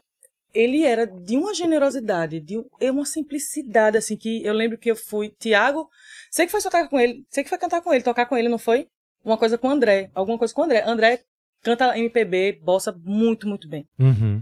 [0.53, 4.95] ele era de uma generosidade, de é uma simplicidade, assim, que eu lembro que eu
[4.95, 5.89] fui, Tiago,
[6.29, 8.49] sei que foi tocar com ele, sei que foi cantar com ele, tocar com ele,
[8.49, 8.87] não foi?
[9.23, 10.83] Uma coisa com o André, alguma coisa com o André.
[10.85, 11.19] André
[11.61, 13.87] canta MPB, bossa muito, muito bem.
[13.99, 14.41] Uhum.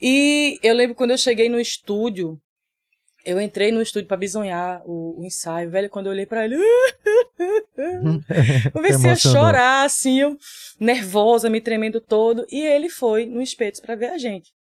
[0.00, 2.38] E eu lembro quando eu cheguei no estúdio,
[3.24, 6.56] Eu entrei no estúdio pra bisonhar o, o ensaio, velho, quando eu olhei pra ele.
[6.56, 6.62] eu
[8.72, 10.36] comecei a chorar, assim, eu
[10.80, 12.44] nervosa, me tremendo todo.
[12.50, 14.52] E ele foi no espetos pra ver a gente.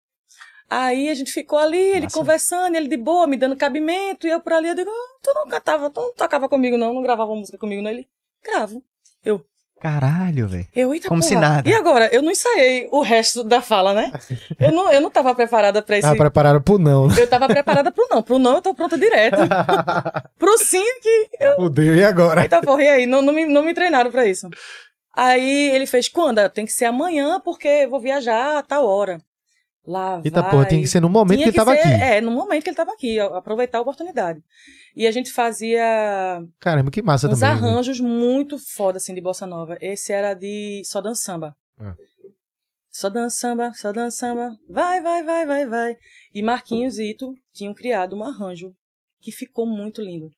[0.68, 2.18] Aí a gente ficou ali, ele Massa.
[2.18, 5.32] conversando, ele de boa, me dando cabimento, e eu por ali, eu digo, ah, tu
[5.34, 7.90] não cantava, tu não tocava comigo não, não gravava música comigo não.
[7.90, 8.06] Ele,
[8.44, 8.84] gravo.
[9.24, 9.44] Eu,
[9.80, 10.66] Caralho, velho.
[10.74, 11.40] eu, eita Como se porra.
[11.48, 11.68] nada.
[11.68, 12.10] E agora?
[12.12, 14.12] Eu não ensaiei o resto da fala, né?
[14.60, 16.06] Eu não, eu não tava preparada pra esse...
[16.06, 17.08] Ah, prepararam pro não.
[17.08, 17.14] né?
[17.18, 18.22] Eu tava preparada pro não.
[18.22, 19.38] Pro não, eu tô pronta direto.
[20.38, 21.56] pro sim, que eu.
[21.56, 22.42] Fudeu, e agora?
[22.42, 23.06] Eita porra, e aí?
[23.06, 24.48] Não, não, me, não me treinaram pra isso.
[25.16, 26.46] Aí ele fez, quando?
[26.50, 29.18] Tem que ser amanhã, porque eu vou viajar a tal hora.
[29.86, 30.50] Lá Eita vai.
[30.50, 32.02] porra, tem que ser no momento que Tinha ele tava ser- aqui.
[32.02, 34.42] É, no momento que ele tava aqui, aproveitar a oportunidade.
[34.94, 35.82] E a gente fazia
[36.60, 37.60] Caramba, que massa uns também.
[37.62, 37.68] né?
[37.68, 39.78] arranjos muito foda, assim, de bossa nova.
[39.80, 41.56] Esse era de Só Dan Samba.
[41.78, 41.94] Ah.
[42.90, 45.96] Só Dan Samba, Só Dan Samba, vai, vai, vai, vai, vai.
[46.34, 48.74] E Marquinhos e Ito tinham criado um arranjo
[49.20, 50.30] que ficou muito lindo.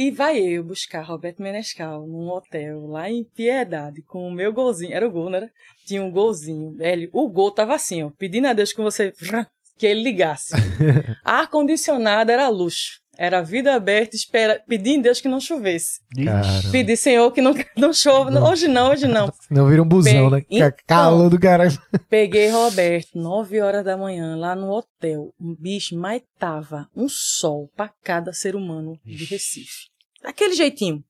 [0.00, 4.94] E vai eu buscar Roberto Menescal num hotel lá em Piedade com o meu golzinho.
[4.94, 5.50] Era o gol, não era?
[5.84, 6.70] Tinha um golzinho.
[6.76, 9.12] Velho, o gol tava assim, ó, pedindo a Deus que você
[9.76, 10.54] que ele ligasse.
[11.24, 13.00] Ar-condicionado era luxo.
[13.20, 16.00] Era vida aberta, espera, pedindo a Deus que não chovesse.
[16.24, 18.30] Cara, Pedir, Senhor, que não, não chova.
[18.30, 18.48] Não.
[18.48, 19.32] Hoje não, hoje não.
[19.50, 20.44] não vira um busão, né?
[20.48, 21.76] Bem, Ca- então- Calor do caralho.
[22.08, 25.34] Peguei Roberto, 9 horas da manhã, lá no hotel.
[25.40, 29.88] Um bicho, mas tava um sol pra cada ser humano de Recife.
[30.22, 31.02] Daquele jeitinho.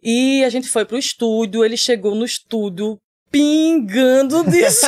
[0.00, 2.96] E a gente foi pro estúdio, ele chegou no estúdio
[3.28, 4.86] pingando disso.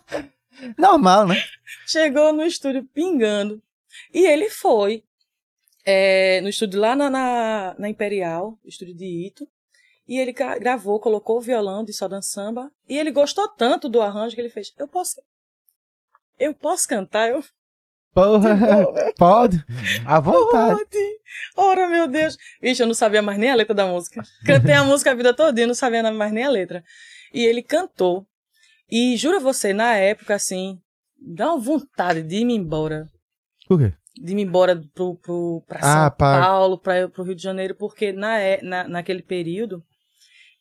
[0.78, 1.42] Normal, né?
[1.86, 3.60] chegou no estúdio pingando.
[4.14, 5.02] E ele foi
[5.84, 9.46] é, no estúdio lá na, na, na Imperial, estúdio de Ito.
[10.06, 12.70] E ele gra- gravou, colocou o violão de Sodan Samba.
[12.88, 14.72] E ele gostou tanto do arranjo que ele fez.
[14.78, 15.20] Eu posso.
[16.38, 17.30] Eu posso cantar?
[17.30, 17.42] Eu
[18.12, 18.50] Porra,
[19.18, 19.64] pode.
[20.06, 20.78] À vontade.
[20.78, 21.20] pode.
[21.56, 22.36] Ora, meu Deus.
[22.60, 24.22] Vixe, eu não sabia mais nem a letra da música.
[24.46, 26.84] Cantei a música a vida toda, não sabia mais nem a letra.
[27.32, 28.24] E ele cantou.
[28.90, 30.78] E juro a você, na época, assim,
[31.18, 33.10] dá uma vontade de ir me embora.
[33.66, 33.92] Por quê?
[34.16, 37.74] De ir embora pro, pro, pra Ah, São pra- Paulo, pra, pro Rio de Janeiro,
[37.74, 39.82] porque na, é- na, naquele período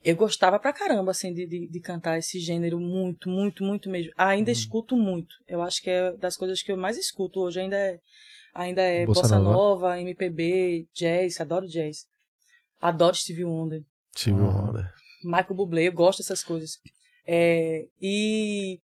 [0.04, 4.12] eu gostava pra caramba, assim, de, de, de cantar esse gênero muito, muito, muito mesmo.
[4.18, 4.54] Ainda Hum.
[4.54, 5.34] escuto muito.
[5.48, 8.00] Eu acho que é das coisas que eu mais escuto hoje, ainda é,
[8.54, 9.52] ainda é Bossa bossa, nova.
[9.54, 10.02] nova.
[10.02, 12.06] MPB, jazz, adoro jazz.
[12.82, 13.82] Adoro Stevie Wonder.
[14.14, 14.70] Tive Ah.
[14.70, 14.94] onda.
[15.24, 16.72] Michael Bublé, eu gosto dessas coisas.
[17.26, 18.80] É, e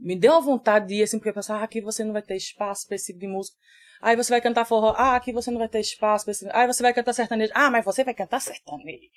[0.00, 2.22] me deu uma vontade de ir assim, porque eu pensava, ah, aqui você não vai
[2.22, 3.56] ter espaço pra esse tipo de música.
[4.00, 6.48] Aí você vai cantar forró, ah, aqui você não vai ter espaço pra esse...
[6.50, 9.10] Aí você vai cantar sertanejo, ah, mas você vai cantar sertanejo.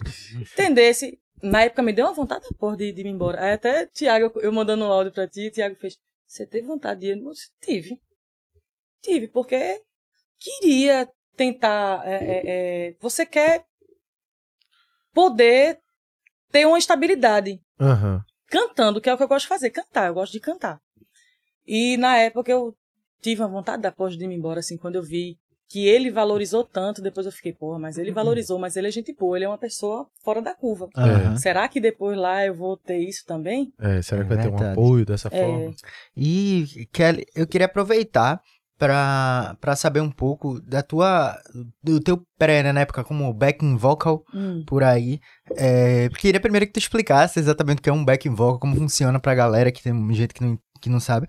[0.52, 1.20] Entendesse?
[1.42, 3.42] Na época me deu uma vontade da porra de, de ir embora.
[3.42, 5.96] Aí até Tiago, eu mandando um áudio pra ti, Tiago fez,
[6.26, 7.18] você teve vontade de ir?
[7.18, 8.00] Eu disse, tive.
[9.00, 9.80] Tive, porque
[10.38, 13.64] queria tentar, é, é, é, você quer
[15.14, 15.80] poder
[16.50, 18.22] ter uma estabilidade Aham.
[18.50, 20.78] Cantando, que é o que eu gosto de fazer, cantar, eu gosto de cantar.
[21.66, 22.74] E na época eu
[23.22, 26.64] tive uma vontade da porra de ir embora, assim, quando eu vi que ele valorizou
[26.64, 29.48] tanto, depois eu fiquei, porra, mas ele valorizou, mas ele é gente boa, ele é
[29.48, 30.88] uma pessoa fora da curva.
[30.96, 31.36] Aham.
[31.36, 33.72] Será que depois lá eu vou ter isso também?
[33.78, 34.72] É, será que É vai ter um verdade.
[34.72, 35.40] apoio dessa É.
[35.40, 35.72] forma?
[36.16, 38.42] E, Kelly, eu queria aproveitar
[38.80, 41.38] pra, pra saber um pouco da tua,
[41.82, 44.64] do teu pré, né, na época como backing vocal Hum.
[44.66, 45.20] por aí.
[45.56, 49.20] É, queria primeiro que tu explicasse exatamente o que é um backing vocal, como funciona
[49.20, 51.28] pra galera que tem gente que não, que não sabe.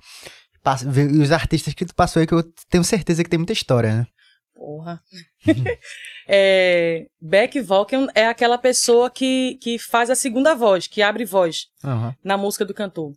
[0.64, 3.52] Passa- E os artistas que tu passou aí, que eu tenho certeza que tem muita
[3.54, 4.08] história, né?
[4.56, 5.02] Porra.
[6.28, 11.66] é, back vocal é aquela pessoa que, que faz a segunda voz, que abre voz
[11.84, 12.16] Aham.
[12.24, 13.12] na música do cantor.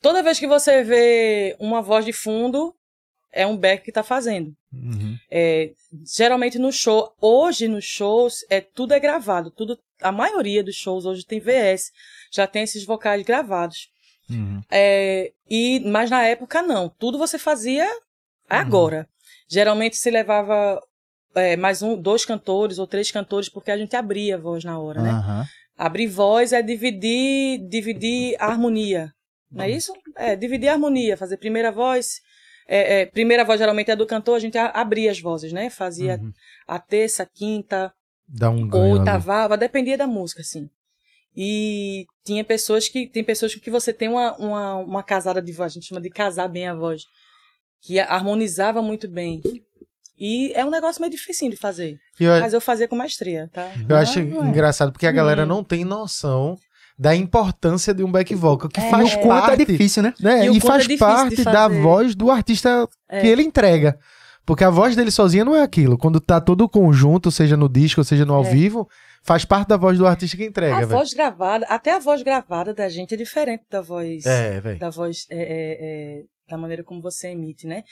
[0.00, 2.74] Toda vez que você vê uma voz de fundo,
[3.36, 4.52] é um back que tá fazendo.
[4.72, 5.16] Uhum.
[5.30, 5.72] É,
[6.16, 9.50] geralmente no show, hoje nos shows, é, tudo é gravado.
[9.50, 11.92] Tudo, a maioria dos shows hoje tem VS,
[12.32, 13.88] já tem esses vocais gravados.
[14.28, 14.62] Uhum.
[14.70, 17.86] É, e, mas na época não, tudo você fazia
[18.48, 19.06] agora.
[19.48, 20.80] Geralmente se levava
[21.34, 24.78] é, mais um, dois cantores ou três cantores, porque a gente abria a voz na
[24.78, 25.46] hora, né?
[25.76, 29.12] Abrir voz é dividir, dividir a harmonia.
[29.52, 29.92] Não é isso?
[30.16, 32.20] É, dividir a harmonia, fazer primeira voz.
[32.68, 35.70] É, é, primeira voz geralmente é do cantor, a gente abria as vozes, né?
[35.70, 36.32] Fazia Uhum.
[36.66, 37.92] a terça, a quinta,
[38.28, 38.92] Dá um ali.
[38.98, 40.68] oitavava, dependia da música, assim.
[41.36, 43.06] E tinha pessoas que.
[43.06, 46.08] Tem pessoas que você tem uma, uma, uma casada de voz, a gente chama de
[46.10, 47.02] casar bem a voz.
[47.82, 49.42] Que harmonizava muito bem.
[50.18, 51.98] E é um negócio meio difícil de fazer.
[52.18, 53.70] Eu, Mas eu fazia com maestria, tá?
[53.86, 54.48] eu acho Ah, ué.
[54.48, 55.46] engraçado porque a galera Hum.
[55.46, 56.56] não tem noção
[56.98, 60.14] da importância de um back vocal, que É, faz é parte, difícil, né?
[60.20, 60.46] né?
[60.46, 63.20] E E, é faz de parte da voz do artista É.
[63.20, 63.98] que ele entrega.
[64.46, 65.98] Porque a voz dele sozinha não é aquilo.
[65.98, 68.50] Quando tá todo o conjunto, seja no disco, seja no ao É.
[68.50, 68.88] vivo,
[69.24, 70.90] faz parte da voz do artista que entrega, a velho.
[70.90, 74.24] voz gravada, até a voz gravada da gente é diferente da voz.
[74.24, 75.78] É, da voz é, é,
[76.20, 77.82] é, da maneira como você emite, né?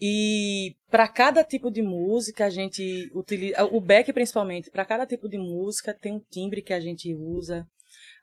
[0.00, 5.28] E para cada tipo de música a gente utiliza o back principalmente, para cada tipo
[5.28, 7.66] de música tem um timbre que a gente usa.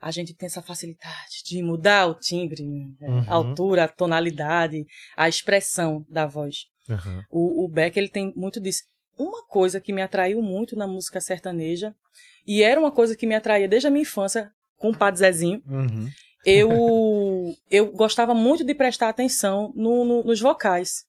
[0.02, 2.64] A gente tem essa facilidade de mudar o timbre,
[3.00, 3.08] né?
[3.08, 3.24] Uhum.
[3.28, 4.84] a altura, a tonalidade,
[5.16, 6.64] a expressão da voz.
[6.90, 7.24] Aham.
[7.30, 8.82] O, o Beck ele tem muito disso.
[9.16, 11.94] Uma coisa que me atraiu muito na música sertaneja,
[12.46, 15.62] e era uma coisa que me atraía desde a minha infância, com o Padre Zezinho,
[15.68, 16.08] Uhum.
[16.44, 16.68] eu,
[17.70, 21.04] eu gostava muito de prestar atenção no- no- nos vocais.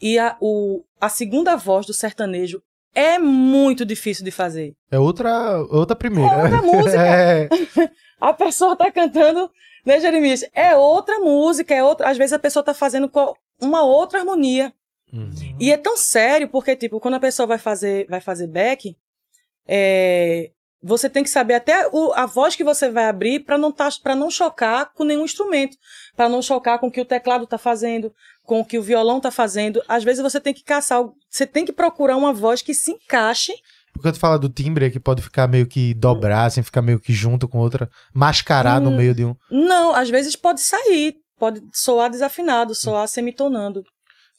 [0.00, 2.62] E a, o, a segunda voz do sertanejo
[2.94, 4.74] é muito difícil de fazer.
[4.90, 6.32] É outra, outra primeira.
[6.32, 6.98] É outra música.
[7.00, 7.48] É.
[8.20, 9.50] A pessoa tá cantando,
[9.84, 10.44] né, Jeremias?
[10.52, 12.10] É outra música, é outra.
[12.10, 13.10] Às vezes a pessoa tá fazendo
[13.58, 14.74] uma outra harmonia.
[15.10, 15.30] Uhum.
[15.58, 18.94] E é tão sério, porque, tipo, quando a pessoa vai fazer, vai fazer back,
[19.66, 20.50] é,
[20.82, 23.88] você tem que saber até o- a voz que você vai abrir para não, tá,
[24.16, 25.76] não chocar com nenhum instrumento.
[26.16, 28.12] para não chocar com o que o teclado tá fazendo,
[28.44, 29.82] com o que o violão tá fazendo.
[29.88, 33.52] Às vezes você tem que caçar, você tem que procurar uma voz que se encaixe.
[33.94, 37.00] Porque tu fala do timbre é que pode ficar meio que dobrar, assim, ficar meio
[37.00, 38.96] que junto com outra, mascarar no Hum.
[38.96, 39.34] meio de um.
[39.50, 43.82] Não, às vezes pode sair, pode soar desafinado, soar semitonando.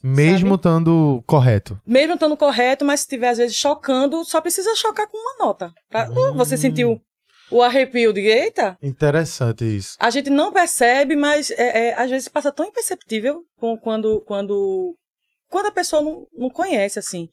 [0.03, 1.79] Mesmo estando correto.
[1.85, 5.71] Mesmo estando correto, mas se estiver às vezes chocando, só precisa chocar com uma nota.
[5.89, 6.99] Pra- Uh, você sentiu
[7.51, 8.77] o arrepio de eita?
[8.81, 9.95] Interessante isso.
[9.99, 13.43] A gente não percebe, mas é, é, às vezes passa tão imperceptível
[13.81, 14.95] quando, quando,
[15.49, 17.29] quando a pessoa não, não conhece, assim.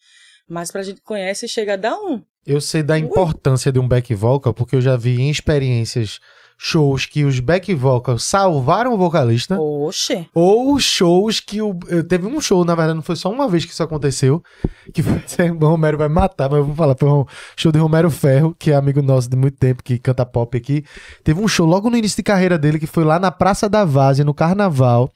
[0.49, 2.23] Mas pra gente conhece, chega a dar um.
[2.47, 6.19] Eu sei da importância de um back vocal, porque eu já vi em experiências
[6.61, 9.57] shows que os back vocals salvaram o vocalista.
[9.59, 10.29] Oxe.
[10.35, 11.79] Ou shows que o.
[11.87, 14.43] eu- Teve um show, na verdade, não foi só uma vez que isso aconteceu.
[14.93, 15.23] Que foi.
[15.61, 16.97] O Romero vai matar, mas eu vou falar.
[16.99, 17.25] Foi um
[17.57, 20.85] show de Romero Ferro, que é amigo nosso de muito tempo, que canta pop aqui.
[21.23, 23.85] Teve um show logo no início de carreira dele, que foi lá na Praça da
[23.85, 25.11] Várzea, no carnaval.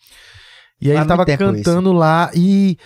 [0.80, 1.24] E aí ele tava
[1.64, 2.78] cantando lá e.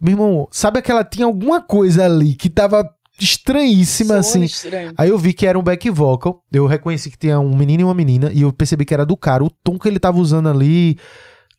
[0.00, 1.02] Meu irmão, sabe aquela.
[1.04, 2.88] Tinha alguma coisa ali que tava
[3.24, 4.42] estranhíssima, Soa assim.
[4.44, 4.92] estranho.
[4.96, 6.42] Aí eu vi que era um back vocal.
[6.52, 8.30] Eu reconheci que tinha um menino e uma menina.
[8.32, 9.44] E eu percebi que era do cara.
[9.44, 10.98] O tom que ele tava usando ali.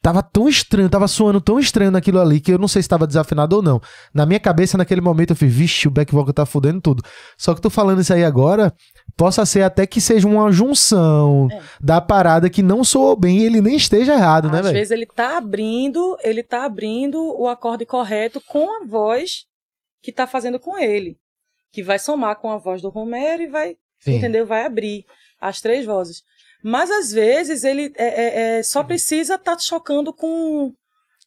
[0.02, 3.07] Tava tão estranho, tava soando tão estranho naquilo ali que eu não sei se tava
[3.07, 3.80] desafinado ou não.
[4.14, 7.02] Na minha cabeça, naquele momento, eu fiz, vixe, o back vocal tá fudendo tudo.
[7.38, 8.73] Só que tô falando isso aí agora,
[9.15, 11.61] possa ser até que seja uma junção É.
[11.81, 14.73] da parada que não soou bem e ele nem esteja errado, né, Às velho?
[14.77, 19.45] vezes ele tá abrindo, ele tá abrindo o acorde correto com a voz
[20.02, 21.15] que tá fazendo com ele.
[21.73, 24.15] Que vai somar com a voz do Romero e vai, Sim.
[24.17, 24.45] entendeu?
[24.45, 25.03] Vai abrir
[25.41, 26.21] as três vozes.
[26.63, 30.71] Mas às vezes ele é, é- é, só precisa estar chocando com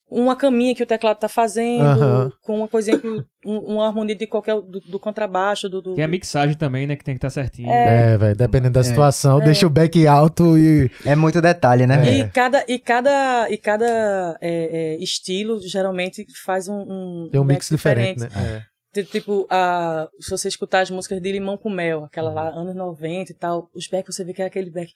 [0.09, 4.25] uma caminha que o teclado tá fazendo, com uma coisinha que um- uma harmonia de
[4.27, 6.95] qualquer do, do contrabaixo, do, do- Tem a mixagem também, né?
[6.95, 7.69] Que tem que estar certinho.
[7.69, 8.85] É, velho, dependendo da É.
[8.85, 10.89] situação, deixa o back alto e.
[11.05, 11.97] É muito detalhe, né?
[12.09, 12.19] É.
[12.21, 17.45] E cada, e cada, e cada é, é, estilo geralmente faz um, um Tem um
[17.45, 18.65] mix diferente, né?
[19.03, 22.75] Ti- Tipo, a, se você escutar as músicas de Limão com Mel, aquela lá, anos
[22.75, 24.93] 90 e tal, os backs você vê que é aquele back.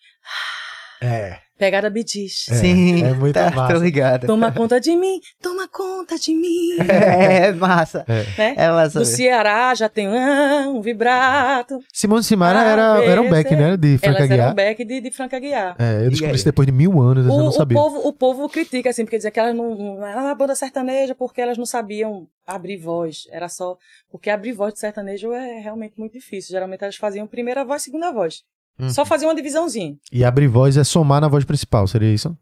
[1.01, 1.39] É.
[1.59, 2.47] Pegada Bidis.
[2.51, 3.75] É, Sim, é muito tá, massa.
[3.75, 4.27] tô ligado.
[4.27, 6.79] Toma conta de mim, toma conta de mim.
[6.89, 8.03] É, massa.
[8.09, 8.55] Né?
[8.57, 9.01] É massa.
[9.01, 9.05] Do.
[9.05, 11.79] Ceará já tem um vibrato.
[11.93, 13.77] Simone Simara era, era um back, né?
[13.77, 14.53] De Franca Elas Guiar.
[14.53, 15.77] um back de, de Franca Guiar.
[15.79, 17.77] É, eu descobri isso depois de mil anos, eu O, não o sabia.
[17.77, 21.15] povo, o povo critica, assim, porque dizia que elas não, não eram uma banda sertaneja
[21.15, 23.25] porque elas não sabiam abrir voz.
[23.31, 23.77] Era só.
[24.11, 26.53] Porque abrir voz de sertanejo é realmente muito difícil.
[26.53, 28.43] Geralmente elas faziam primeira voz, segunda voz.
[28.81, 28.91] Uhum.
[28.91, 29.95] Só faziam uma divisãozinha.
[30.13, 32.37] E abrir voz é somar na voz principal, seria isso?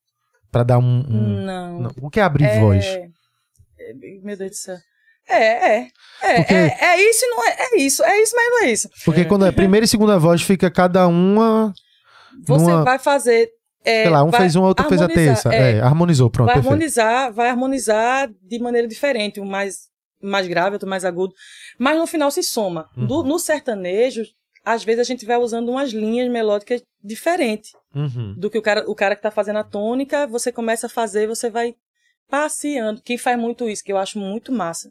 [0.50, 1.04] Pra dar um.
[1.08, 1.80] um- Não.
[1.80, 1.90] não.
[2.02, 2.60] O que é abrir é...
[2.60, 2.84] voz?
[2.84, 3.08] é-
[4.22, 4.76] Meu Deus do céu.
[5.28, 5.88] É, é.
[6.22, 7.56] É, Porque- é, é isso não é.
[7.58, 8.02] É isso.
[8.02, 8.88] É isso, mas não é isso.
[9.04, 11.72] Porque quando é primeira e segunda voz, fica cada uma.
[12.46, 13.50] Você Numa- vai fazer.
[13.84, 15.52] é, sei lá, um fez uma, outro fez a terça.
[15.54, 15.72] é.
[15.76, 16.72] É, harmonizou, pronto, vai perfeito.
[16.72, 19.88] harmonizar, vai harmonizar de maneira diferente, um mais,
[20.22, 21.34] mais grave, outro mais agudo,
[21.78, 22.86] mas no final se soma.
[22.96, 23.06] Uhum.
[23.06, 24.22] Do- no sertanejo,
[24.74, 28.34] às vezes a gente vai usando umas linhas melódicas diferentes Uhum.
[28.36, 31.26] do que o cara, o cara que tá fazendo a tônica, você começa a fazer,
[31.26, 31.74] você vai
[32.30, 33.00] passeando.
[33.02, 34.90] Quem faz muito isso, que eu acho muito massa.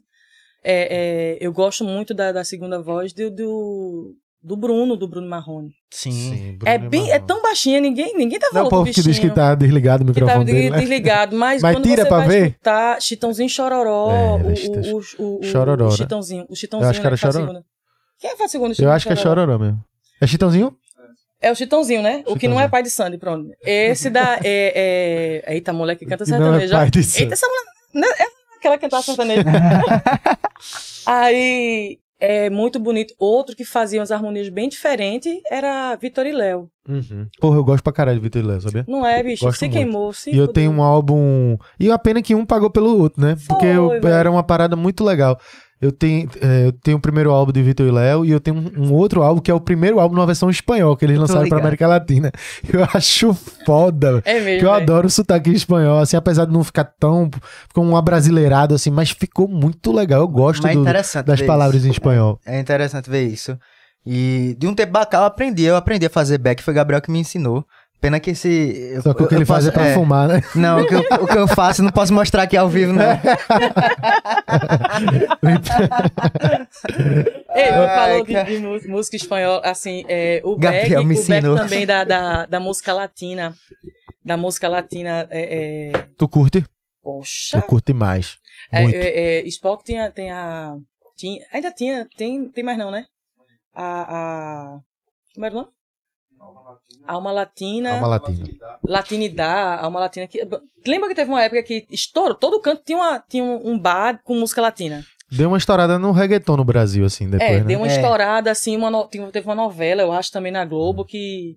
[0.64, 5.28] É, é, eu gosto muito da, da segunda voz do, do, do Bruno, do Bruno
[5.28, 5.70] Marrone.
[5.92, 6.56] Sim.
[6.58, 9.00] Bruno É bem, é tão baixinha, ninguém, ninguém tá Não é falando o povo que
[9.02, 10.78] diz que tá desligado o que microfone tá dele, né?
[10.80, 12.46] desligado, mas, Mas quando tira você pra vai ver.
[12.48, 15.96] escutar Chitãozinho Chororó, É, o, tá- o, o, o, Chororó, o né?
[15.96, 17.60] Chitãozinho, o Chitãozinho Eu acho que era né, faz Chororó.
[18.20, 19.80] Quem faz segunda Eu acho que é Chororó mesmo.
[20.20, 20.76] É Chitãozinho?
[21.40, 22.24] É o Chitãozinho, né?
[22.26, 22.70] O que não é Chitãozinho.
[22.70, 23.48] pai de Sandy, pronto.
[23.64, 24.38] Esse da.
[24.42, 25.54] É, é...
[25.54, 26.72] Eita, mulher que canta é sertanejo.
[26.72, 27.22] pai de Sandy.
[27.22, 28.14] Eita, essa mulher.
[28.18, 28.26] É
[28.58, 29.42] aquela que cantava sertanejo.
[31.06, 31.98] Aí.
[32.20, 33.14] É muito bonito.
[33.16, 36.68] Outro que fazia umas harmonias bem diferentes era Vitor e Léo.
[36.88, 37.28] Uhum.
[37.40, 38.84] Porra, eu gosto pra caralho de Vitor e Léo, sabia?
[38.88, 39.44] Não é, bicho?
[39.44, 39.74] Gosto se muito.
[39.76, 41.56] queimou, se E eu tenho um álbum.
[41.78, 43.36] E a pena que um pagou pelo outro, né?
[43.46, 45.38] Porque eu- Foi, era uma parada muito legal.
[45.80, 48.56] Eu tenho, é, eu tenho o primeiro álbum de Vitor e Léo e eu tenho
[48.56, 51.48] um, um outro álbum que é o primeiro álbum numa versão espanhol que eles lançaram
[51.48, 51.58] pra.
[51.58, 52.32] América Latina.
[52.72, 53.32] Eu acho
[53.64, 54.20] foda.
[54.24, 54.58] É mesmo.
[54.60, 54.82] Que eu velho.
[54.82, 57.30] adoro o sotaque espanhol, assim, apesar de não ficar tão.
[57.68, 60.20] Ficou um abrasileirado, assim, mas ficou muito legal.
[60.20, 61.88] Eu gosto é do- das palavras isso.
[61.88, 62.40] em espanhol.
[62.44, 63.56] É interessante ver isso.
[64.04, 65.62] E de um tempo pra cá eu aprendi.
[65.64, 67.64] Eu aprendi a fazer back, foi Gabriel que me ensinou.
[68.00, 68.48] Pena que esse.
[68.94, 70.40] eu- Só que o que eu ele faz é posso- pra fumar, né?
[70.54, 72.92] Não, o que, eu, o que eu faço eu não posso mostrar aqui ao vivo,
[72.92, 73.02] não.
[77.54, 78.44] Ele Ai, falou de,
[78.80, 81.56] de música espanhola, assim, é, o Gabriel Beck, me o Beck ensinou.
[81.56, 83.54] também da, da, da música latina.
[84.24, 86.64] Da música latina, é, é, Tu curte?
[87.02, 87.60] poxa.
[87.60, 88.36] Tu curte mais.
[88.70, 88.94] É, Muito.
[88.96, 90.74] é, é, Spock tinha, tem a.
[91.16, 93.06] Tinha, ainda tinha, tem, tem mais não, né?
[93.74, 94.02] A.
[94.74, 94.78] a
[95.34, 95.70] como era o nome?
[97.06, 97.92] Alma Latina.
[97.94, 98.48] Alma Latina.
[98.86, 100.26] Latinidade, Alma Latina.
[100.26, 100.40] Que,
[100.86, 102.34] lembra que teve uma época que estourou?
[102.34, 105.04] Todo canto tinha, uma, tinha um, bar com música latina.
[105.30, 107.64] Deu uma estourada no reggaeton no Brasil, assim, depois, é, né?
[107.64, 107.94] deu uma É.
[107.94, 111.56] estourada, assim, uma no- teve uma novela, eu acho, também na Globo, que,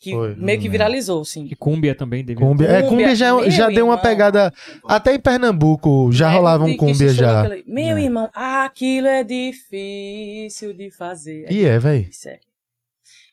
[0.00, 0.70] que Foi, meio que lembro.
[0.72, 1.46] viralizou, assim.
[1.50, 2.44] E Cúmbia também devia.
[2.44, 2.66] Cúmbia.
[2.66, 4.52] É, Cúmbia, Cúmbia já, meu já deu uma pegada.
[4.88, 7.42] Até em Pernambuco já É, rolava um estourou já.
[7.42, 8.02] aquela- Meu É.
[8.02, 11.50] irmão, aquilo é difícil de fazer.
[11.50, 12.08] E é, véi.
[12.10, 12.38] Isso é.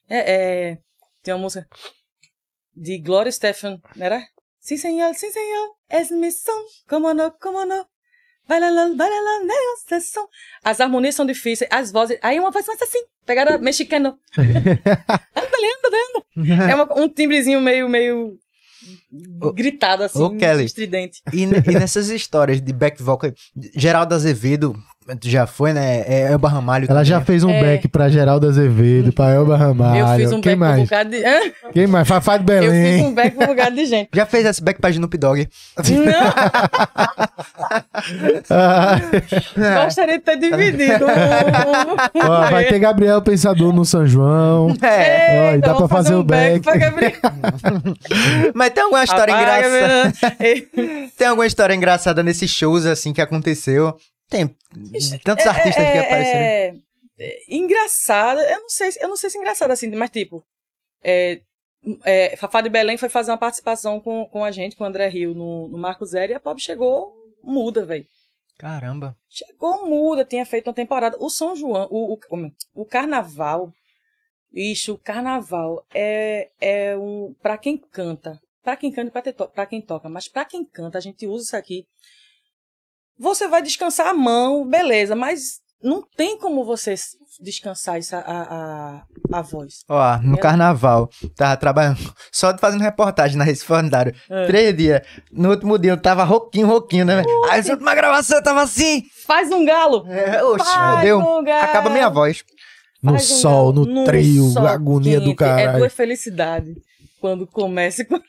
[0.09, 0.77] É, é,
[1.23, 1.67] tem uma música
[2.75, 4.21] de Gloria Stefan, não era?
[4.59, 7.85] Sim, senhor, sim, senhor, es mi son, como no, como no.
[8.47, 10.27] Bailalão, bailalão, meu som.
[10.63, 12.17] As harmonias são difíceis, as vozes.
[12.21, 14.17] Aí uma voz mais assim, pegada mexicana.
[14.37, 15.97] Andale, andale,
[16.35, 16.71] andale.
[16.71, 18.37] É uma- um timbrezinho meio, meio
[19.53, 20.65] gritado assim, ô, Kelly.
[20.65, 21.21] estridente.
[21.31, 23.31] E, e nessas histórias de back vocal,
[23.75, 24.73] Geraldo Azevedo
[25.23, 26.03] já foi, né?
[26.07, 26.87] É Elba Ramalho.
[26.89, 27.25] Ela já também.
[27.27, 27.61] fez um É.
[27.63, 29.99] back pra Geraldo Azevedo, pra Elba Ramalho.
[29.99, 30.83] eu fiz um Quem back um mais?
[30.89, 31.25] bocado de.
[31.25, 31.39] Hã?
[31.73, 32.07] Quem mais?
[32.07, 33.05] Fafá de Eu fiz Belém.
[33.05, 34.09] um back um bocado de gente.
[34.13, 35.47] Já fez esse back pra Snoop Dogg.
[38.49, 38.99] Ah,
[39.55, 41.05] Não, gostaria de ter dividido.
[42.15, 44.75] ó, vai ter Gabriel Pensador no São João.
[44.81, 45.51] É.
[45.51, 46.59] Ó, e dá pra fazer o back.
[46.61, 47.11] pra Gabriel.
[48.53, 50.13] Mas tem alguma história Apaga, engraçada?
[51.17, 53.95] Tem alguma história engraçada nesses shows, assim, que aconteceu?
[54.31, 56.39] Tem tantos artistas que apareceram.
[56.43, 56.75] É,
[57.19, 60.43] é, engraçada, eu não sei, se- eu não sei se é engraçada assim, mas tipo,
[61.03, 61.41] é,
[62.05, 65.07] é, Fafá de Belém foi fazer uma participação com, com a gente, com o André
[65.09, 67.13] Rio, no, no Marco Zero, e a Pop chegou
[67.43, 68.05] muda, velho.
[68.57, 69.15] Caramba.
[69.29, 71.17] Chegou muda, tinha feito uma temporada.
[71.19, 73.71] O São João, o, o, o carnaval,
[74.51, 77.33] bicho, o carnaval é, é um.
[77.41, 80.97] Pra quem canta, pra quem canta e pra, pra quem toca, mas pra quem canta,
[80.97, 81.85] a gente usa isso aqui.
[83.21, 86.95] Você vai descansar a mão, beleza, mas não tem como você
[87.39, 89.03] descansar isso, a, a,
[89.37, 89.83] a voz.
[89.89, 91.97] Ó, no Eu- carnaval, tava trabalhando,
[92.31, 94.13] só fazendo reportagem na Recife Andário.
[94.29, 94.45] É.
[94.47, 95.01] Três dias.
[95.31, 97.15] No último dia eu tava rouquinho, rouquinho, né?
[97.17, 97.45] velho?
[97.49, 99.03] Aí na última gravação eu tava assim.
[99.25, 100.05] Faz um galo!
[100.07, 101.63] É, oxe, Faz um galo!
[101.63, 102.43] Acaba minha voz.
[103.01, 103.85] No Faz um sol, galo.
[103.85, 105.35] no trio, sol agonia do quente.
[105.37, 105.69] caralho.
[105.77, 106.75] É tua felicidade.
[107.19, 108.23] Quando começa e quando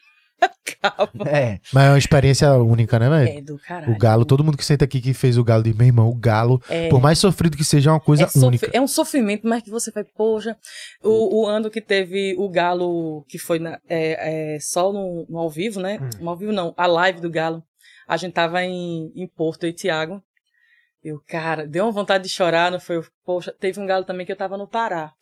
[0.45, 1.29] acaba.
[1.29, 1.61] É.
[1.73, 3.39] Mas é uma experiência única, né, velho?
[3.39, 3.93] É do caralho.
[3.93, 6.15] O Galo, todo mundo que senta aqui que fez o Galo diz, meu irmão, o
[6.15, 6.89] Galo, É.
[6.89, 8.71] por mais sofrido que seja, é uma coisa é, única.
[8.73, 10.57] é um sofrimento, mas que você vai, poxa.
[11.03, 15.39] O, o ano que teve o Galo, que foi na- é, é, só no, no
[15.39, 15.99] ao vivo, né?
[16.01, 16.11] Hum.
[16.25, 17.63] No ao vivo não, a live do Galo.
[18.09, 20.23] A gente tava em, em Porto, eu e Thiago.
[21.03, 23.03] Eu, cara, deu uma vontade de chorar, não foi?
[23.25, 25.13] Poxa, teve um Galo também que eu tava no Pará.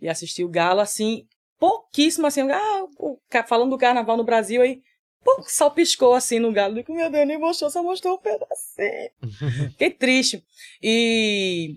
[0.00, 1.24] E assisti o Galo, assim,
[1.58, 4.80] pouquíssimo, assim, ah, o falando do carnaval no Brasil, aí,
[5.24, 6.72] pô, só piscou assim no Galo.
[6.72, 9.10] Eu digo, meu Deus, nem mostrou, só mostrou um pedacinho.
[9.72, 10.44] Fiquei triste.
[10.82, 11.76] E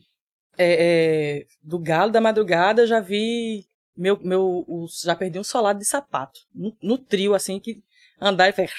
[0.58, 3.66] é, é, do Galo da Madrugada eu já vi.
[3.98, 6.40] Meu, meu, o- já perdi um solado de sapato.
[6.56, 7.84] No, no trio, assim, que
[8.20, 8.72] andar e fez.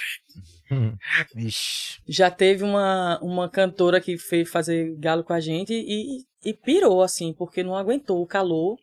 [2.09, 7.03] Já teve uma, uma cantora que fez fazer galo com a gente e, e pirou,
[7.03, 8.79] assim, porque não aguentou o calor.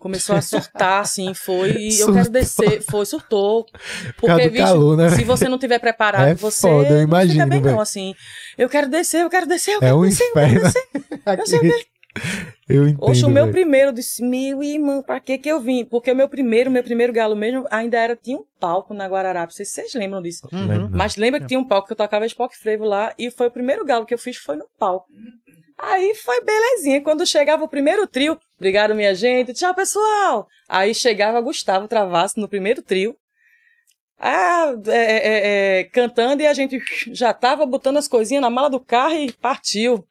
[0.00, 1.72] Começou a surtar, assim, foi.
[1.76, 2.14] E eu Surtou.
[2.14, 2.82] quero descer.
[2.90, 3.66] Foi, surtou.
[4.26, 6.66] causa do calor, né, se você não tiver preparado, É você.
[6.66, 8.14] foda, eu não imagino, fica bem, não, assim.
[8.56, 10.64] Eu quero descer, eu quero descer, eu É quero um descer, eu quero inferno.
[10.72, 11.36] descer.
[11.38, 11.86] não sei o quê.
[12.68, 13.08] Eu entendo.
[13.10, 13.52] Oxe, o meu velho.
[13.52, 15.84] primeiro, eu disse, meu irmão, pra que que eu vim?
[15.84, 19.54] Porque o meu primeiro, meu primeiro galo mesmo, ainda era, tinha um palco na Guararapes,
[19.54, 20.48] não sei se vocês lembram disso.
[20.50, 20.88] Lembro.
[20.90, 23.50] Mas lembra que tinha um palco que eu tocava Spock Frevo lá, e foi o
[23.50, 25.06] primeiro galo que eu fiz, foi no palco.
[25.82, 27.00] Aí foi belezinha.
[27.00, 30.46] Quando chegava o primeiro trio, obrigado, minha gente, tchau, pessoal.
[30.68, 33.16] Aí chegava Gustavo Travasso no primeiro trio.
[34.18, 36.78] Ah, é, é, é, cantando e a gente
[37.14, 40.06] já tava botando as coisinhas na mala do carro e partiu.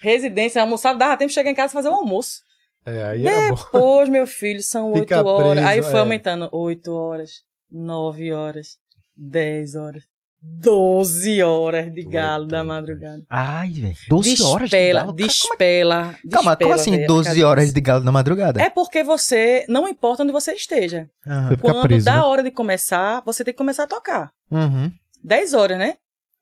[0.00, 2.40] Residência, almoçava, dava tempo de chegar em casa e fazer o almoço.
[2.86, 3.56] É, era bom.
[3.56, 5.52] Depois, meu filho, são oito horas.
[5.52, 5.98] preso, Aí foi é.
[5.98, 6.48] aumentando.
[6.52, 8.78] Oito horas, nove horas,
[9.16, 10.04] dez horas,
[10.42, 13.22] doze horas de galo da madrugada.
[13.30, 13.96] Ai, velho.
[14.08, 15.14] 12 horas de Despela, galo?
[15.16, 17.46] Cara, como é- despela, Calma, como despela, assim velho, a 12 cabeça.
[17.46, 18.60] horas de galo na madrugada?
[18.62, 21.08] É porque você, não importa onde você esteja.
[21.26, 21.48] Aham.
[21.50, 22.18] Você Quando preso, dá né?
[22.18, 24.32] a hora de começar, você tem que começar a tocar.
[24.50, 24.90] Uhum.
[25.22, 25.96] 10 horas, né?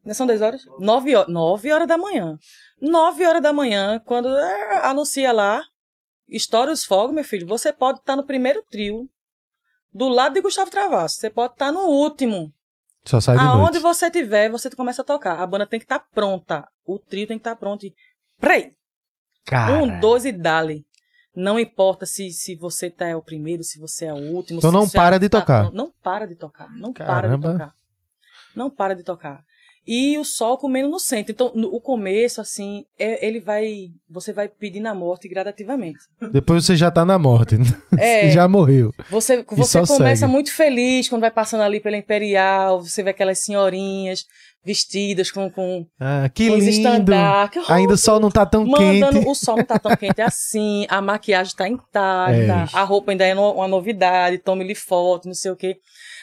[0.05, 0.63] Não são 10 horas?
[0.79, 2.39] 9 horas, 9 horas da manhã.
[2.81, 5.63] 9 horas da manhã, quando é, anuncia lá,
[6.27, 9.07] estoura os fogos, meu filho, você pode estar no primeiro trio,
[9.93, 11.17] do lado de Gustavo Travasso.
[11.17, 12.51] Você pode estar no último.
[13.05, 13.79] Só sai de Aonde noite.
[13.81, 15.39] você estiver, você começa a tocar.
[15.41, 16.69] A banda tem que estar pronta.
[16.85, 17.85] O trio tem que estar pronto.
[17.87, 17.95] E...
[18.39, 18.73] Peraí.
[19.47, 19.83] Cara.
[19.83, 20.85] Um, dois e dale.
[21.35, 24.59] Não importa se, se você tá é o primeiro, se você é o último.
[24.59, 25.65] Então não você para é- de tá- tocar.
[25.65, 26.71] Não, não para de tocar.
[26.77, 27.49] Não para Caramba.
[27.49, 27.75] de tocar.
[28.55, 29.45] Não para de tocar.
[29.87, 31.33] E o sol comendo no centro.
[31.33, 33.89] Então, no, o começo, assim, é- ele vai.
[34.09, 35.99] Você vai pedindo a morte gradativamente.
[36.33, 37.57] Depois você já tá na morte.
[37.99, 38.23] É.
[38.23, 38.93] Você já morreu.
[39.11, 40.33] Você, você começa segue.
[40.33, 42.81] muito feliz quando vai passando ali pela Imperial.
[42.83, 44.25] Você vê aquelas senhorinhas
[44.65, 46.69] vestidas com, com, Ah, que com lindo.
[46.71, 47.69] estandartes.
[47.71, 49.29] Ainda o sol não tá tão Mandando, quente.
[49.29, 52.77] o sol não tá tão quente assim, a maquiagem tá intacta, É.
[52.79, 55.77] a roupa ainda é no- uma novidade, tome-lhe foto, não sei o quê.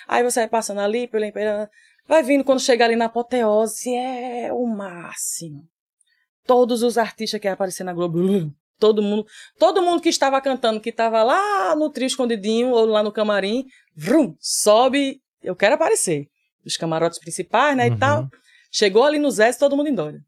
[0.08, 1.68] Aí você vai passando ali pela Imperial,
[2.08, 5.64] vai vindo quando chegar ali na apoteose, é o máximo.
[6.46, 8.18] Todos os artistas que apareceram na Globo,
[8.80, 9.26] todo mundo,
[9.60, 13.66] todo mundo que estava cantando, que estava lá no trio escondidinho ou lá no camarim,
[13.96, 16.28] vrum, sobe, eu quero aparecer.
[16.66, 17.96] Os camarotes principais, né, Uhum.
[17.96, 18.30] e tal.
[18.72, 20.22] Chegou ali no Zé, todo mundo indo.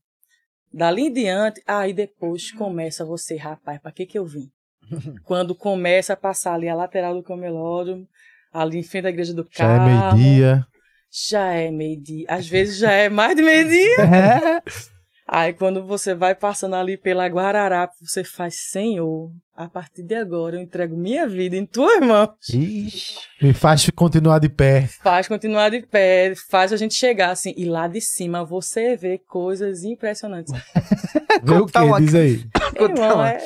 [0.71, 4.49] Dali em diante, aí depois começa você, rapaz, pra que que eu vim?
[5.25, 8.07] Quando começa a passar ali a lateral do camelódromo,
[8.53, 10.17] ali em frente à igreja do Já é carro.
[10.17, 10.65] meio-dia.
[11.11, 12.25] Já é meio-dia.
[12.29, 13.95] Às vezes já é mais de meio-dia.
[13.99, 14.61] É.
[15.31, 20.55] Aí quando você vai passando ali pela Guararapes, você faz, Senhor, a partir de agora
[20.55, 22.29] eu entrego minha vida em tuas mãos.
[22.51, 23.15] Ixi.
[23.39, 24.87] Me faz continuar de pé.
[25.03, 27.53] Faz continuar de pé, faz a gente chegar assim.
[27.55, 30.51] E lá de cima você vê coisas impressionantes.
[31.43, 32.43] Vê o uma- Diz aí.
[32.79, 33.37] Irmão, é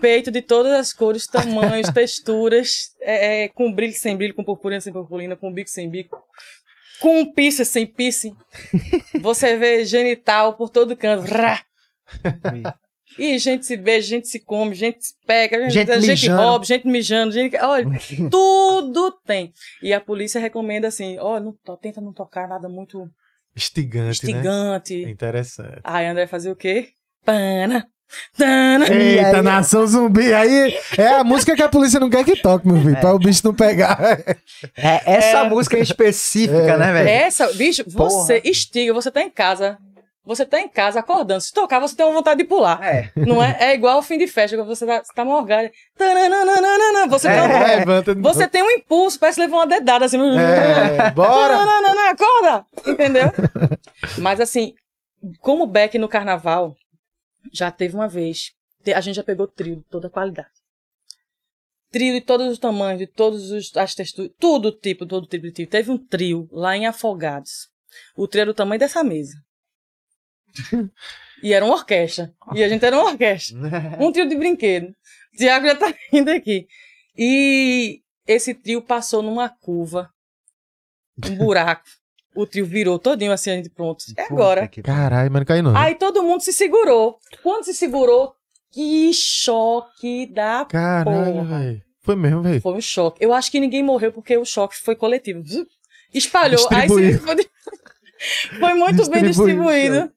[0.00, 4.80] peito de todas as cores, tamanhos, texturas, é, é, com brilho sem brilho, com purpurina
[4.80, 6.16] sem purpurina, com bico sem bico,
[7.00, 8.36] com um piercing sem piercing.
[9.20, 11.24] Você vê genital por todo canto.
[13.18, 16.42] E gente se beija, gente se come, gente se pega, Gente gente, mijando.
[16.42, 17.56] rouba, gente mijando, gente.
[17.56, 17.86] Olha,
[18.30, 19.52] tudo tem.
[19.82, 23.08] E a polícia recomenda assim: ó, não, tenta não tocar nada muito
[23.56, 24.32] Instigante, né?
[24.32, 25.04] instigante.
[25.04, 25.80] É interessante.
[25.82, 26.90] Aí André fazia o quê?
[27.24, 27.88] Pana.
[28.38, 30.32] Eita, aí- nação zumbi.
[30.32, 32.98] Aí é a música que a polícia não quer que toque, meu filho.
[33.00, 33.98] Pra o bicho não pegar.
[34.76, 35.48] É essa É.
[35.48, 37.08] música em específica, né, velho?
[37.08, 39.78] Essa, bicho, você instiga, você tá em casa,
[40.24, 41.40] você tá em casa acordando.
[41.40, 42.82] Se tocar, você tem uma vontade de pular.
[42.82, 43.10] É.
[43.16, 43.56] Não é?
[43.60, 45.24] É igual o fim de festa, quando você tá, você tá
[47.08, 47.76] Você, tem um, É.
[47.76, 50.18] Levanta de você tem um impulso, parece levar uma dedada assim.
[50.38, 51.56] É, bora!
[52.10, 52.64] Acorda!
[52.86, 53.32] Entendeu?
[54.18, 54.74] Mas assim,
[55.40, 56.74] como Beck no carnaval,
[57.52, 58.52] já teve uma vez.
[58.94, 60.50] A gente já pegou trio de toda qualidade.
[61.90, 65.68] Trio de todos os tamanhos, de todas as texturas, tudo tipo, todo tipo de trio.
[65.68, 67.68] Teve um trio lá em Afogados.
[68.16, 69.34] O trio era do tamanho dessa mesa.
[71.42, 72.34] E era uma orquestra.
[72.54, 73.56] E a gente era uma orquestra.
[74.00, 74.94] Um trio de brinquedo.
[75.36, 76.66] Tiago já tá rindo aqui.
[77.16, 80.10] E esse trio passou numa curva,
[81.24, 81.84] um buraco.
[82.36, 84.04] O trio virou todinho assim, a gente pronto.
[84.16, 84.68] É agora.
[84.84, 85.76] Caralho, mas não caiu não.
[85.76, 87.18] Aí todo mundo se segurou.
[87.42, 88.32] Quando se segurou,
[88.72, 91.58] que choque da Caralho, porra.
[91.60, 91.82] velho.
[92.02, 92.60] Foi mesmo, velho.
[92.60, 93.24] Foi um choque.
[93.24, 95.42] Eu acho que ninguém morreu porque o choque foi coletivo.
[96.14, 96.68] Espalhou.
[96.70, 96.94] Aí se...
[96.94, 97.18] Distribuiu.
[98.60, 100.12] foi muito bem Distribuiu o distribuído.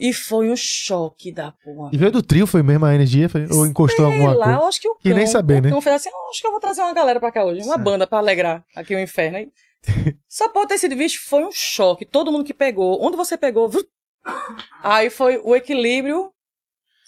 [0.00, 1.90] E foi um choque da porra.
[1.92, 3.28] E veio do trio, foi mesmo a energia?
[3.28, 4.60] Foi- ou encostou Sei alguma lá, coisa?
[4.60, 5.70] eu acho que o Que nem cão- saber, o né?
[5.70, 7.74] cão fez assim, "Ah, acho que eu vou trazer uma galera pra cá hoje, uma
[7.74, 7.82] Certo.
[7.84, 9.38] banda pra alegrar aqui o inferno.
[9.38, 9.48] Aí,
[10.28, 12.04] Só pode ter sido visto, foi um choque.
[12.04, 13.70] Todo mundo que pegou, onde você pegou,
[14.82, 16.32] aí foi o equilíbrio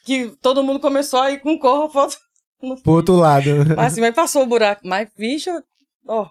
[0.05, 2.19] que todo mundo começou a ir com o corpo foto-
[2.83, 3.51] Pro outro lado.
[3.79, 4.83] assim, mas passou o buraco.
[4.87, 5.51] Mas, bicho,
[6.07, 6.29] ó.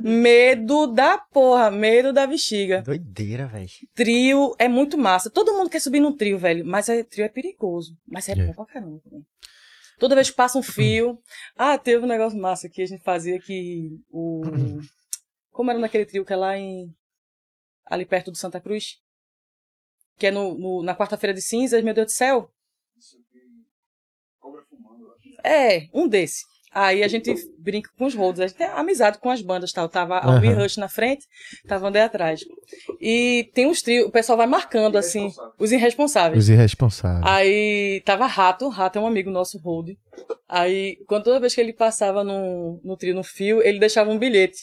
[0.00, 2.80] Medo da porra, medo da bexiga.
[2.82, 3.68] Doideira, velho.
[3.94, 5.28] Trio é muito massa.
[5.30, 6.64] Todo mundo quer subir num trio, velho.
[6.64, 7.94] Mas é, trio é perigoso.
[8.06, 8.46] Mas é É.
[8.46, 9.24] bom pra caramba também.
[10.02, 11.22] Toda vez que passa um fio.
[11.54, 14.42] Ah, teve um negócio massa que a gente fazia que o.
[15.52, 16.92] Como era naquele trio que é lá em.
[17.86, 19.00] Ali perto do Santa Cruz?
[20.18, 22.50] que é no, no- na quarta-feira de cinzas, meu Deus do céu.
[25.44, 26.44] É, um desse.
[26.74, 29.88] Aí a gente brinca com os rodos, a gente tem amizade com as bandas tal.
[29.88, 30.54] Tava a We.
[30.54, 31.26] Rush na frente,
[31.68, 32.40] tava André atrás.
[33.00, 36.42] E tem uns trios, o pessoal vai marcando assim, os irresponsáveis.
[36.44, 37.24] Os irresponsáveis.
[37.26, 39.90] Aí tava Rato, Rato é um amigo nosso, Hold.
[40.48, 44.18] Aí, quando toda vez que ele passava no, no trio, no fio, ele deixava um
[44.18, 44.62] bilhete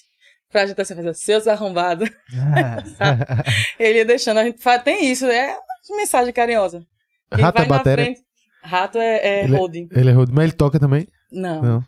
[0.51, 2.09] pra gente assim, fazer seus arrombados.
[3.79, 5.55] Ele ia deixando, a gente faz, tem isso, é
[5.89, 6.83] uma mensagem carinhosa.
[7.31, 8.03] Rato é vai na batera?
[8.03, 8.21] frente-
[8.61, 9.87] Rato é, é Ele é- holding.
[9.91, 11.07] Ele é rude, mas ele toca também?
[11.31, 11.61] Não.
[11.61, 11.83] Não.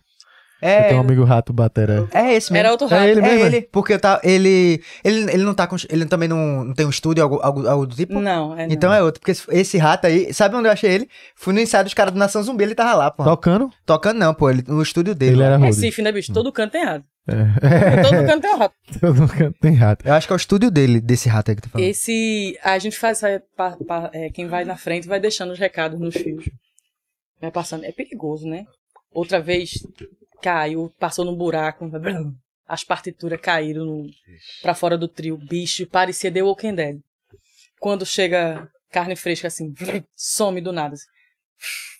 [0.62, 2.08] Eu É, tenho um amigo rato batera.
[2.14, 2.58] é esse mesmo.
[2.58, 3.02] Era outro rato.
[3.04, 3.46] É ele é mesmo?
[3.48, 6.86] ele, porque eu tá, ele, ele, ele não tá com, ele também não, não tem
[6.86, 8.20] um estúdio, algo, algo, algo do tipo?
[8.20, 8.74] Não, é não.
[8.74, 11.10] Então é outro, porque esse, esse rato aí, sabe onde eu achei ele?
[11.36, 13.24] Fui no ensaio dos caras do Nação Zumbi, ele tava lá, pô.
[13.24, 13.70] Tocando?
[13.86, 15.34] Tocando não, pô, ele, no estúdio dele.
[15.34, 15.68] Ele era rude.
[15.68, 16.32] Recife, né, bicho?
[16.32, 17.06] Todo canto tem rato.
[17.28, 18.02] É.
[18.02, 18.76] Todo canto tem rato.
[19.00, 20.08] Todo canto tem rato.
[20.08, 21.88] Eu acho que é o estúdio dele, desse rato aí que tu falou.
[21.88, 22.58] Esse.
[22.64, 23.22] A gente faz.
[23.24, 26.50] é, pa- pa- é, quem vai na frente vai deixando os recados nos fios.
[27.40, 27.84] Vai passando.
[27.86, 28.66] É perigoso, né?
[29.14, 29.72] Outra vez
[30.42, 31.90] caiu, passou num buraco.
[32.68, 34.10] As partituras caíram no,
[34.62, 35.38] pra fora do trio.
[35.38, 37.00] Bicho, parecia The Walking Dead.
[37.80, 39.74] Quando chega carne fresca assim,
[40.16, 40.94] some do nada.
[40.94, 41.06] assim.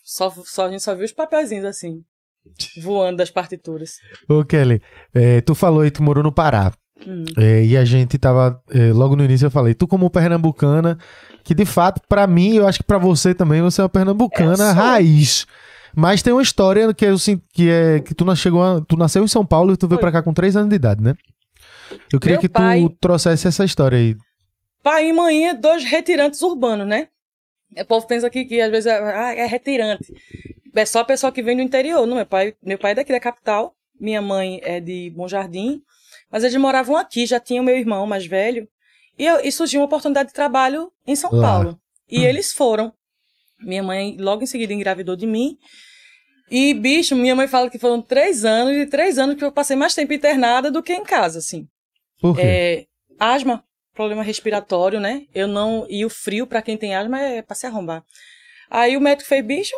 [0.04, 2.02] Só, só, a gente só viu os papelzinhos assim,
[2.80, 3.92] voando das partituras.
[4.28, 4.82] Ô, Kelly,
[5.14, 6.72] é, tu falou aí, tu morou no Pará.
[7.06, 7.24] Hum.
[7.36, 10.98] É, e a gente tava, é, logo no início eu falei, tu como pernambucana,
[11.42, 14.52] que de fato, pra mim, eu acho que pra você também, você é uma pernambucana
[14.52, 14.72] Eu sou.
[14.74, 15.46] raiz.
[15.94, 18.52] Mas tem uma história que eu sinto que é que tu, nasceu,
[18.88, 21.02] tu nasceu em São Paulo e tu veio pra cá com 3 anos de idade,
[21.02, 21.14] né?
[22.12, 24.16] Eu queria Meu que tu pai- trouxesse essa história aí.
[24.82, 27.08] Pai e mãe é dois retirantes urbanos, né?
[27.78, 30.12] O povo pensa aqui que às vezes é, ah, é retirante.
[30.74, 32.06] É só a pessoa que vem do interior.
[32.06, 35.82] Não, meu pai, meu pai é daqui da capital, minha mãe é de Bom Jardim,
[36.30, 38.66] mas eles moravam aqui, já tinha o meu irmão mais velho,
[39.18, 41.42] e, eu- e surgiu uma oportunidade de trabalho em São Lá.
[41.42, 41.78] Paulo.
[42.10, 42.24] E Hum.
[42.24, 42.92] eles foram.
[43.62, 45.56] Minha mãe logo em seguida engravidou de mim.
[46.50, 49.74] E, bicho, minha mãe fala que foram três anos, e três anos que eu passei
[49.76, 51.66] mais tempo internada do que em casa, assim.
[52.20, 52.42] Por quê?
[52.44, 52.84] É,
[53.18, 53.64] asma,
[53.94, 55.22] problema respiratório, né?
[55.34, 55.86] Eu não.
[55.88, 58.02] E o frio, pra quem tem asma, é pra se arrombar.
[58.70, 59.74] Aí o médico fez, bicho,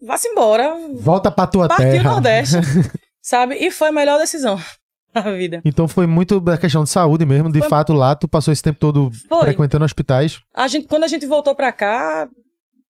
[0.00, 0.74] vá-se embora.
[0.94, 2.12] Volta pra tua Partiu terra.
[2.12, 2.56] Nordeste.
[3.20, 3.56] sabe?
[3.56, 4.58] E foi a melhor decisão
[5.12, 5.60] da vida.
[5.64, 7.52] Então foi muito da questão de saúde mesmo.
[7.52, 9.42] De Foi- fato, lá tu passou esse tempo todo Foi.
[9.42, 10.40] frequentando hospitais.
[10.54, 12.26] A gente, quando a gente voltou pra cá,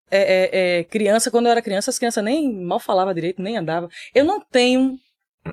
[0.09, 3.57] é, é, é, criança, quando eu era criança, as crianças nem mal falavam direito, nem
[3.57, 3.89] andavam.
[4.13, 4.97] Eu não tenho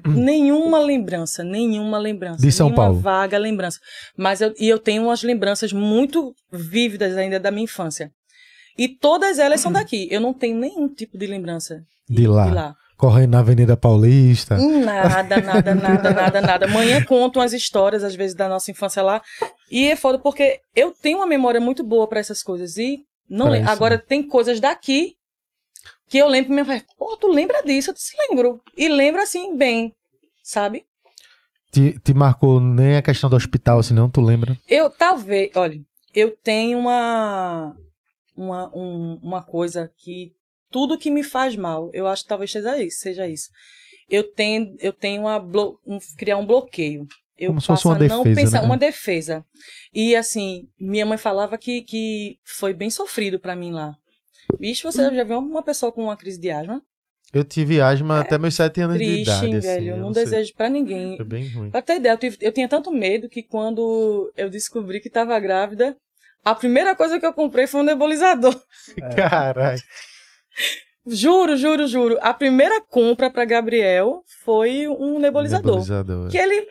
[0.06, 2.42] nenhuma lembrança, nenhuma lembrança.
[2.42, 2.98] De São Paulo.
[2.98, 3.78] vaga lembrança.
[4.16, 8.10] Mas eu, e eu tenho umas lembranças muito vívidas ainda da minha infância.
[8.76, 10.08] E todas elas são daqui.
[10.10, 12.74] Eu não tenho nenhum tipo de lembrança De lá.
[12.96, 14.56] Correndo na Avenida Paulista.
[14.56, 16.66] Nada, nada, nada, nada, nada.
[16.66, 19.20] Amanhã contam as histórias, às vezes, da nossa infância lá.
[19.70, 22.76] E é foda porque eu tenho uma memória muito boa pra essas coisas.
[22.76, 24.02] E não Pra lem- isso, agora né?
[24.06, 25.16] tem coisas daqui
[26.08, 26.80] que eu lembro mesmo.
[26.98, 27.90] Pô, tu lembra disso?
[27.90, 28.60] Eu disse, lembro.
[28.76, 29.94] E lembro assim, bem,
[30.42, 30.84] sabe?
[31.72, 34.08] Te, te marcou nem a questão do hospital, assim, não?
[34.08, 34.56] Tu lembra?
[34.68, 35.80] Eu, talvez, olha,
[36.14, 37.76] eu tenho uma,
[38.36, 40.32] uma, um- uma coisa que
[40.70, 42.98] tudo que me faz mal, eu acho que talvez seja isso.
[43.00, 43.50] Seja isso.
[44.08, 47.06] Eu tenho, eu tenho uma blo- um, criar um bloqueio.
[47.38, 48.66] Eu Como se fosse uma a não defesa, pensar, né?
[48.66, 49.44] uma defesa.
[49.92, 53.94] E assim, minha mãe falava que, que foi bem sofrido pra mim lá.
[54.58, 56.80] Bicho, você já viu uma pessoa com uma crise de asma?
[57.32, 59.46] Eu tive asma até meus sete anos de É Triste, idade.
[59.46, 59.88] hein, assim, velho.
[59.90, 61.16] Eu não desejo pra ninguém.
[61.16, 61.70] Foi bem ruim.
[61.70, 65.36] Pra ter ideia, eu, tive- eu tinha tanto medo que quando eu descobri que tava
[65.40, 65.96] grávida,
[66.44, 68.54] a primeira coisa que eu comprei foi um nebulizador.
[69.16, 69.82] Caralho.
[71.06, 72.18] Juro, juro, juro.
[72.22, 75.72] A primeira compra pra Gabriel foi um nebulizador.
[75.80, 76.30] Nebulizador.
[76.30, 76.66] Que ele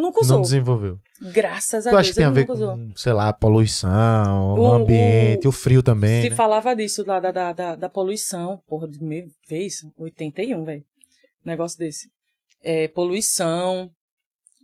[0.00, 0.40] nunca Não usou.
[0.42, 0.98] desenvolveu.
[1.32, 2.76] Graças a Tu Deus, acha que tem a ver usou.
[2.76, 6.36] com, sei lá, poluição, o, O- ambiente, o, frio também, Se né?
[6.36, 10.84] falava disso lá da, da, da, da poluição, porra, de meio, vez, 81, velho.
[11.44, 12.08] Negócio desse.
[12.62, 13.90] É, poluição,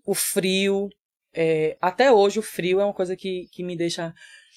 [0.06, 0.88] o frio.
[1.34, 4.12] é, até hoje o frio é uma coisa que, que me deixa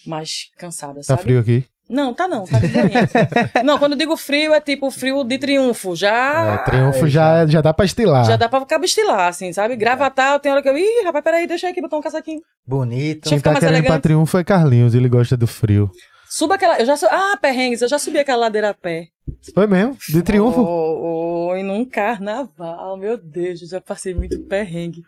[0.05, 1.21] mais cansada, Tá sabe?
[1.23, 1.65] frio aqui?
[1.89, 3.09] Não, tá não, tá de boinha.
[3.63, 5.95] Não, quando eu digo frio, é tipo frio de triunfo.
[5.95, 8.25] Já, É, triunfo já, já dá pra estilar.
[8.25, 9.75] já dá pra cabestilar, assim, sabe?
[9.77, 10.77] Gravatar, tem hora que eu.
[10.77, 12.41] Ih, rapaz, peraí, deixa eu aqui botar um casaquinho.
[12.65, 13.29] Bonito.
[13.29, 14.01] Quem tá querendo pra elegante.
[14.01, 15.89] triunfo é Carlinhos, ele gosta do frio.
[16.29, 16.77] Suba aquela.
[16.77, 19.07] Eu já su- Ah, perrengues, eu já subi aquela ladeira a pé.
[19.53, 19.97] Foi mesmo?
[20.09, 20.59] De triunfo?
[20.61, 25.03] Oh, oh, e num carnaval, meu Deus, eu já passei muito perrengue.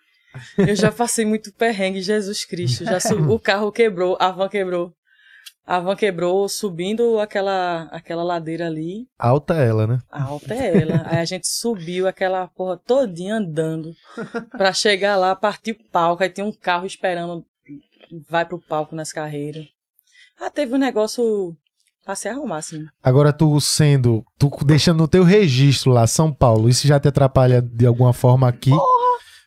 [0.57, 2.85] Eu já passei muito perrengue, Jesus Cristo.
[2.85, 4.93] Já su- O carro quebrou, a van quebrou.
[5.69, 9.07] A van quebrou subindo aquela, aquela ladeira ali.
[9.19, 9.99] Alta ela, né?
[10.09, 11.03] Alta é ela.
[11.05, 13.93] Aí a gente subiu aquela porra todinha andando
[14.49, 16.23] pra chegar lá, partir o palco.
[16.23, 17.45] Aí tem um carro esperando,
[18.27, 19.67] vai pro palco nas carreiras.
[20.41, 21.55] Ah, teve um negócio
[22.03, 22.87] pra se arrumar, assim.
[23.03, 27.61] Agora tu sendo, tu deixando no teu registro lá, São Paulo, isso já te atrapalha
[27.61, 28.71] de alguma forma aqui?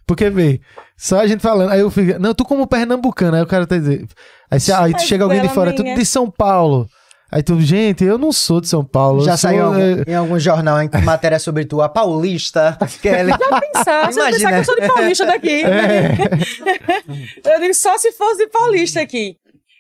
[0.07, 0.61] Porque, vê,
[1.03, 3.77] só a gente falando, aí eu fico, não, tu como pernambucano, aí o cara tá
[3.77, 4.07] dizendo,
[4.51, 5.95] aí, se- aí Mas chega alguém de fora, tu é.
[5.95, 6.87] de São Paulo.
[7.35, 9.25] Aí tu, gente, eu não sou de São Paulo.
[9.25, 12.77] Já sou, saiu é, algum- em algum jornal em que matéria sobre tu, a paulista,
[13.01, 13.33] Kelly.
[13.73, 14.31] Pensar, se eu Imagina.
[14.31, 15.63] pensar que eu sou de Paulista daqui.
[15.65, 17.53] É.
[17.55, 19.37] Eu digo só se fosse de Paulista aqui.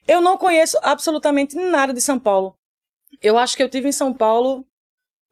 [0.09, 2.55] Eu não conheço absolutamente nada de São Paulo.
[3.23, 4.65] Eu acho que eu tive em São Paulo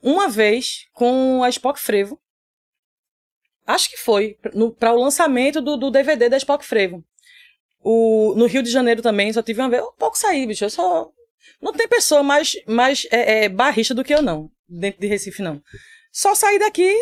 [0.03, 2.19] uma vez com a Spock Frevo.
[3.71, 4.37] Acho que foi,
[4.79, 7.05] para o lançamento do, do DVD da Spock Frevo.
[7.83, 9.83] O, no Rio de Janeiro também, só tive uma vez.
[9.83, 10.65] Eu pouco saí, bicho.
[10.65, 11.09] Eu só.
[11.61, 14.51] Não tem pessoa mais, mais é, é, barrista do que eu, não.
[14.69, 15.63] Dentro de Recife, não.
[16.13, 16.95] Só saí daqui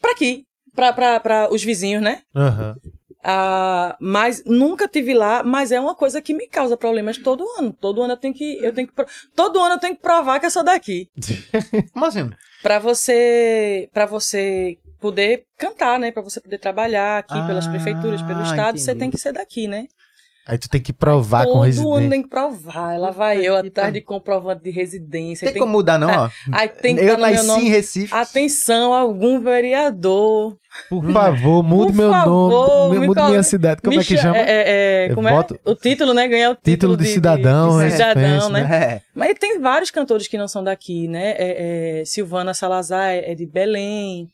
[0.00, 0.44] pra aqui.
[0.74, 2.22] Pra os vizinhos, né?
[2.34, 2.76] aham.
[3.22, 7.72] Ah, mas nunca tive lá, mas é uma coisa que me causa problemas todo ano.
[7.72, 8.94] Todo ano eu tenho que, eu tenho que,
[9.36, 11.10] todo ano eu tenho que provar que eu sou daqui,
[11.92, 12.30] Como assim?
[12.62, 16.10] Pra você, para você poder cantar, né?
[16.12, 18.98] Pra você poder trabalhar aqui pelas Ah, prefeituras, pelo estado, você entendi.
[19.00, 19.86] tem que ser daqui, né?
[20.48, 22.10] Aí tu tem que provar com todo ano residência.
[22.10, 22.98] tem que provar.
[22.98, 25.46] Lá vai eu atrás de comprovante de residência.
[25.52, 26.30] Tem como mudar, não, ó.
[26.50, 27.68] Aí tem que Eu nasci em nome.
[27.68, 28.12] Recife.
[28.14, 30.56] Atenção, algum vereador.
[30.88, 33.80] Por favor, mude meu favor, nome, me mude minha cidade.
[33.82, 34.38] Como é que cha- chama?
[34.38, 34.64] É, é,
[35.04, 35.70] é, É como voto- é?
[35.70, 36.26] O título, né?
[36.26, 38.60] Ganhar o título, Título de cidadão, de, é, cidadão, pense, né?
[38.72, 39.00] É.
[39.14, 41.32] Mas tem vários cantores que não são daqui, né?
[41.38, 44.28] É, é, Silvana Salazar é é de Belém.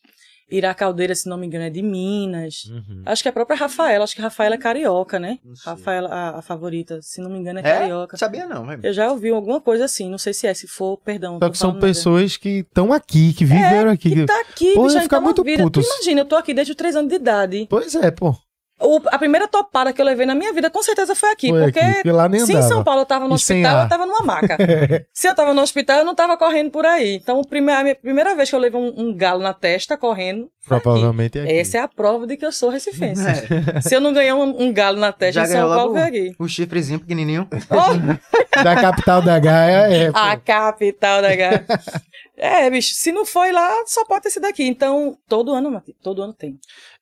[0.51, 2.64] Ira Caldeira, se não me engano, é de Minas.
[2.70, 3.02] Uhum.
[3.05, 5.39] Acho que a própria Rafaela, acho que a Rafaela é carioca, né?
[5.64, 7.78] Rafaela, a, a favorita, se não me engano, é, É?
[7.78, 8.16] carioca.
[8.16, 8.81] Sabia não, velho.
[8.85, 11.39] Eu já ouvi alguma coisa assim, não sei se é, se for, perdão.
[11.43, 14.10] Só que são pessoas que estão aqui, que viveram aqui.
[14.10, 15.62] Que tá aqui, Pô, ia ficar então muito vida.
[15.62, 15.81] puto.
[15.81, 17.66] Imagina, eu tô aqui desde os três anos de idade.
[17.68, 18.35] Pois é, pô.
[18.78, 21.48] O- a primeira topada que eu levei na minha vida, com certeza, foi aqui.
[21.48, 22.61] Foi porque aqui, porque lá nem se em.
[22.62, 24.59] São Paulo eu tava no E hospital, eu tava numa maca.
[25.15, 27.15] se eu tava no hospital, eu não tava correndo por aí.
[27.16, 30.51] Então, prime- a minha primeira vez que eu levei um, um galo na testa correndo,
[30.61, 30.85] foi aqui.
[30.85, 31.53] Provavelmente é aqui.
[31.55, 33.23] Essa é a prova de que eu sou recifense.
[33.27, 33.81] É.
[33.81, 36.03] Se eu não ganhar um, um galo na testa Já em São ganhou Paulo, foi
[36.03, 36.32] aqui.
[36.39, 37.48] o chifrezinho pequenininho.
[37.70, 38.16] Oh,
[38.62, 40.11] Da capital da Gaia, é.
[40.12, 40.19] pô.
[40.19, 41.66] a capital da Gávea.
[42.39, 44.65] É, bicho, se não foi lá, só pode ter sido aqui.
[44.65, 46.59] Então, todo ano, todo ano tem.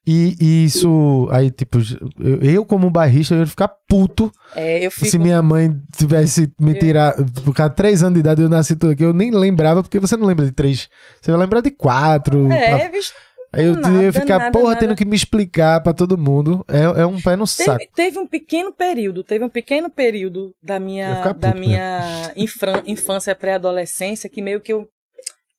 [0.07, 1.79] E, e isso, aí, tipo,
[2.21, 5.07] eu, eu como barrista, eu ia ficar puto É, eu fico...
[5.07, 7.15] se minha mãe tivesse me tirar.
[7.45, 9.99] Por causa de três anos de idade, eu nasci tudo aqui, eu nem lembrava, porque
[9.99, 10.89] você não lembra de três.
[11.23, 12.51] Você vai lembrar de quatro.
[12.53, 13.13] É, bicho,
[13.57, 14.81] Aí eu nada, ia ficar, nada, porra, nada.
[14.81, 16.65] tendo que me explicar pra todo mundo.
[16.69, 17.79] É, é um pé no saco.
[17.79, 21.67] Teve, teve um pequeno período, teve um pequeno período da minha, ficar da puto, né?
[21.67, 24.89] minha infran- infância pré-adolescência que meio que eu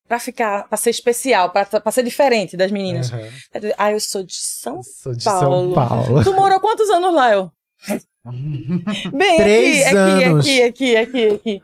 [0.07, 3.11] pra ficar, pra ser especial, pra, pra ser diferente das meninas.
[3.11, 3.29] Aham.
[3.77, 5.73] Ah, eu sou de São Sou de Paulo.
[5.73, 6.23] São Paulo.
[6.23, 7.51] Tu morou quantos anos lá, eu?
[9.13, 10.45] Bem, Três aqui, anos.
[10.45, 11.61] aqui, aqui, aqui, aqui, aqui.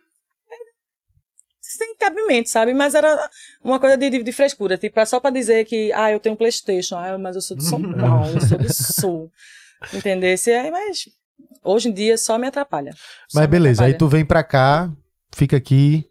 [1.60, 2.74] Sem cabimento, sabe?
[2.74, 3.30] Mas era
[3.64, 6.34] uma coisa de, de, de frescura, tipo, é só pra dizer que, ah, eu tenho
[6.34, 9.32] um Playstation, ah, mas eu sou de São Paulo, eu sou do Sul.
[9.94, 10.52] Entendesse?
[10.52, 11.06] Aí, mas
[11.64, 12.92] hoje em dia só me atrapalha.
[13.28, 13.98] Só Mas beleza, aí atrapalha.
[13.98, 14.92] tu vem pra cá,
[15.34, 16.06] fica aqui.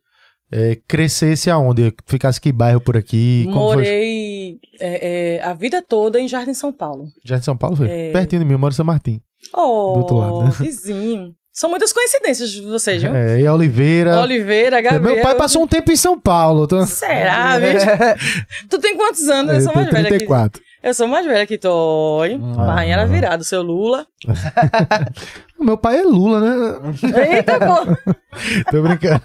[0.53, 1.95] É, crescesse aonde?
[2.07, 3.47] Ficasse que bairro por aqui?
[3.49, 7.07] Morei é, é, a vida toda em Jardim São Paulo.
[7.25, 7.89] De São Paulo foi?
[7.89, 8.11] É.
[8.13, 9.21] Pertinho de mim, eu moro em São Martim.
[9.55, 10.51] Oh, Do outro lado, né?
[10.59, 11.35] vizinho.
[11.53, 13.15] São muitas coincidências de vocês, viu?
[13.15, 14.21] É, e Oliveira.
[14.21, 15.17] Oliveira, Gabriel.
[15.17, 16.67] Meu pai passou um tempo em São Paulo.
[16.67, 16.85] Tô...
[16.87, 17.87] Será, bicho?
[18.71, 19.53] Tu tem quantos anos?
[19.53, 20.63] Eu É, sou mais velha que 34.
[20.83, 21.69] Eu sou mais velha que tu.
[21.69, 22.41] Oi.
[22.57, 22.75] Ah.
[22.77, 24.07] Rainha era virada, seu Lula.
[25.61, 26.95] Meu pai é Lula, né?
[27.37, 28.13] Eita, pô.
[28.71, 29.23] Tô brincando.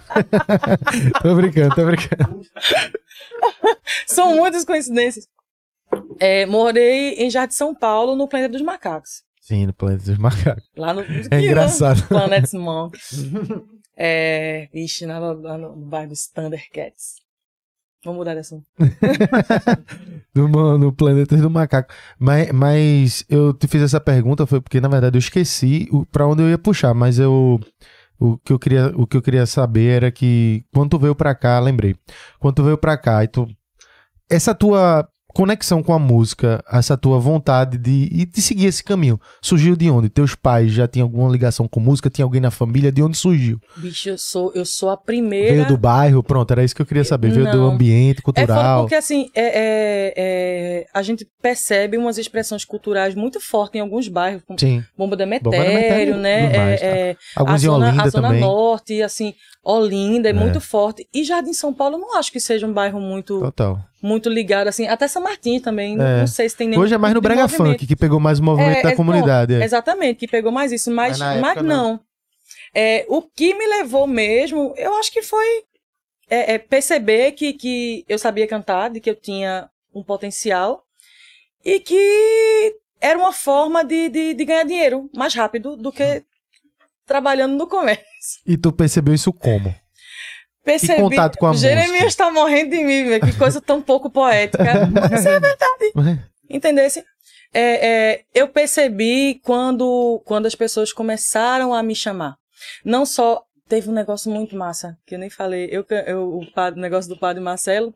[1.22, 2.40] tô brincando, tô brincando.
[4.06, 5.26] São muitas coincidências.
[6.20, 9.22] É, morei em Jardim São Paulo, no Planeta dos Macacos.
[9.40, 10.64] Sim, no Planeta dos Macacos.
[10.76, 11.02] Lá no.
[11.30, 12.06] É engraçado.
[12.08, 13.24] Planet Monks.
[13.96, 14.68] É.
[14.74, 17.25] Ixi, lá no, lá no bairro dos Thundercats.
[18.06, 18.64] Vamos mudar assunto.
[20.32, 21.92] Do, Planeta do Macaco.
[22.20, 26.24] Mas, mas eu te fiz essa pergunta foi porque, na verdade, eu esqueci o, pra
[26.24, 27.58] onde eu ia puxar, mas eu.
[28.18, 31.34] O que, eu queria, o que eu queria saber era que quando tu veio pra
[31.34, 31.96] cá, lembrei.
[32.38, 33.46] Quando tu veio pra cá e tu.
[34.30, 39.76] Essa tua conexão com a música, essa tua vontade de, de seguir esse caminho, surgiu
[39.76, 40.08] de onde?
[40.08, 42.08] Teus pais já tinham alguma ligação com música?
[42.08, 42.90] Tinha alguém na família?
[42.90, 43.60] De onde surgiu?
[43.76, 45.52] Bicho, eu sou, eu sou a primeira.
[45.54, 46.22] Veio do bairro?
[46.22, 47.30] Pronto, era isso que eu queria saber.
[47.30, 47.70] Veio do Não.
[47.72, 48.80] ambiente É cultural?
[48.84, 54.08] porque, assim, é, é- é- a gente percebe umas expressões culturais muito fortes em alguns
[54.08, 54.82] bairros, como Sim.
[54.96, 56.50] Bomba da Metério, né?
[56.50, 60.32] demais, É- é, Alguns a zona, a zona norte, assim, Olinda é, É.
[60.32, 61.06] muito forte.
[61.12, 63.80] E Jardim São Paulo, eu não acho que seja um bairro muito, Total.
[64.02, 64.86] Muito ligado, assim.
[64.86, 66.18] Até São Martin também, É.
[66.20, 67.48] não sei se tem nenhum Hoje é mais no tipo Brega.
[67.48, 69.54] Funk, que pegou mais o movimento É, da é, comunidade.
[69.54, 69.64] não, é.
[69.64, 70.90] Exatamente, que pegou mais isso.
[70.90, 72.00] Mas Mas, mas época, não.
[72.74, 75.64] É, o que me levou mesmo, eu acho que foi
[76.28, 80.82] é, é perceber que, que eu sabia cantar, de que eu tinha um potencial
[81.64, 86.22] e que era uma forma de, de, de ganhar dinheiro mais rápido do que
[87.06, 88.04] trabalhando no comércio.
[88.44, 89.74] E tu percebeu isso como?
[90.66, 91.00] Percebi.
[91.00, 93.20] contato com a Jeremias está morrendo de mim.
[93.20, 94.64] Que coisa tão pouco poética.
[94.92, 96.20] Mas isso é verdade.
[96.50, 97.04] Entendesse?
[97.54, 102.36] É, é, eu percebi quando, quando as pessoas começaram a me chamar.
[102.84, 103.42] Não só.
[103.68, 105.68] Teve um negócio muito massa, que eu nem falei.
[105.72, 107.92] Eu, eu, o padre- o negócio do padre Marcelo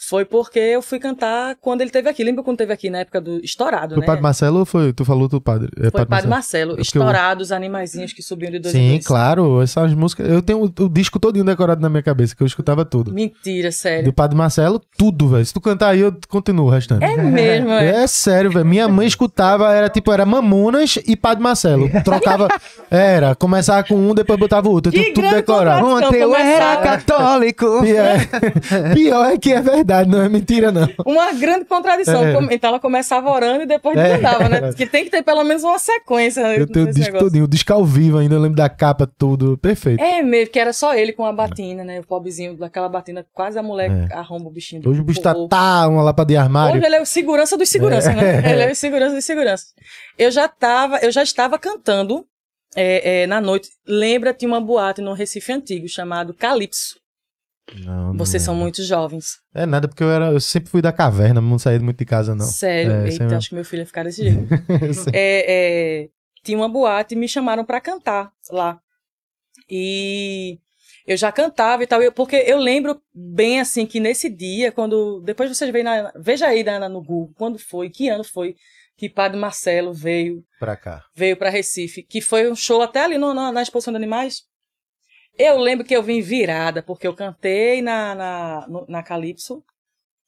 [0.00, 2.22] foi porque eu fui cantar quando ele teve aqui.
[2.22, 4.04] Lembra quando teve aqui na época do Estourado, Foi né?
[4.04, 4.92] o padre Marcelo ou foi?
[4.92, 5.68] Tu falou do padre?
[5.76, 6.72] É Foi Padre Marcelo.
[6.72, 9.06] É porque Estourado, os animaizinhos que subiam de dois em Sim, dois.
[9.06, 9.60] claro.
[9.60, 10.28] Essas músicas.
[10.30, 13.12] Eu tenho o, o disco todinho decorado na minha cabeça, que eu escutava tudo.
[13.12, 14.04] Mentira, sério.
[14.04, 15.44] Do Padre Marcelo, tudo, velho.
[15.44, 17.04] Se tu cantar aí, eu continuo o restante.
[17.04, 18.04] É mesmo, é.
[18.04, 18.64] É sério, velho.
[18.64, 21.90] Minha mãe escutava, era tipo, era Mamonas e Padre Marcelo.
[22.04, 22.48] Trocava.
[22.88, 24.94] Era, começava com um, depois botava o outro.
[24.94, 25.84] Eu Que tudo decorado.
[25.84, 27.66] Ontem eu era católico.
[27.82, 30.88] Pior, pior é que é verdade, não é mentira, não.
[31.06, 32.22] Uma grande contradição.
[32.24, 32.54] É.
[32.54, 34.08] Então ela começava orando e depois É.
[34.10, 34.60] desandava, né?
[34.68, 36.40] Porque tem que ter pelo menos uma sequência.
[36.56, 37.26] Eu tenho o disco negócio.
[37.26, 39.58] todinho, o disco ao vivo ainda, eu lembro da capa, tudo.
[39.58, 40.02] Perfeito.
[40.02, 42.00] É mesmo, que era só ele com a batina, né?
[42.00, 44.14] O pobrezinho daquela batina, quase a mulher É.
[44.14, 44.82] arromba o bichinho.
[44.88, 46.84] Hoje o bicho tá, Hoje tá uma lapa de armário.
[46.84, 48.50] ele é o segurança dos seguranças, né?
[48.52, 49.68] Ele é o segurança dos seguranças.
[50.18, 52.24] Eu já tava, eu já estava cantando
[52.76, 53.70] é, é, na noite.
[53.86, 56.97] Lembra, tinha uma boate no Recife Antigo chamado Calypso.
[57.84, 58.64] Não, não Vocês são lembro.
[58.64, 59.38] muito jovens.
[59.54, 62.34] É nada, porque eu, era, eu sempre fui da caverna, não saí muito de casa,
[62.34, 62.46] não.
[62.46, 62.92] Sério.
[62.92, 64.46] É, sem- acho que meu filho ia ficar desse jeito.
[65.12, 66.08] é, é,
[66.42, 68.78] tinha uma boate e me chamaram pra cantar lá.
[69.70, 70.58] E
[71.06, 75.20] eu já cantava e tal, eu- porque eu lembro bem assim que nesse dia, quando.
[75.24, 76.12] Depois vocês veem na.
[76.16, 78.54] Veja aí na, no Google, quando foi, que ano foi
[78.96, 81.04] que Padre Marcelo veio, pra cá.
[81.14, 84.42] veio pra Recife, que foi um show até ali no- na, na exposição de animais.
[85.38, 89.62] Eu lembro que eu vim virada, porque eu cantei na, na, na Calypso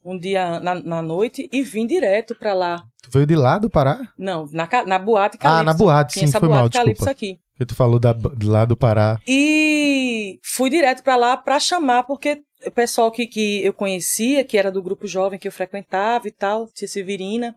[0.04, 2.82] um dia na, na noite e vim direto pra lá.
[3.02, 4.08] Tu veio de lá do Pará?
[4.16, 5.60] Não, na, na boate Calypso.
[5.60, 7.10] Ah, na boate, Tinha sim, essa foi boate mal, Calypso desculpa.
[7.10, 7.38] aqui.
[7.56, 9.20] Que tu falou da, de lá do Pará.
[9.26, 14.56] E fui direto pra lá pra chamar, porque o pessoal que, que eu conhecia, que
[14.56, 17.54] era do grupo jovem que eu frequentava e tal, Tia Severina,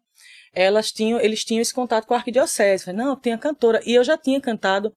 [0.53, 2.85] elas tinham, eles tinham esse contato com a arquidiocese.
[2.85, 3.81] Falei, não, tem a cantora.
[3.85, 4.93] E eu já tinha cantado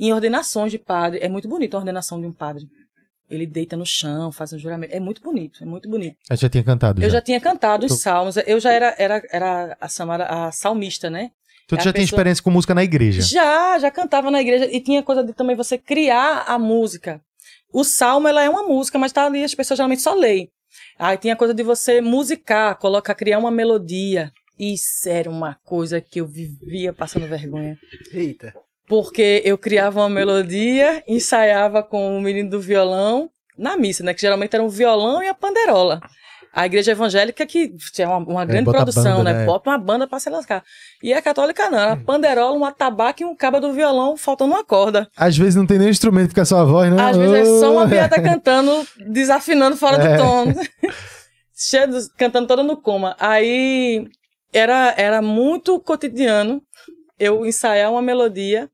[0.00, 1.20] em ordenações de padre.
[1.22, 2.64] É muito bonito a ordenação de um padre.
[3.28, 4.92] Ele deita no chão, faz um juramento.
[4.92, 6.16] É muito bonito, é muito bonito.
[6.28, 7.00] Eu já tinha cantado.
[7.00, 7.18] Eu já.
[7.18, 8.36] já tinha cantado os Tu- salmos.
[8.38, 11.30] Eu já era, era, era a, chamada, a salmista, né?
[11.68, 13.22] Tu a já tinha pessoa- experiência com música na igreja.
[13.22, 17.20] Já, já cantava na igreja e tinha coisa de também você criar a música.
[17.72, 20.50] O salmo ela é uma música, mas tá ali as pessoas geralmente só leem.
[20.98, 24.32] Aí tinha coisa de você musicar, colocar, criar uma melodia.
[24.58, 27.78] Isso era uma coisa que eu vivia passando vergonha.
[28.12, 28.52] Eita.
[28.90, 34.12] Porque eu criava uma melodia, ensaiava com o menino do violão na missa, né?
[34.12, 36.00] Que geralmente era um violão e a panderola.
[36.52, 39.38] A igreja evangélica que tinha uma, uma grande bota a produção, banda, né?
[39.38, 39.46] né?
[39.46, 40.64] Bota uma banda pra se lascar.
[41.00, 44.64] E a católica não, era panderola, um atabaque e um cabo do violão faltando uma
[44.64, 45.08] corda.
[45.16, 47.00] Às vezes não tem nem instrumento, fica só a voz, né?
[47.00, 47.88] Às vezes é só uma Oh!
[47.88, 50.16] piada cantando, desafinando fora É.
[50.16, 50.46] do tom.
[51.54, 53.14] Cheio de- cantando toda no coma.
[53.20, 54.04] Aí
[54.52, 56.60] era, era muito cotidiano
[57.16, 58.68] eu ensaiar uma melodia,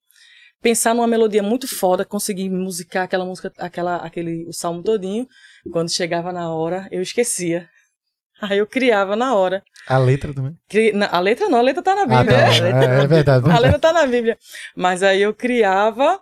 [0.67, 5.29] pensar numa melodia muito foda, conseguir musicar aquela música, aquela, aquele, o salmo todinho.
[5.73, 7.69] Quando chegava na hora, eu esquecia.
[8.43, 9.63] Aí eu criava na hora.
[9.87, 10.57] A letra também.
[10.69, 12.37] Cri- a letra não, a letra tá na Ah, Bíblia.
[12.39, 12.51] tá.
[13.01, 13.49] É, é verdade.
[13.49, 14.37] A letra tá na Bíblia.
[14.75, 16.21] Mas aí eu criava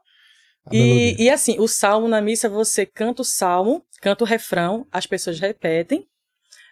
[0.70, 5.06] e, e assim, o salmo na missa, você canta o salmo, canta o refrão, as
[5.06, 6.06] pessoas repetem,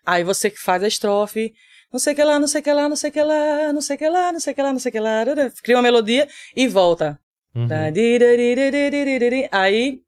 [0.05, 1.53] aí você faz a estrofe,
[1.93, 4.09] não sei que lá, não sei que lá, não sei que lá, não sei que
[4.09, 5.25] lá, não sei que lá, não sei que lá,
[5.63, 7.19] cria uma melodia e volta.
[7.55, 7.67] Uhum.
[9.51, 10.01] Aí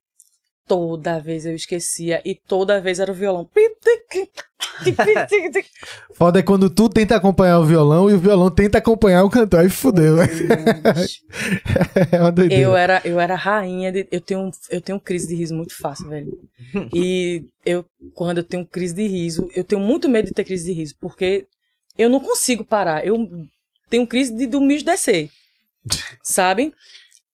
[0.66, 3.48] toda vez eu esquecia e toda vez era o violão.
[6.14, 9.64] Foda é quando tu tenta acompanhar o violão e o violão tenta acompanhar o cantor
[9.64, 10.16] e fudeu.
[12.10, 12.62] é uma doideira.
[12.62, 16.08] Eu era, eu era rainha de, eu tenho eu tenho crise de riso muito fácil,
[16.08, 16.32] velho.
[16.92, 17.84] E eu
[18.14, 20.94] quando eu tenho crise de riso, eu tenho muito medo de ter crise de riso,
[21.00, 21.46] porque
[21.96, 23.06] eu não consigo parar.
[23.06, 23.28] Eu
[23.90, 25.30] tenho crise de dormir e descer.
[26.22, 26.72] Sabe?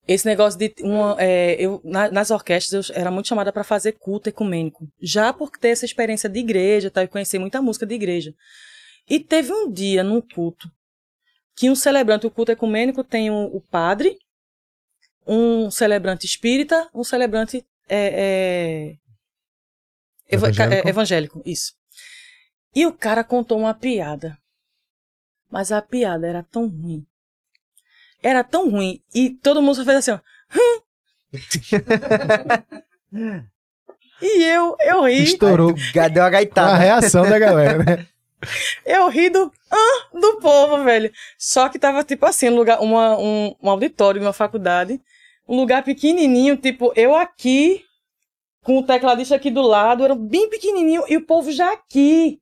[0.09, 3.93] Esse negócio de uma, é, eu na- nas orquestras eu era muito chamada para fazer
[3.93, 7.95] culto ecumênico, já por ter essa experiência de igreja, tá, e conhecer muita música de
[7.95, 8.35] igreja.
[9.09, 10.69] E teve um dia num culto
[11.57, 14.17] que um celebrante, o culto ecumênico tem o, o padre,
[15.27, 18.97] um celebrante espírita, um celebrante é, é,
[20.29, 20.87] eva- Evangélico?
[20.87, 21.73] é, evangélico, isso.
[22.75, 24.39] E o cara contou uma piada.
[25.51, 27.05] Mas a piada era tão ruim.
[28.23, 29.01] Era tão ruim.
[29.15, 30.19] E todo mundo só fez assim, ó.
[30.57, 30.81] "Hum".
[34.23, 35.73] E eu, eu ri, Estourou.
[35.73, 36.77] Deu uma a gaitada.
[36.77, 38.07] reação da galera, né?
[38.85, 41.11] eu ri do, ah, do povo, velho.
[41.39, 45.01] Só que tava, tipo assim, um lugar, uma, um, um auditório de uma faculdade,
[45.49, 47.83] um lugar pequenininho, tipo, eu aqui,
[48.63, 52.39] com o tecladista aqui do lado, era bem pequenininho, e o povo já aqui,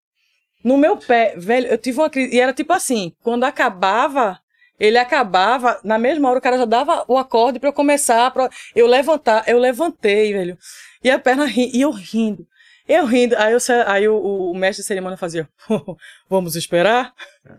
[0.65, 1.35] no meu pé.
[1.37, 4.41] Velho, eu tive uma crise, e era tipo assim, quando acabava,
[4.79, 8.49] ele acabava, na mesma hora o cara já dava o acorde pra eu começar, pra
[8.75, 10.59] eu levantar, eu levantei, velho.
[11.03, 12.47] E a perna ri, e eu rindo.
[12.87, 15.49] Eu rindo, aí, eu, aí o- o mestre de cerimônia fazia,
[16.29, 17.13] vamos esperar?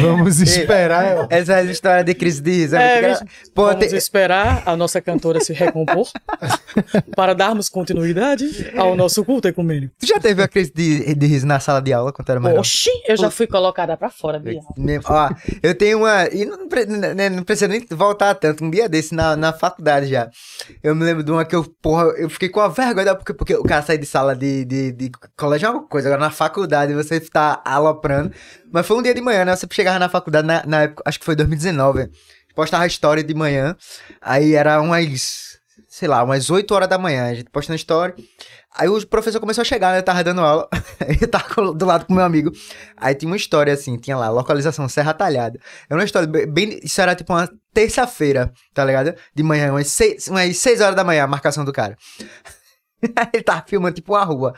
[0.00, 1.26] Vamos esperar.
[1.30, 2.76] Essa é a história de crise de riso.
[2.76, 6.08] É, É, engra- Pô, vamos esperar a nossa cantora se recompor
[7.16, 9.94] para darmos continuidade ao nosso culto ecumênico.
[9.98, 12.60] Tu já teve de, de riso na sala de aula quando tu era mais novo?
[12.60, 14.42] Oxi, eu já fui colocada pra fora.
[15.04, 15.28] Ó,
[15.62, 16.26] eu tenho uma.
[16.28, 18.64] E não, pre- não precisa nem voltar tanto.
[18.64, 20.28] Um dia desse na, na faculdade já.
[20.82, 23.54] Eu me lembro de uma que eu, porra, eu fiquei com a vergonha, porque, porque
[23.54, 26.94] o cara sai de sala de, de, de colégio é uma coisa, agora na faculdade
[26.94, 28.32] você tá aloprando.
[28.72, 29.56] Mas foi um dia de manhã, né?
[29.56, 32.10] Você chegava na faculdade na, na época, acho que foi 2019.
[32.54, 33.76] Postava a história de manhã.
[34.20, 35.58] Aí era umas,
[35.88, 37.26] sei lá, umas 8 horas da manhã.
[37.30, 38.14] A gente postando história.
[38.74, 39.98] Aí o professor começou a chegar, né?
[39.98, 40.68] Eu tava dando aula.
[41.20, 42.50] eu tava do lado com meu amigo.
[42.96, 45.60] Aí tinha uma história assim, tinha lá, localização Serra Talhada.
[45.88, 46.80] Era uma história bem.
[46.82, 49.14] isso era tipo uma terça-feira, tá ligado?
[49.34, 51.96] De manhã, umas seis, umas seis horas da manhã, a marcação do cara.
[53.32, 54.54] Ele tava filmando tipo uma rua,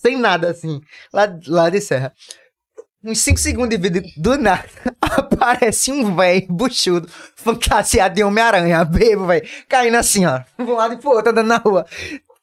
[0.00, 0.80] sem nada assim,
[1.12, 2.12] lá, lá de Serra.
[3.04, 4.68] Uns 5 segundos de vídeo, do nada,
[5.00, 10.94] aparece um velho buchudo, fantasiado de Homem-Aranha, bebo, velho, caindo assim, ó, de um lado
[10.94, 11.86] e pro outro, andando na rua.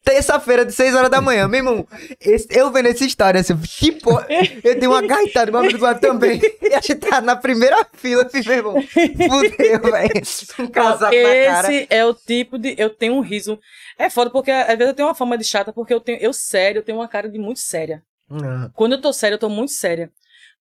[0.06, 1.88] Terça-feira, de 6 horas da manhã, meu irmão.
[2.22, 3.56] esse- eu vendo essa história, assim,
[4.04, 4.28] porra.
[4.64, 6.40] Eu dei uma gaitada, meu amigo do lado também.
[6.62, 8.82] E a gente tá na primeira fila, assim, meu irmão.
[8.84, 10.22] Fudeu, velho.
[10.60, 11.74] Um casaco na cara.
[11.74, 12.76] Esse é o tipo de.
[12.78, 13.60] Eu tenho um riso.
[13.98, 16.20] É foda, porque às vezes eu tenho uma fama de chata, porque eu tenho.
[16.20, 18.04] Eu sério, eu tenho uma cara de muito séria.
[18.30, 18.70] Não.
[18.76, 20.12] Quando eu tô séria, eu tô muito séria.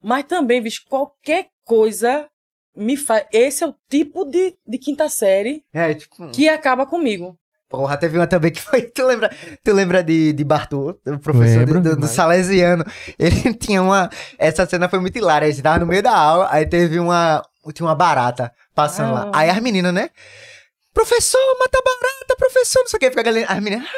[0.02, 2.26] Mas também, bicho, qualquer coisa
[2.76, 3.24] me faz.
[3.32, 6.30] Esse é o tipo de, de quinta série É, tipo.
[6.30, 7.38] que acaba comigo.
[7.74, 8.82] Porra, teve uma também que foi.
[8.94, 9.30] Tu lembra,
[9.64, 12.84] tu lembra de, de Bartô, o professor Lembro, do, do, do Salesiano?
[13.18, 14.08] Ele tinha uma.
[14.38, 15.48] Essa cena foi muito hilária.
[15.48, 17.42] A gente tava no meio da aula, aí teve uma.
[17.72, 19.30] Tinha uma barata passando lá.
[19.32, 19.40] Ah.
[19.40, 20.10] Aí as meninas, né?
[20.92, 23.08] Professor, mata a barata, professor, não sei o que.
[23.10, 23.52] Fica a galera.
[23.52, 23.88] As meninas.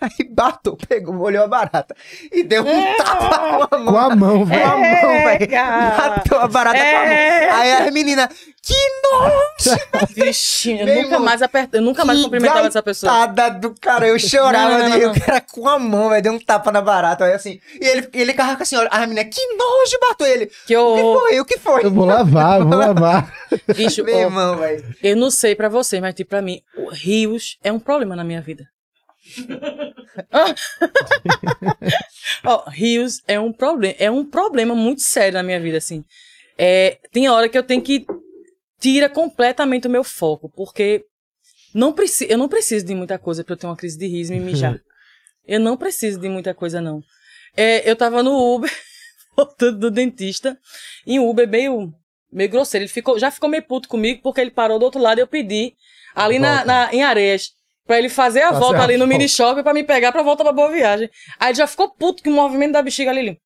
[0.18, 1.94] Aí Bartô pegou, olhou a barata
[2.32, 3.92] e deu um tapa com a mão.
[3.92, 4.64] Com a mão, Com velho.
[4.64, 4.78] a mão,
[5.24, 5.50] velho.
[5.50, 5.96] cara.
[6.10, 7.08] Matou a barata com a mão.
[7.12, 7.50] É.
[7.50, 8.28] Aí as meninas.
[8.62, 8.74] Que
[9.10, 9.80] nojo!
[10.14, 13.26] Vixe, eu nunca irmão, mais apertei, eu nunca mais cumprimentava essa pessoa.
[13.58, 15.12] do cara, eu chorava Não, não, não, ali, não.
[15.12, 17.58] o cara com a mão, velho, deu um tapa na barata, aí assim.
[17.80, 20.46] E ele, ele carrega assim, olha, a menina, que nojo, bateu ele.
[20.66, 21.18] Que O que eu.
[21.20, 21.40] foi?
[21.40, 21.84] O que foi?
[21.86, 23.32] Eu vou lavar, eu vou lavar.
[23.74, 24.84] Bicho, Meu ó, irmão, velho.
[25.02, 26.60] eu não sei pra você, mas tipo, pra mim,
[26.92, 28.64] rios é um problema na minha vida.
[32.44, 36.04] Ó, rios é um problema, é um problema muito sério na minha vida, assim.
[36.58, 38.06] É, tem hora que eu tenho que
[38.80, 41.04] tira completamente o meu foco, porque
[41.74, 44.32] não preci eu não preciso de muita coisa pra eu ter uma crise de riso
[44.32, 44.80] e me mijar.
[45.46, 47.02] Eu não preciso de muita coisa, não.
[47.56, 48.70] É, eu tava no Uber,
[49.36, 50.56] voltando do dentista,
[51.04, 51.92] e o Uber meio,
[52.30, 52.84] meio grosseiro.
[52.84, 55.26] Ele ficou, já ficou meio puto comigo, porque ele parou do outro lado e eu
[55.26, 55.74] pedi,
[56.14, 57.50] ali na, na- em Areias,
[57.90, 59.12] pra ele fazer a Fazer volta a ali no volta.
[59.18, 61.10] mini shopping pra me pegar pra volta pra Boa Viagem.
[61.40, 63.20] Aí ele já ficou puto com o movimento da bexiga ali.
[63.20, 63.40] ele,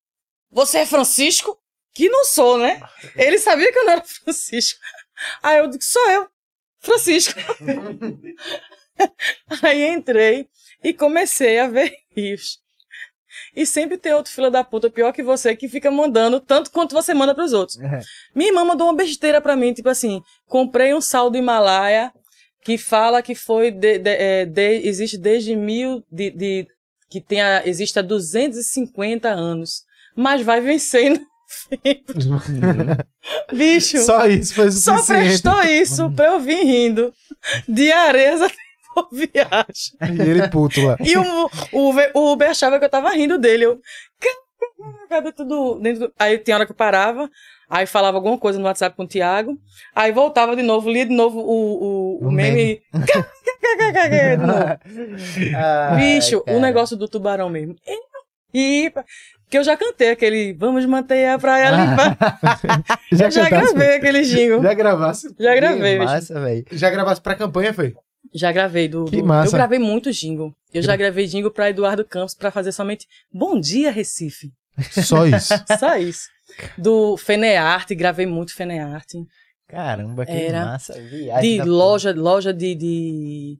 [0.51, 1.57] Você é Francisco?
[1.95, 2.79] Que não sou, né?
[3.15, 4.79] Ele sabia que eu não era Francisco.
[5.41, 6.27] Aí eu disse, sou eu,
[6.79, 7.33] Francisco.
[9.63, 10.47] Aí entrei
[10.83, 12.59] e comecei a ver rios.
[13.55, 16.93] E sempre tem outro filho da puta pior que você que fica mandando tanto quanto
[16.93, 17.79] você manda pros outros.
[17.81, 17.99] É.
[18.35, 22.13] Minha irmã mandou uma besteira pra mim, tipo assim, comprei um sal do Himalaia
[22.65, 26.31] que fala que foi de, de- é, de- existe desde mil de,
[27.09, 29.83] que tem a, existe há 250 anos,
[30.15, 30.59] mas vai
[32.25, 33.05] novembro.
[33.53, 33.99] Bicho.
[33.99, 37.13] Só isso foi Só prestou isso pra eu vir rindo
[38.95, 40.17] por viagem.
[40.17, 40.97] E ele puto lá.
[40.99, 43.65] E o, o, Uber, o Uber achava que eu tava rindo dele.
[43.65, 43.79] Eu.
[45.07, 46.13] Cadê tudo dentro do...
[46.17, 47.29] Aí tem hora que eu parava,
[47.77, 49.57] aí falava alguma coisa no WhatsApp com o Thiago,
[49.95, 52.81] aí voltava de novo, lia de novo o, o, o O meme.
[52.93, 54.79] de novo.
[55.55, 56.57] Ai, Bicho, cara.
[56.57, 57.75] o negócio do tubarão mesmo.
[58.53, 58.91] E
[59.49, 62.17] que eu já cantei aquele Vamos manter a praia limpa.
[63.11, 64.61] Já, eu já gravei aquele jingle.
[64.63, 65.35] Já gravasse.
[65.39, 66.11] Já Que gravei, bicho.
[66.11, 66.65] massa, velho.
[66.71, 67.93] Já gravasse pra campanha, foi?
[68.33, 69.49] Já gravei do, Que do- massa.
[69.49, 70.53] Eu gravei muito jingle.
[70.73, 74.51] Eu já gravei jingle pra Eduardo Campos pra fazer somente Bom dia Recife.
[74.91, 75.53] Só isso.
[75.79, 76.27] Só isso.
[76.77, 79.17] Do Fenearte, gravei muito Fenearte.
[79.67, 80.65] Caramba, que Era.
[80.65, 80.93] massa.
[80.93, 83.57] Viagem de loja, loja de, de,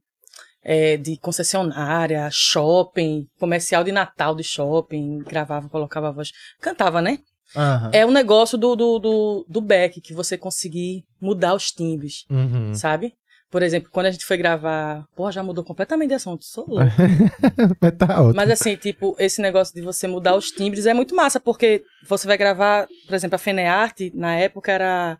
[0.63, 6.31] é, de concessionária, shopping, comercial de Natal de shopping, gravava, colocava a voz,
[6.61, 7.19] cantava, né?
[7.55, 7.89] Aham.
[7.93, 12.73] É um negócio do, do, do, do back, que você conseguir mudar os timbres, Uhum.
[12.73, 13.13] sabe?
[13.55, 15.07] Por exemplo, quando a gente foi gravar.
[15.15, 16.91] Porra, já mudou completamente de assunto, sou louco.
[17.79, 18.35] Mas tá ótimo.
[18.35, 22.27] Mas assim, tipo, esse negócio de você mudar os timbres é muito massa, porque você
[22.27, 25.17] vai gravar, por exemplo, a Fenearte, na época era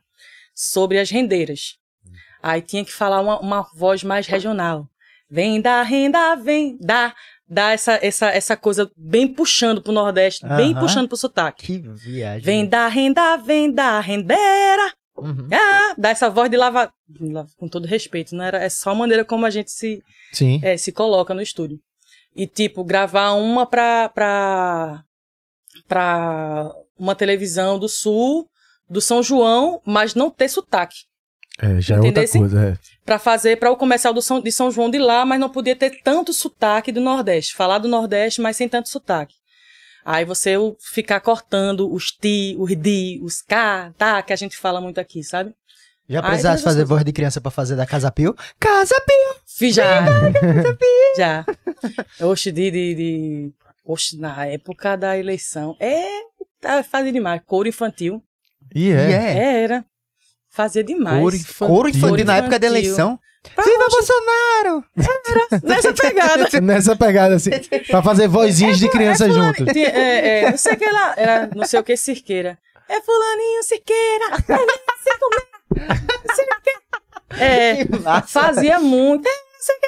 [0.53, 1.78] sobre as rendeiras.
[2.44, 4.86] Aí tinha que falar uma, uma voz mais regional.
[5.32, 7.16] Vem da renda, vem da.
[7.48, 10.82] Dá essa, essa, essa coisa bem puxando pro Nordeste, bem Aham.
[10.82, 11.66] puxando pro sotaque.
[11.68, 12.41] Que viagem.
[12.41, 14.91] Vem da renda, vem da rendeira.
[15.18, 15.48] Uhum.
[15.52, 16.92] Ah, dá essa voz de lava.
[17.58, 20.04] Com todo respeito, não era, é só a maneira como a gente se,
[20.62, 21.80] é, se coloca no estúdio.
[22.36, 25.04] E, tipo, gravar uma pra, pra,
[25.88, 28.50] pra uma televisão do Sul,
[28.90, 30.98] do São João, mas não ter sotaque.
[31.62, 32.38] É, já é outra Entendesse?
[32.38, 32.70] coisa.
[32.70, 32.78] É.
[33.06, 35.76] Pra fazer para o comercial do São, de São João de lá, mas não podia
[35.76, 37.56] ter tanto sotaque do Nordeste.
[37.56, 39.36] Falar do Nordeste, mas sem tanto sotaque.
[40.06, 44.80] Aí você ficar cortando os ti, os di, os cá, tá, que a gente fala
[44.80, 45.56] muito aqui, sabe?
[46.07, 48.36] Já precisasse fazer voz de criança pra fazer da Casa Pio?
[48.60, 49.41] Casa Pio!
[49.48, 50.06] Fiz já.
[51.18, 51.45] já.
[52.22, 53.53] Oxe, de, de, de.
[53.84, 55.76] Oxe, na época da eleição.
[55.80, 56.06] É.
[56.61, 57.41] Tá, fazia demais.
[57.44, 58.23] Coro infantil.
[58.73, 59.11] E E é.
[59.11, 59.38] é.
[59.38, 59.86] É, era.
[60.56, 61.22] Fazia demais.
[61.22, 61.68] Cor infantil.
[61.68, 63.19] Couro infantil na época da eleição.
[63.53, 64.84] Pra- Viva Bolsonaro!
[65.61, 66.49] Nessa pegada.
[66.64, 67.49] Nessa pegada assim.
[67.90, 69.65] pra fazer vozinhas de criança junto.
[69.65, 71.14] Tinha- é, é, não sei o que lá.
[71.18, 72.57] Era não sei o que cirqueira.
[72.88, 74.26] É fulaninho cirqueira.
[74.32, 74.56] É,
[76.34, 76.56] sei é.
[76.56, 76.72] O que.
[78.07, 78.22] É.
[78.27, 79.27] Fazia muito.
[79.27, 79.88] É, não sei o que.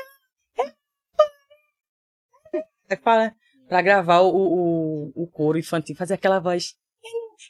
[2.57, 3.33] É, é para,
[3.69, 6.75] pra gravar o, o, o coro infantil, fazer aquela voz.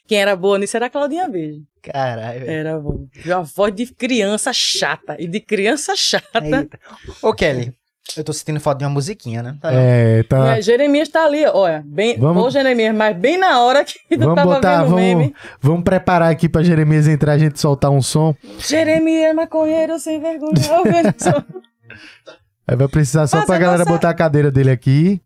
[0.08, 1.60] Quem era boa nisso era a Claudinha Beijo.
[1.82, 2.40] Caralho.
[2.40, 2.50] velho.
[2.50, 3.06] Era boa.
[3.26, 5.16] Uma voz de criança chata.
[5.18, 6.42] E de criança chata.
[6.42, 6.78] Eita.
[7.22, 7.74] Ô, Kelly,
[8.16, 9.58] eu tô sentindo falta de uma musiquinha, né?
[9.60, 10.56] Tá É, tá.
[10.56, 11.82] É, Jeremias tá ali, olha.
[11.86, 14.96] Bem, Vamos- Ô, Jeremias, mas bem na hora que tu Vamos tava botar, vendo o
[14.96, 15.22] meme.
[15.24, 18.34] vamos, vamos preparar aqui pra Jeremias entrar, a gente soltar um som.
[18.58, 20.52] Jeremias, maconheiro sem vergonha.
[22.66, 25.20] Aí vai precisar só Mas pra galera você- botar a cadeira dele aqui.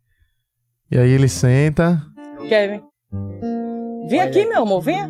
[0.90, 2.02] E aí ele senta.
[2.48, 2.82] Kevin.
[4.08, 5.08] Vem aqui, meu amor, venha.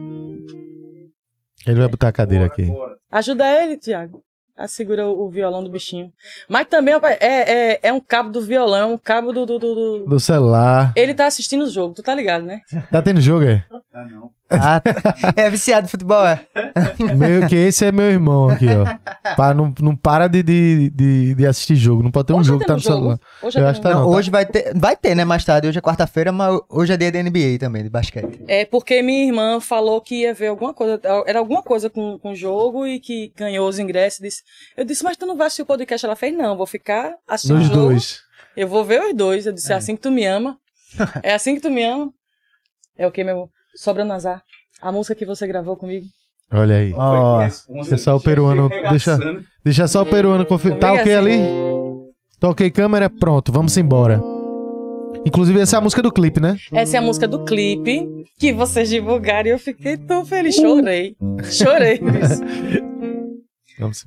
[1.67, 2.69] Ele vai botar a cadeira aqui.
[3.11, 4.23] Ajuda ele, Tiago.
[4.57, 6.13] A segura o, violão do bichinho.
[6.49, 7.27] Mas também é,
[7.73, 10.93] é, é um cabo do violão, um cabo do, do, do- do- Do celular.
[10.95, 12.61] Ele tá assistindo o jogo, tu tá ligado, né?
[12.91, 13.65] Tá tendo jogo, é?
[14.61, 14.93] Ah, tá.
[15.37, 16.47] é viciado em futebol, é?
[17.17, 19.35] Meio que esse é meu irmão aqui, ó.
[19.37, 22.03] Para, não, não para de, de, de, de assistir jogo.
[22.03, 22.95] Não pode ter um Hoje jogo que tá no jogo?
[22.97, 23.21] celular.
[23.43, 24.17] Hoje Eu é acho que tá Não, não, tá?
[24.17, 24.73] hoje vai ter.
[24.75, 25.25] Vai ter, né?
[25.25, 25.69] Mais tarde.
[25.69, 28.41] Hoje é quarta-feira, mas hoje é dia da NBA também, de basquete.
[28.47, 32.33] É porque minha irmã falou que ia ver alguma coisa, era alguma coisa com, com
[32.33, 34.21] o jogo e que ganhou os ingressos.
[34.21, 34.43] Disse,
[34.77, 36.05] eu disse, mas tu não vai assistir o podcast?
[36.05, 37.81] Ela fez, não, vou ficar assistindo Nos jogo.
[37.81, 38.21] dois.
[38.57, 39.47] Eu vou ver os dois.
[39.47, 40.59] Eu disse, é assim que tu me ama.
[41.23, 42.13] É assim que tu me ama.
[42.99, 43.49] É o que, meu amor?
[43.75, 44.43] Sobra Nazar.
[44.81, 46.07] A música que você gravou comigo.
[46.53, 46.93] Olha aí.
[46.95, 48.69] Ó, Deixa só o peruano.
[48.91, 49.19] Deixa,
[49.65, 50.79] deixa só o peruano conferir.
[50.79, 51.33] Tá Comigo ok é ali?
[51.33, 52.03] assim.
[52.39, 53.09] Tá ok, câmera?
[53.09, 54.21] Pronto, vamos embora.
[55.25, 56.57] Inclusive, essa é a música do clipe, né?
[56.73, 58.09] Essa é a música do clipe
[58.39, 60.57] que vocês divulgaram e eu fiquei tão feliz.
[60.57, 61.17] Chorei.
[61.45, 62.01] Chorei.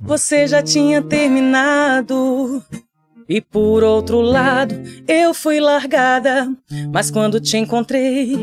[0.00, 2.62] Você já tinha terminado.
[3.28, 4.74] E por outro lado,
[5.08, 6.48] eu fui largada.
[6.92, 8.34] Mas quando te encontrei,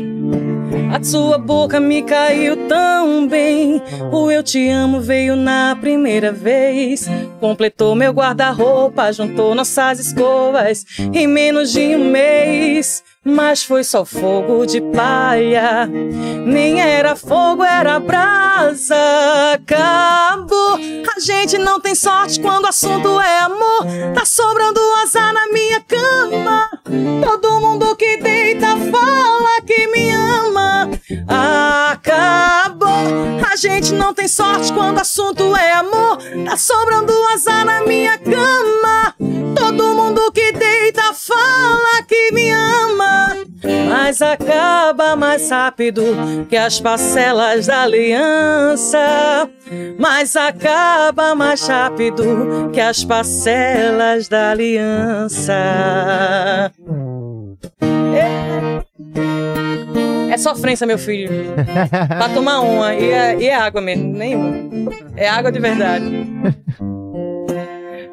[0.92, 3.82] a sua boca me caiu tão bem.
[4.12, 7.08] O eu te amo veio na primeira vez.
[7.40, 13.02] Completou meu guarda-roupa, juntou nossas escovas em menos de um mês.
[13.24, 15.86] Mas foi só fogo de palha.
[15.86, 18.94] Nem era fogo, era brasa.
[19.54, 20.78] Acabou.
[21.16, 23.86] A gente não tem sorte quando o assunto é amor.
[24.14, 26.68] Tá sobrando azar na minha cama.
[27.24, 30.63] Todo mundo que deita fala que me ama.
[33.54, 36.18] A gente não tem sorte quando o assunto é amor.
[36.44, 39.14] Tá sobrando azar na minha cama.
[39.54, 43.36] Todo mundo que deita fala que me ama.
[43.88, 46.02] Mas acaba mais rápido
[46.48, 49.48] que as parcelas da aliança.
[50.00, 55.54] Mas acaba mais rápido que as parcelas da aliança.
[60.34, 61.30] É sofrência, meu filho.
[62.08, 62.94] pra tomar uma.
[62.94, 64.90] E é, e é água mesmo, nenhuma.
[65.16, 66.04] É água de verdade.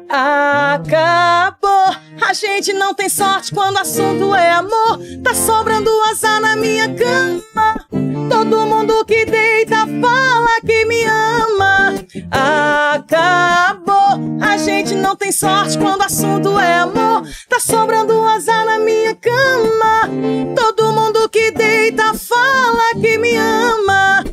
[0.08, 1.96] Acabou.
[2.20, 5.00] A gente não tem sorte quando o assunto é amor.
[5.22, 8.01] Tá sobrando azar na minha cama.
[8.28, 11.94] Todo mundo que deita fala que me ama.
[12.30, 14.20] acabou.
[14.40, 17.22] A gente não tem sorte quando o assunto é amor.
[17.48, 20.08] Tá sobrando azar na minha cama.
[20.54, 24.24] Todo mundo que deita fala que me ama.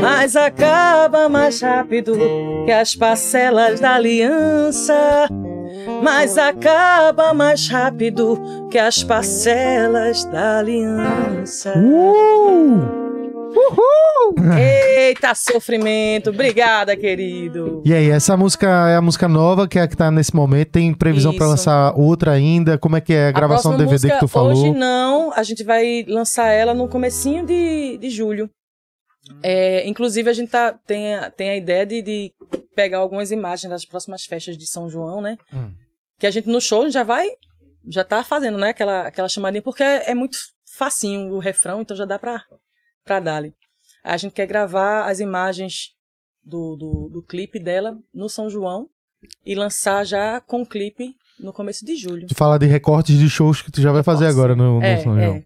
[0.00, 2.18] Mas acaba mais rápido
[2.64, 5.28] que as parcelas da aliança.
[6.02, 8.40] Mas acaba mais rápido
[8.70, 11.72] que as parcelas da aliança.
[11.76, 13.11] Uh!
[14.98, 16.30] Eita, sofrimento.
[16.30, 17.82] Obrigada, querido.
[17.84, 20.70] E aí, essa música é a música nova, que é a que tá nesse momento.
[20.72, 21.44] Tem previsão Isso.
[21.44, 22.78] lançar outra ainda?
[22.78, 24.52] Como é que é a gravação do DVD que tu música, falou?
[24.52, 28.50] Hoje não, a gente vai lançar ela no comecinho de, de julho.
[29.42, 32.32] É, inclusive, a gente tá, tem, a, tem a ideia de, de
[32.74, 35.36] pegar algumas imagens das próximas festas de São João, né?
[35.52, 35.72] Hum.
[36.18, 37.28] Que a gente no show já vai,
[37.88, 38.70] já tá fazendo, né?
[38.70, 40.36] Aquela, aquela chamadinha, porque é, é muito
[40.76, 42.42] facinho o refrão, então já dá pra,
[43.04, 43.54] pra dar-lhe.
[44.04, 45.90] A gente quer gravar as imagens
[46.44, 48.88] do, do, do clipe dela no São João
[49.46, 52.26] e lançar já com o clipe no começo de julho.
[52.26, 54.36] Tu fala de recortes de shows que tu já vai fazer Nossa.
[54.36, 55.36] agora no, no É, São João.
[55.36, 55.44] é.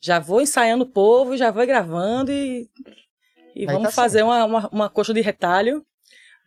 [0.00, 2.68] Já vou ensaiando o povo, já vou gravando e,
[3.54, 5.84] e Aí vamos tá fazer uma, uma, uma coxa de retalho.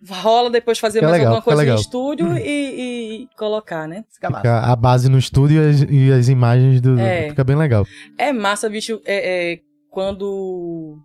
[0.07, 1.75] Rola depois fazer Fica mais legal, alguma coisa legal.
[1.75, 4.05] no estúdio e, e colocar, né?
[4.13, 4.41] Fica massa.
[4.43, 6.97] Fica a base no estúdio e as, e as imagens do.
[6.97, 7.29] É.
[7.29, 7.85] Fica bem legal.
[8.17, 9.59] É massa, bicho, é, é,
[9.89, 10.97] quando,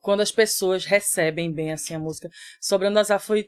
[0.00, 2.28] quando as pessoas recebem bem assim a música.
[2.60, 3.46] Sobrando Azar foi.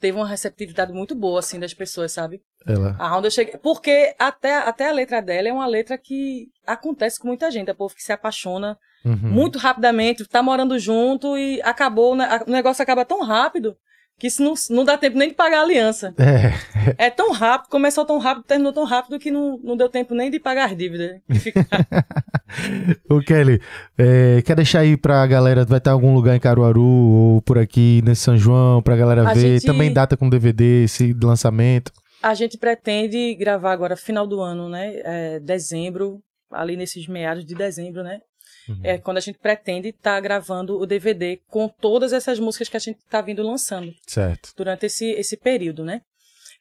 [0.00, 2.42] Teve uma receptividade muito boa, assim, das pessoas, sabe?
[2.66, 2.96] Ela.
[2.98, 3.56] Aonde eu cheguei.
[3.58, 7.70] Porque até, até a letra dela é uma letra que acontece com muita gente.
[7.70, 9.16] É povo que se apaixona Uhum.
[9.18, 12.40] muito rapidamente, tá morando junto e acabou, né?
[12.46, 13.76] o negócio acaba tão rápido
[14.18, 16.14] que isso não, não dá tempo nem de pagar a aliança.
[16.18, 20.14] É, É tão rápido, começou tão rápido, terminou tão rápido que não, não deu tempo
[20.14, 21.20] nem de pagar as dívidas.
[21.40, 21.66] Fica-
[23.10, 23.60] Ô Kelly,
[23.98, 27.58] é, quer deixar aí pra galera, vai estar em algum lugar em Caruaru ou por
[27.58, 29.54] aqui nesse São João, pra galera A ver.
[29.54, 31.92] gente- Também data com DVD, esse lançamento.
[32.22, 34.92] a gente pretende gravar agora final do ano, né?
[35.04, 36.20] É, dezembro,
[36.50, 38.20] ali nesses meados de dezembro, né?
[38.68, 38.80] Uhum.
[38.82, 42.80] É quando a gente pretende estar gravando o DVD com todas essas músicas que a
[42.80, 43.94] gente tá vindo lançando.
[44.06, 44.52] Certo.
[44.56, 46.00] durante esse, esse período, né?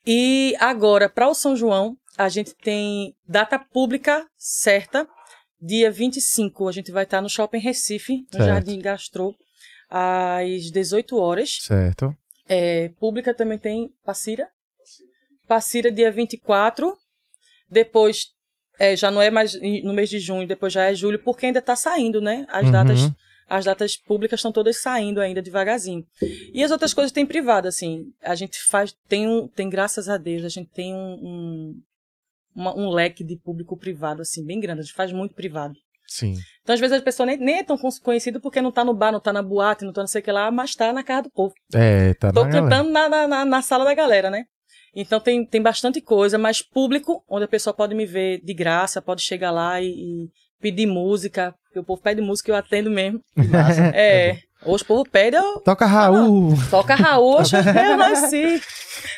[0.05, 5.07] E agora, para o São João, a gente tem data pública certa,
[5.61, 6.67] dia 25.
[6.67, 8.45] A gente vai estar no Shopping Recife, no Certo.
[8.45, 9.33] Jardim Gastro,
[9.89, 11.59] às 18 horas.
[11.61, 12.15] Certo.
[12.47, 14.49] É, pública também tem Passira.
[15.47, 16.93] Passira, dia 24.
[17.69, 18.27] Depois,
[18.83, 19.53] é, já não é mais
[19.83, 22.45] no mês de junho, depois já é julho, porque ainda está saindo, né?
[22.49, 22.71] As Uhum.
[22.71, 23.11] datas
[23.45, 26.03] as datas públicas estão todas saindo ainda devagarzinho.
[26.53, 28.05] E as outras coisas tem privado, assim.
[28.23, 31.81] A gente faz, tem um, tem graças a Deus, a gente tem um, um,
[32.55, 34.79] uma- um leque de público privado, assim, bem grande.
[34.79, 35.75] A gente faz muito privado.
[36.07, 36.35] Sim.
[36.61, 39.11] Então, às vezes, a pessoa nem, nem é tão conhecida porque não tá no bar,
[39.11, 41.23] não tá na boate, não tá não sei o que lá, mas tá na casa
[41.23, 41.53] do povo.
[41.75, 44.45] É, tá Tô na cantando na, na, na, na sala da galera, né?
[44.95, 49.01] Então tem, tem bastante coisa, mas público, onde a pessoa pode me ver de graça,
[49.01, 50.29] pode chegar lá e, e
[50.61, 53.19] pedir música, porque o povo pede música eu atendo mesmo.
[53.93, 56.53] É, hoje o povo pede, eu Toca Raul.
[56.69, 58.61] toca Raul, hoje eu nasci.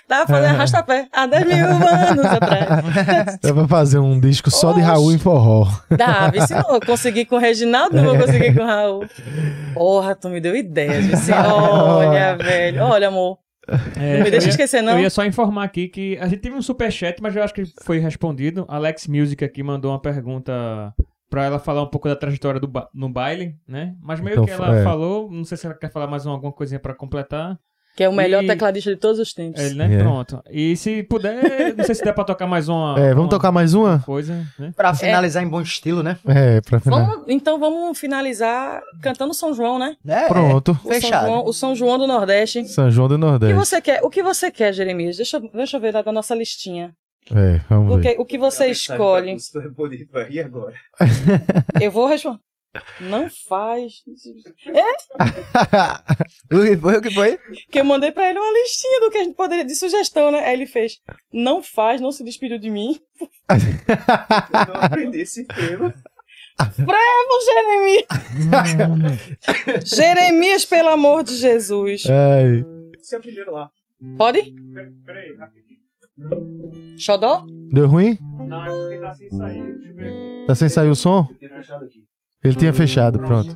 [0.08, 3.38] Tava fazendo arrasta-pé há 10 mil anos atrás.
[3.44, 4.88] Dá pra fazer um disco só de Oxe.
[4.88, 5.68] Raul em forró.
[5.90, 9.06] Dá, vê se não eu consegui com o Reginaldo, não vou conseguir com o Raul.
[9.74, 11.32] Porra, tu me deu ideia, Jussi.
[11.34, 12.84] Olha, velho.
[12.84, 13.38] Olha, amor.
[14.00, 14.94] É, Não me deixa eu ia- esquecer, não.
[14.94, 17.64] Eu ia só informar aqui que a gente teve um superchat, mas eu acho que
[17.84, 18.66] foi respondido.
[18.68, 20.94] Alex Music aqui mandou uma pergunta
[21.30, 23.96] pra ela falar um pouco da trajetória do ba- no baile, né?
[24.02, 24.84] Mas meio Então, que ela é.
[24.84, 27.58] falou, não sei se ela quer falar mais uma- alguma coisinha pra completar.
[27.96, 29.62] Que é o melhor E- tecladista de todos os tempos.
[29.62, 29.96] Ele, né?
[29.96, 29.98] É.
[30.00, 30.44] Pronto.
[30.52, 32.96] E se puder, não sei se der pra tocar mais uma.
[33.00, 34.00] É, vamos uma tocar mais uma?
[34.00, 34.74] coisa, né?
[34.76, 36.18] Pra finalizar em bom estilo, né?
[36.28, 37.06] É, pra final.
[37.06, 39.96] Vamos- então vamos finalizar cantando São João, né?
[40.06, 40.72] É, Pronto.
[40.74, 41.26] O São Fechado.
[41.28, 42.68] João, o São João do Nordeste.
[42.68, 43.56] São João do O que Nordeste.
[43.56, 44.02] você quer?
[44.04, 45.16] O que você quer, Jeremias?
[45.16, 46.92] Deixa, eu- deixa eu ver lá da nossa listinha.
[47.34, 48.16] É, vamos O ver.
[48.16, 49.38] que, o que você escolhe?
[50.30, 50.74] E agora?
[51.82, 52.40] Eu vou responder.
[53.00, 54.04] Não faz.
[56.52, 56.98] O que foi?
[56.98, 57.40] O que foi?
[57.72, 59.66] Que eu mandei pra ele uma listinha do que a gente poderia.
[59.66, 60.40] de sugestão, né?
[60.46, 61.00] Aí ele fez.
[61.34, 63.00] Não faz, não se despediu de mim.
[63.50, 65.94] Eu não aprendi esse tema.
[67.46, 68.06] Jeremias!
[69.96, 72.04] Jeremias, pelo amor de Jesus.
[72.10, 72.64] Ai,
[73.00, 73.70] Esse é primeiro lá.
[74.18, 74.54] Pode?
[75.06, 75.80] Peraí, rapidinho.
[76.98, 77.46] Xodó?
[77.72, 78.18] deu ruim?
[78.48, 80.46] Não, é porque tá sem sair.
[80.48, 81.28] Tá sem sair o som?
[81.30, 82.04] Eu tenho fechado aqui.
[82.46, 83.56] Ele tinha fechado, pronto.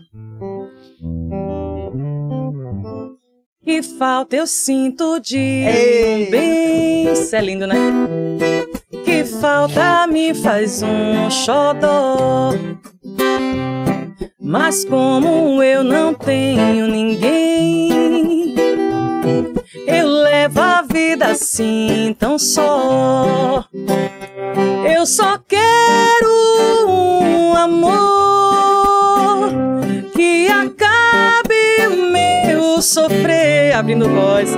[3.64, 7.14] Que falta eu sinto de um bem.
[7.14, 7.76] Isso é lindo, né?
[9.06, 12.52] Que falta me faz um xodó.
[14.41, 18.56] Mas como eu não tenho ninguém,
[19.86, 23.64] Eu levo a vida assim tão só.
[24.91, 28.48] Eu só quero um amor
[31.10, 34.56] acabe o meu sofrer, abrindo voz.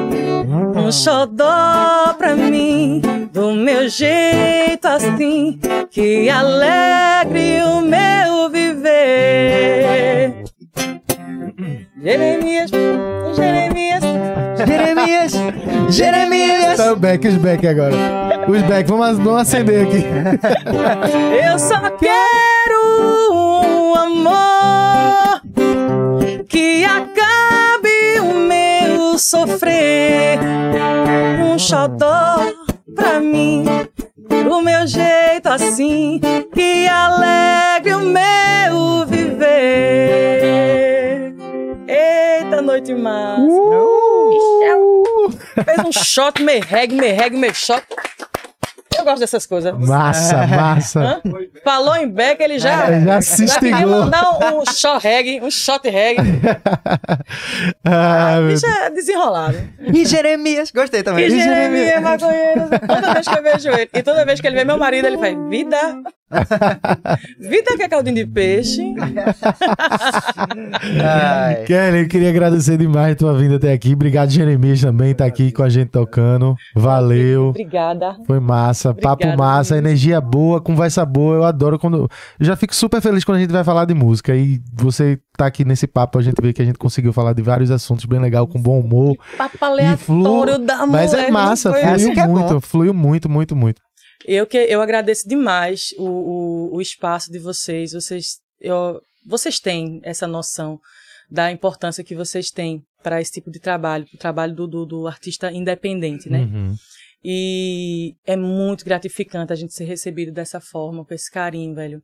[0.76, 3.02] Um xodó pra mim,
[3.32, 5.60] do meu jeito assim,
[5.90, 10.44] que alegre o meu viver.
[12.02, 12.72] Jeremias,
[13.36, 14.04] Jeremias,
[14.58, 15.34] Jeremias!
[15.90, 16.78] Jeremias!
[16.78, 17.96] Tá o back, os back agora.
[18.48, 20.04] Os back, vamos, vamos acender aqui.
[21.46, 24.81] eu só quero um amor
[26.48, 30.40] que acabe o meu sofrer.
[31.44, 32.38] Um xodó
[32.96, 33.64] pra mim,
[34.28, 36.20] do meu jeito assim,
[36.54, 40.16] que alegre o meu viver.
[41.88, 43.42] Eita, noite massa.
[45.66, 47.84] Fez um shot, meio reggae, meio shot.
[49.02, 49.74] Eu gosto dessas coisas.
[49.78, 51.00] Massa, massa.
[51.02, 51.22] Hã?
[51.64, 53.88] Falou em Beck, ele já, É, já se instigou.
[53.88, 54.24] mandar
[54.54, 56.22] um, um shot reggae, um shot reggae.
[57.84, 59.58] Ah, meu Bicho é desenrolado.
[59.94, 60.72] E Jeremias!
[60.72, 61.26] Gostei também.
[61.26, 62.70] E Jeremias, maconheiro.
[62.88, 65.18] Toda vez que eu vejo ele, e toda vez que ele vê meu marido, ele
[65.18, 65.78] faz, vida.
[67.40, 68.82] Vida que é caldinho de peixe.
[71.04, 71.64] Ai.
[71.66, 73.94] Kelly, eu queria agradecer demais a tua vinda até aqui.
[73.94, 76.56] Obrigado, Jeremias, também tá aqui com a gente tocando.
[76.76, 77.50] Valeu.
[77.50, 78.18] Obrigada.
[78.26, 79.86] Foi massa, papo Obrigada, massa, Luiz.
[79.86, 81.36] energia boa, conversa boa.
[81.36, 82.10] Eu adoro quando.
[82.40, 84.36] Eu já fico super feliz quando a gente vai falar de música.
[84.36, 87.42] E você tá aqui nesse papo, a gente vê que a gente conseguiu falar de
[87.42, 89.16] vários assuntos bem legal, com bom humor.
[89.38, 91.02] Papo E flu- aleatório da mulher.
[91.02, 92.62] Mas é massa, fluiu assim é muito, bom.
[92.62, 93.82] fluiu muito, muito, muito.
[94.26, 97.94] Eu, que, eu agradeço demais o, o, o espaço de vocês.
[97.94, 100.80] Vocês, eu, vocês têm essa noção
[101.30, 105.08] da importância que vocês têm para esse tipo de trabalho, o trabalho do, do, do
[105.08, 106.42] artista independente, né?
[106.42, 106.76] Uhum.
[107.24, 112.02] E é muito gratificante a gente ser recebido dessa forma, com esse carinho, velho.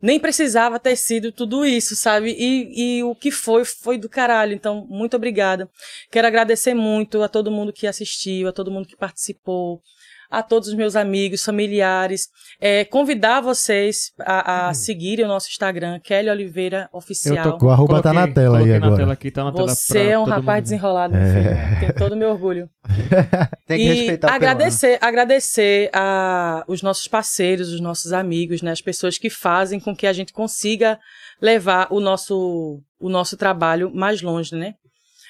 [0.00, 2.34] Nem precisava ter sido tudo isso, sabe?
[2.38, 4.52] E, e o que foi, foi do caralho.
[4.52, 5.68] Então, muito obrigada.
[6.10, 9.80] Quero agradecer muito a todo mundo que assistiu, a todo mundo que participou,
[10.38, 12.28] a todos os meus amigos, familiares.
[12.60, 17.58] É, convidar vocês a, a seguirem o nosso Instagram, Kelly Oliveira Oficial.
[17.60, 18.96] O arroba tá na Coloquei- tela aí coloquei na agora.
[19.02, 20.62] tela aqui, tá Você é um todo rapaz mundo.
[20.64, 21.80] desenrolado, meu filho.
[21.80, 22.70] Tenho todo o meu orgulho.
[23.66, 24.34] Tem que e respeitar o peruano.
[24.52, 29.94] agradecer, agradecer a os nossos parceiros, os nossos amigos, né, as pessoas que fazem com
[29.96, 30.98] que a gente consiga
[31.40, 34.74] levar o nosso o nosso trabalho mais longe, né?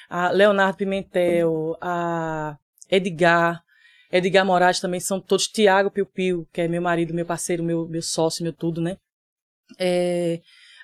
[0.08, 2.56] A Leonardo Pimentel, a
[2.90, 3.62] Edgar,
[4.14, 7.88] Edgar Moraes também são todos Tiago Piu Piu, que é meu marido, meu parceiro, meu,
[7.88, 8.96] meu sócio, meu tudo, né?
[9.76, 10.38] É,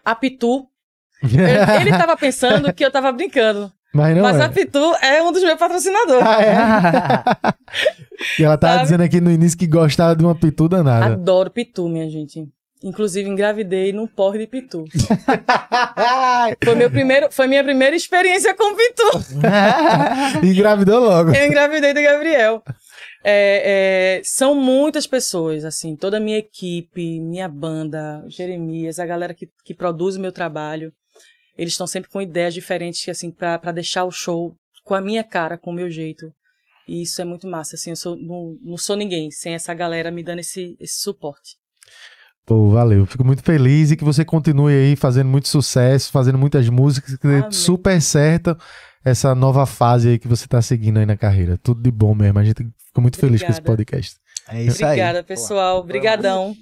[0.04, 0.66] a Pitu,
[1.22, 4.42] ele, ele tava pensando que eu tava brincando, Mas não mas é.
[4.42, 6.26] a Pitu é um dos meus patrocinadores.
[6.26, 7.54] Ah, é?
[8.38, 8.84] E ela tava Sabe?
[8.84, 11.14] dizendo aqui no início que gostava de uma pitu danada.
[11.14, 12.46] Adoro pitu, minha gente.
[12.82, 14.84] Inclusive, engravidei num porre de pitu.
[16.64, 19.02] Foi, meu primeiro, foi minha primeira experiência com pitu.
[20.42, 21.34] Engravidou logo.
[21.34, 22.62] Eu engravidei do Gabriel.
[23.22, 29.34] É, é, são muitas pessoas, assim, toda a minha equipe, minha banda, Jeremias, a galera
[29.34, 30.92] que, que produz o meu trabalho.
[31.56, 35.58] Eles estão sempre com ideias diferentes, assim, pra deixar o show com a minha cara,
[35.58, 36.32] com o meu jeito.
[36.88, 40.10] E isso é muito massa, assim, eu sou, não, não sou ninguém sem essa galera
[40.10, 41.56] me dando esse, esse suporte.
[42.46, 43.06] Pô, valeu.
[43.06, 47.28] Fico muito feliz e que você continue aí fazendo muito sucesso, fazendo muitas músicas, que
[47.28, 48.56] dê super certo
[49.04, 51.58] essa nova fase aí que você tá seguindo aí na carreira.
[51.58, 52.38] Tudo de bom mesmo.
[52.38, 53.76] A gente fica muito feliz com esse Obrigada.
[53.76, 54.19] podcast.
[54.52, 54.92] É isso aí.
[54.92, 55.78] Obrigada, pessoal.
[55.78, 56.56] Obrigadão.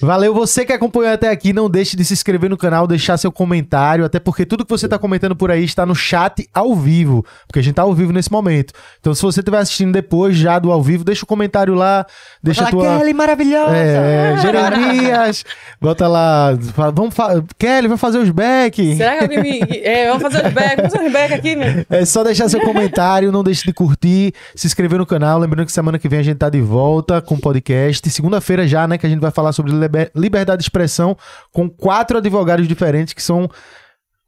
[0.00, 3.32] Valeu, você que acompanhou até aqui, não deixe de se inscrever no canal, deixar seu
[3.32, 7.24] comentário, até porque tudo que você tá comentando por aí está no chat ao vivo,
[7.46, 8.74] porque a gente tá ao vivo nesse momento.
[9.00, 12.04] Então, se você estiver assistindo depois já do ao vivo, deixa o comentário lá,
[12.42, 13.76] deixa a Fala, tua Kelly, maravilhosa!
[13.76, 15.44] É, Jeremias,
[15.80, 18.96] bota lá, fala, vamos fa Kelly, vai fazer os back.
[18.96, 19.60] Será que alguém me.
[19.84, 20.76] É, vamos fazer os back.
[20.76, 21.86] Vamos fazer os back aqui, meu.
[21.88, 25.38] É só deixar seu comentário, não deixe de curtir, se inscrever no canal.
[25.38, 28.08] Lembrando que semana que vem a gente tá de volta com o podcast.
[28.10, 31.16] Segunda-feira já, né, que a gente vai falar sobre liber- liberdade de expressão
[31.52, 33.48] com quatro advogados diferentes que são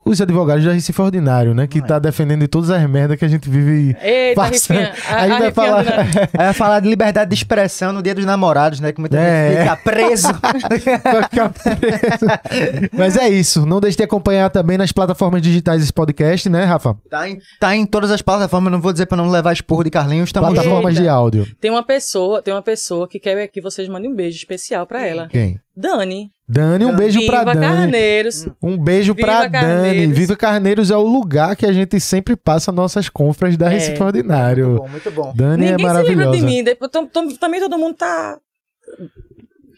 [0.06, 3.28] os advogados da Recife Ordinário, né, que tá defendendo de todas as merdas que a
[3.28, 4.78] gente vive Eita, passando.
[4.78, 4.94] Rifinha.
[5.16, 5.84] A gente vai falar...
[6.32, 8.92] Aí vai falar de liberdade de expressão no dia dos namorados, né?
[8.92, 9.48] Que muita É.
[9.50, 10.28] gente fica preso.
[11.04, 12.90] Vai ficar preso.
[12.92, 13.66] Mas é isso.
[13.66, 16.96] Não deixe de acompanhar também nas plataformas digitais esse podcast, né, Rafa?
[17.10, 19.90] tá, em, tá em todas as plataformas, não vou dizer pra não levar esporro de
[19.90, 20.30] Carlinhos.
[20.32, 21.02] Plataformas Eita.
[21.02, 21.46] de áudio.
[21.60, 25.04] Tem uma pessoa, tem uma pessoa que quer que vocês mandem um beijo especial pra
[25.06, 25.28] ela.
[25.28, 25.58] Quem?
[25.76, 26.30] Dani.
[26.48, 27.60] Dani, um beijo Viva pra Dani.
[27.66, 28.46] Carneiros.
[28.62, 29.52] Um beijo Viva pra Dani.
[29.66, 30.18] Carneiros.
[30.18, 33.70] Viva Carneiros é o lugar que a gente sempre passa nossas compras da É.
[33.70, 34.68] Recife Ordinário.
[34.68, 35.32] Muito bom, muito bom.
[35.34, 36.36] Dani é Ninguém se lembra maravilhosa.
[36.38, 36.64] de mim.
[37.12, 38.38] tom- Também todo mundo tá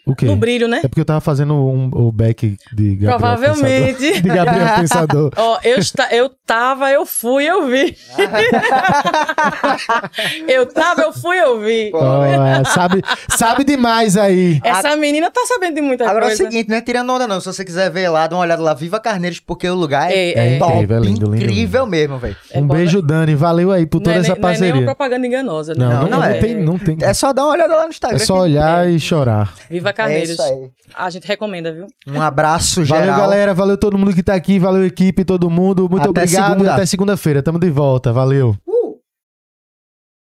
[0.08, 0.26] O quê?
[0.26, 0.80] no brilho, né?
[0.84, 3.98] É porque eu tava fazendo um- o back de Gabriel Provavelmente.
[3.98, 4.22] Pensador.
[4.22, 5.30] De Gabriel Pensador.
[5.36, 7.96] Ó, eu, esta- eu tava, eu fui, eu vi.
[10.48, 11.90] eu tava, eu fui, eu vi.
[11.92, 14.60] É, sabe, sabe demais aí.
[14.64, 16.44] Essa menina tá sabendo de muita Agora é o coisa.
[16.44, 17.40] seguinte, não é tirando onda não.
[17.40, 20.14] Se você quiser ver lá, dá uma olhada lá, Viva Carneiros, porque o lugar é,
[20.30, 20.58] É, é.
[20.58, 22.36] top, incrível, é lindo, lindo, incrível mesmo, velho.
[22.50, 23.34] É um beijo, Dani.
[23.34, 24.84] Valeu aí por não toda é, essa nem- não é nenhuma parceria.
[24.86, 25.84] propaganda enganosa, né?
[25.84, 26.34] Não, não, Não, não não é.
[26.38, 26.96] tem, não tem.
[27.02, 28.16] É só dar uma olhada lá no Instagram.
[28.16, 29.52] É só olhar e chorar.
[29.70, 30.30] Viva É Carneiros.
[30.30, 30.70] isso aí.
[30.94, 31.86] A gente recomenda, viu?
[32.06, 33.02] Um abraço geral.
[33.06, 33.54] Valeu, galera.
[33.54, 34.58] Valeu todo mundo que tá aqui.
[34.58, 35.88] Valeu, equipe, todo mundo.
[35.90, 36.74] Muito Até obrigado segunda.
[36.74, 37.42] até segunda-feira.
[37.42, 38.12] Tamo de volta.
[38.12, 38.56] Valeu.